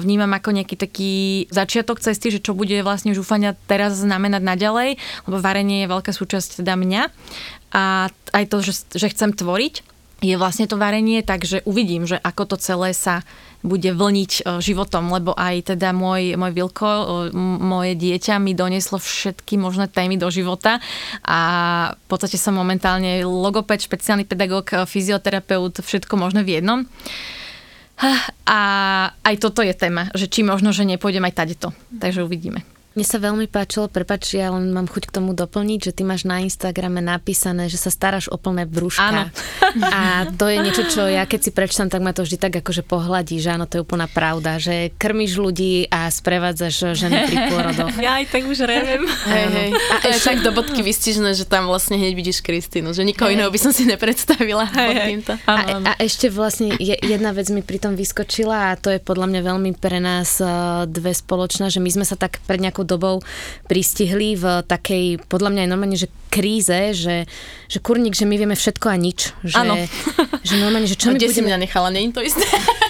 vnímam 0.00 0.32
ako 0.32 0.56
nejaký 0.56 0.76
taký 0.80 1.12
začiatok 1.52 2.00
cesty, 2.00 2.32
že 2.32 2.40
čo 2.40 2.56
bude 2.56 2.80
vlastne 2.80 3.12
žufania 3.12 3.52
teraz 3.68 4.00
znamenať 4.00 4.40
naďalej, 4.40 4.96
lebo 5.28 5.36
varenie 5.36 5.84
je 5.84 5.92
veľká 5.92 6.16
súčasť 6.16 6.64
teda 6.64 6.80
mňa 6.80 7.02
a 7.76 8.08
aj 8.32 8.44
to, 8.48 8.56
že, 8.64 8.72
že 8.92 9.12
chcem 9.12 9.36
tvoriť 9.36 9.91
je 10.22 10.38
vlastne 10.38 10.70
to 10.70 10.78
varenie, 10.78 11.20
takže 11.26 11.66
uvidím, 11.66 12.06
že 12.06 12.14
ako 12.14 12.54
to 12.54 12.56
celé 12.62 12.94
sa 12.94 13.26
bude 13.62 13.90
vlniť 13.94 14.32
e, 14.38 14.42
životom, 14.58 15.10
lebo 15.10 15.34
aj 15.34 15.74
teda 15.74 15.94
môj, 15.94 16.34
môj 16.34 16.52
Vilko, 16.54 16.90
e, 16.90 17.04
moje 17.62 17.94
dieťa 17.94 18.42
mi 18.42 18.54
doneslo 18.54 18.98
všetky 18.98 19.58
možné 19.58 19.86
témy 19.86 20.18
do 20.18 20.30
života 20.30 20.82
a 21.22 21.40
v 21.94 22.06
podstate 22.10 22.38
som 22.38 22.58
momentálne 22.58 23.22
logoped, 23.22 23.82
špeciálny 23.82 24.26
pedagóg, 24.26 24.66
e, 24.74 24.86
fyzioterapeut, 24.86 25.82
všetko 25.82 26.14
možné 26.18 26.42
v 26.42 26.58
jednom. 26.58 26.80
A 28.50 28.60
aj 29.22 29.34
toto 29.38 29.62
je 29.62 29.70
téma, 29.78 30.10
že 30.18 30.26
či 30.26 30.42
možno, 30.42 30.74
že 30.74 30.82
nepôjdem 30.82 31.22
aj 31.22 31.38
tadeto. 31.38 31.70
Takže 32.02 32.26
uvidíme. 32.26 32.66
Mne 32.92 33.06
sa 33.08 33.18
veľmi 33.18 33.46
páčilo, 33.48 33.88
prepač, 33.88 34.36
ja 34.36 34.52
len 34.52 34.70
mám 34.70 34.86
chuť 34.86 35.08
k 35.08 35.14
tomu 35.20 35.32
doplniť, 35.32 35.90
že 35.90 35.92
ty 35.96 36.02
máš 36.04 36.28
na 36.28 36.44
Instagrame 36.44 37.00
napísané, 37.00 37.66
že 37.72 37.80
sa 37.80 37.88
staráš 37.88 38.28
o 38.28 38.36
plné 38.36 38.68
brúška. 38.68 39.02
Áno. 39.02 39.22
A 39.80 40.28
to 40.36 40.48
je 40.52 40.60
niečo, 40.60 40.84
čo 40.88 41.08
ja 41.08 41.24
keď 41.24 41.40
si 41.40 41.50
prečítam, 41.50 41.88
tak 41.88 42.04
ma 42.04 42.12
to 42.12 42.28
vždy 42.28 42.36
tak 42.36 42.52
akože 42.60 42.84
pohľadí, 42.84 43.40
že 43.40 43.56
áno, 43.56 43.64
to 43.64 43.80
je 43.80 43.84
úplná 43.84 44.04
pravda, 44.04 44.60
že 44.60 44.92
krmiš 45.00 45.40
ľudí 45.40 45.88
a 45.88 46.12
sprevádzaš 46.12 46.92
ženy 46.92 47.16
pri 47.28 47.36
pôrodoch. 47.48 47.94
Ja 47.96 48.20
aj 48.20 48.28
tak 48.28 48.44
už 48.44 48.68
reviem. 48.68 49.08
Hej, 49.08 49.46
hej. 49.48 49.70
A 49.72 49.94
ešte 50.12 50.32
tak 50.32 50.38
do 50.44 50.50
bodky 50.52 50.84
vystižné, 50.84 51.32
že 51.32 51.48
tam 51.48 51.68
vlastne 51.68 51.96
hneď 51.96 52.12
vidíš 52.12 52.44
Kristínu, 52.44 52.92
že 52.92 53.06
nikoho 53.06 53.32
iného 53.32 53.48
by 53.48 53.60
som 53.60 53.72
si 53.72 53.88
nepredstavila 53.88 54.68
hej, 54.68 54.88
pod 54.88 54.96
týmto. 55.08 55.32
A, 55.48 55.54
a 55.80 55.92
ešte 56.02 56.28
vlastne 56.28 56.76
jedna 56.80 57.32
vec 57.32 57.48
mi 57.48 57.64
pri 57.64 57.78
tom 57.80 57.96
vyskočila 57.96 58.72
a 58.72 58.78
to 58.78 58.92
je 58.92 59.00
podľa 59.00 59.26
mňa 59.32 59.40
veľmi 59.40 59.70
pre 59.78 59.98
nás 60.02 60.40
eh, 60.42 60.48
dve 60.88 61.16
spoločná, 61.16 61.72
že 61.72 61.80
my 61.80 61.90
sme 61.90 62.04
sa 62.04 62.18
tak 62.18 62.42
pred 62.44 62.60
nejakou 62.60 62.81
nejakou 62.82 62.84
dobou 62.84 63.16
pristihli 63.70 64.34
v 64.34 64.66
takej, 64.66 65.22
podľa 65.30 65.50
mňa 65.54 65.62
aj 65.62 65.70
normálne, 65.70 65.98
že 65.98 66.10
kríze, 66.32 66.96
že, 66.96 67.30
že 67.70 67.78
kurník, 67.78 68.18
že 68.18 68.26
my 68.26 68.34
vieme 68.34 68.58
všetko 68.58 68.86
a 68.90 68.96
nič. 68.98 69.30
Že, 69.46 69.56
Áno. 69.62 69.74
že 70.48 70.54
normálne, 70.58 70.90
že 70.90 70.98
čo 70.98 71.12
no, 71.12 71.14
my 71.14 71.18
budeme... 71.22 71.36
si 71.36 71.42
mňa 71.44 71.58
nechala, 71.62 71.88
nie 71.94 72.10
je 72.10 72.16
to 72.16 72.22
isté. 72.26 72.46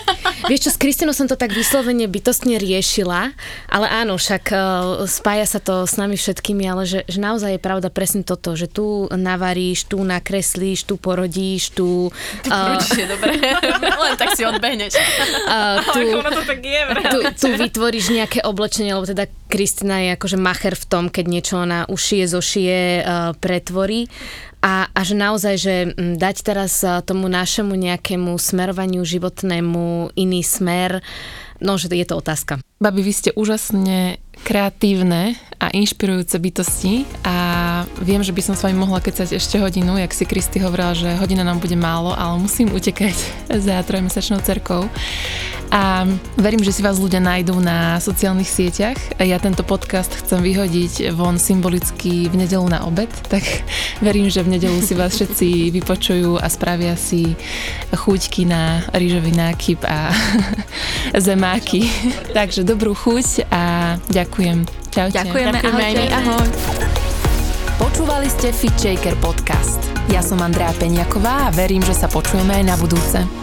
Vieš 0.51 0.61
čo, 0.67 0.71
s 0.75 0.79
Kristinou 0.79 1.15
som 1.15 1.31
to 1.31 1.39
tak 1.39 1.55
vyslovene 1.55 2.11
bytostne 2.11 2.59
riešila, 2.59 3.31
ale 3.71 3.87
áno, 3.87 4.19
však 4.19 4.45
uh, 4.51 4.61
spája 5.07 5.47
sa 5.47 5.63
to 5.63 5.87
s 5.87 5.95
nami 5.95 6.19
všetkými, 6.19 6.67
ale 6.67 6.83
že, 6.83 7.07
že 7.07 7.23
naozaj 7.23 7.59
je 7.59 7.61
pravda 7.63 7.95
presne 7.95 8.27
toto, 8.27 8.59
že 8.59 8.67
tu 8.67 9.07
navaríš, 9.11 9.87
tu 9.87 10.03
nakreslíš, 10.03 10.87
tu 10.91 10.99
porodíš, 10.99 11.71
tu... 11.75 12.11
Uh, 12.51 12.79
dobre, 13.07 13.39
len 14.07 14.15
tak 14.19 14.35
si 14.35 14.43
odbehneš. 14.43 14.99
Uh, 15.47 15.79
tu, 15.95 16.01
ale 16.11 16.31
to 16.35 16.43
tak 16.43 16.59
je, 16.59 16.81
tu, 17.07 17.19
tu 17.39 17.47
vytvoríš 17.55 18.11
nejaké 18.11 18.43
oblečenie, 18.43 18.99
lebo 18.99 19.07
teda 19.07 19.31
Kristina 19.47 19.82
je 19.83 20.15
akože 20.15 20.39
macher 20.39 20.79
v 20.79 20.89
tom, 20.89 21.05
keď 21.11 21.25
niečo 21.27 21.55
ona 21.59 21.85
ušije, 21.91 22.25
zošije, 22.31 22.81
uh, 23.03 23.05
pretvorí 23.37 24.07
A, 24.63 24.87
a 24.95 25.01
že 25.03 25.19
naozaj, 25.19 25.55
že 25.59 25.75
mm, 25.91 26.23
dať 26.23 26.37
teraz 26.47 26.87
tomu 27.03 27.27
našemu 27.27 27.75
nejakému 27.75 28.31
smerovaniu 28.39 29.03
životnému 29.03 30.15
iný 30.15 30.47
smer, 30.47 31.03
no, 31.59 31.75
že 31.75 31.91
je 31.91 32.07
to 32.07 32.15
otázka. 32.15 32.63
Babi, 32.79 33.03
vy 33.03 33.11
ste 33.11 33.31
úžasne 33.35 34.23
kreatívne 34.47 35.35
a 35.59 35.71
inšpirujúce 35.71 36.39
bytosti 36.39 37.07
a 37.27 37.35
viem, 38.03 38.23
že 38.23 38.31
by 38.31 38.43
som 38.43 38.55
s 38.55 38.63
vami 38.63 38.75
mohla 38.75 39.03
kecať 39.03 39.35
ešte 39.35 39.59
hodinu, 39.59 39.99
jak 39.99 40.15
si 40.15 40.27
Kristy 40.27 40.59
hovorila, 40.63 40.95
že 40.95 41.15
hodina 41.19 41.43
nám 41.43 41.59
bude 41.59 41.75
málo, 41.79 42.15
ale 42.15 42.39
musím 42.39 42.71
utekať 42.71 43.15
za 43.51 43.83
trojmesačnou 43.83 44.43
cerkou. 44.47 44.87
A 45.73 46.05
verím, 46.37 46.61
že 46.61 46.69
si 46.69 46.85
vás 46.85 47.01
ľudia 47.01 47.17
nájdú 47.17 47.57
na 47.57 47.97
sociálnych 47.97 48.45
sieťach. 48.45 49.01
Ja 49.17 49.41
tento 49.41 49.65
podcast 49.65 50.13
chcem 50.13 50.45
vyhodiť 50.45 51.17
von 51.17 51.41
symbolicky 51.41 52.29
v 52.29 52.45
nedelu 52.45 52.69
na 52.69 52.85
obed, 52.85 53.09
tak 53.33 53.41
verím, 54.07 54.29
že 54.29 54.45
v 54.45 54.61
nedelu 54.61 54.77
si 54.85 54.93
vás 54.93 55.17
všetci 55.17 55.73
vypočujú 55.73 56.37
a 56.37 56.45
spravia 56.53 56.93
si 56.93 57.33
chuťky 57.89 58.45
na 58.45 58.85
rýžový 58.93 59.33
nákyp 59.33 59.81
a 59.89 60.13
zemáky. 61.17 61.89
Takže 62.37 62.69
dobrú 62.69 62.93
chuť 62.93 63.49
a 63.49 63.97
ďakujem. 64.13 64.69
Čaute. 64.93 65.17
Ďakujeme, 65.17 65.57
Ďakujeme 65.57 65.85
ahojte. 65.89 66.05
ahoj. 66.13 66.49
Počúvali 67.81 68.29
ste 68.29 68.53
Fit 68.53 68.77
Shaker 68.77 69.17
podcast. 69.25 69.81
Ja 70.13 70.21
som 70.21 70.45
Andrea 70.45 70.77
Peňaková 70.77 71.49
a 71.49 71.55
verím, 71.57 71.81
že 71.81 71.97
sa 71.97 72.13
počujeme 72.13 72.61
aj 72.61 72.65
na 72.69 72.77
budúce. 72.77 73.42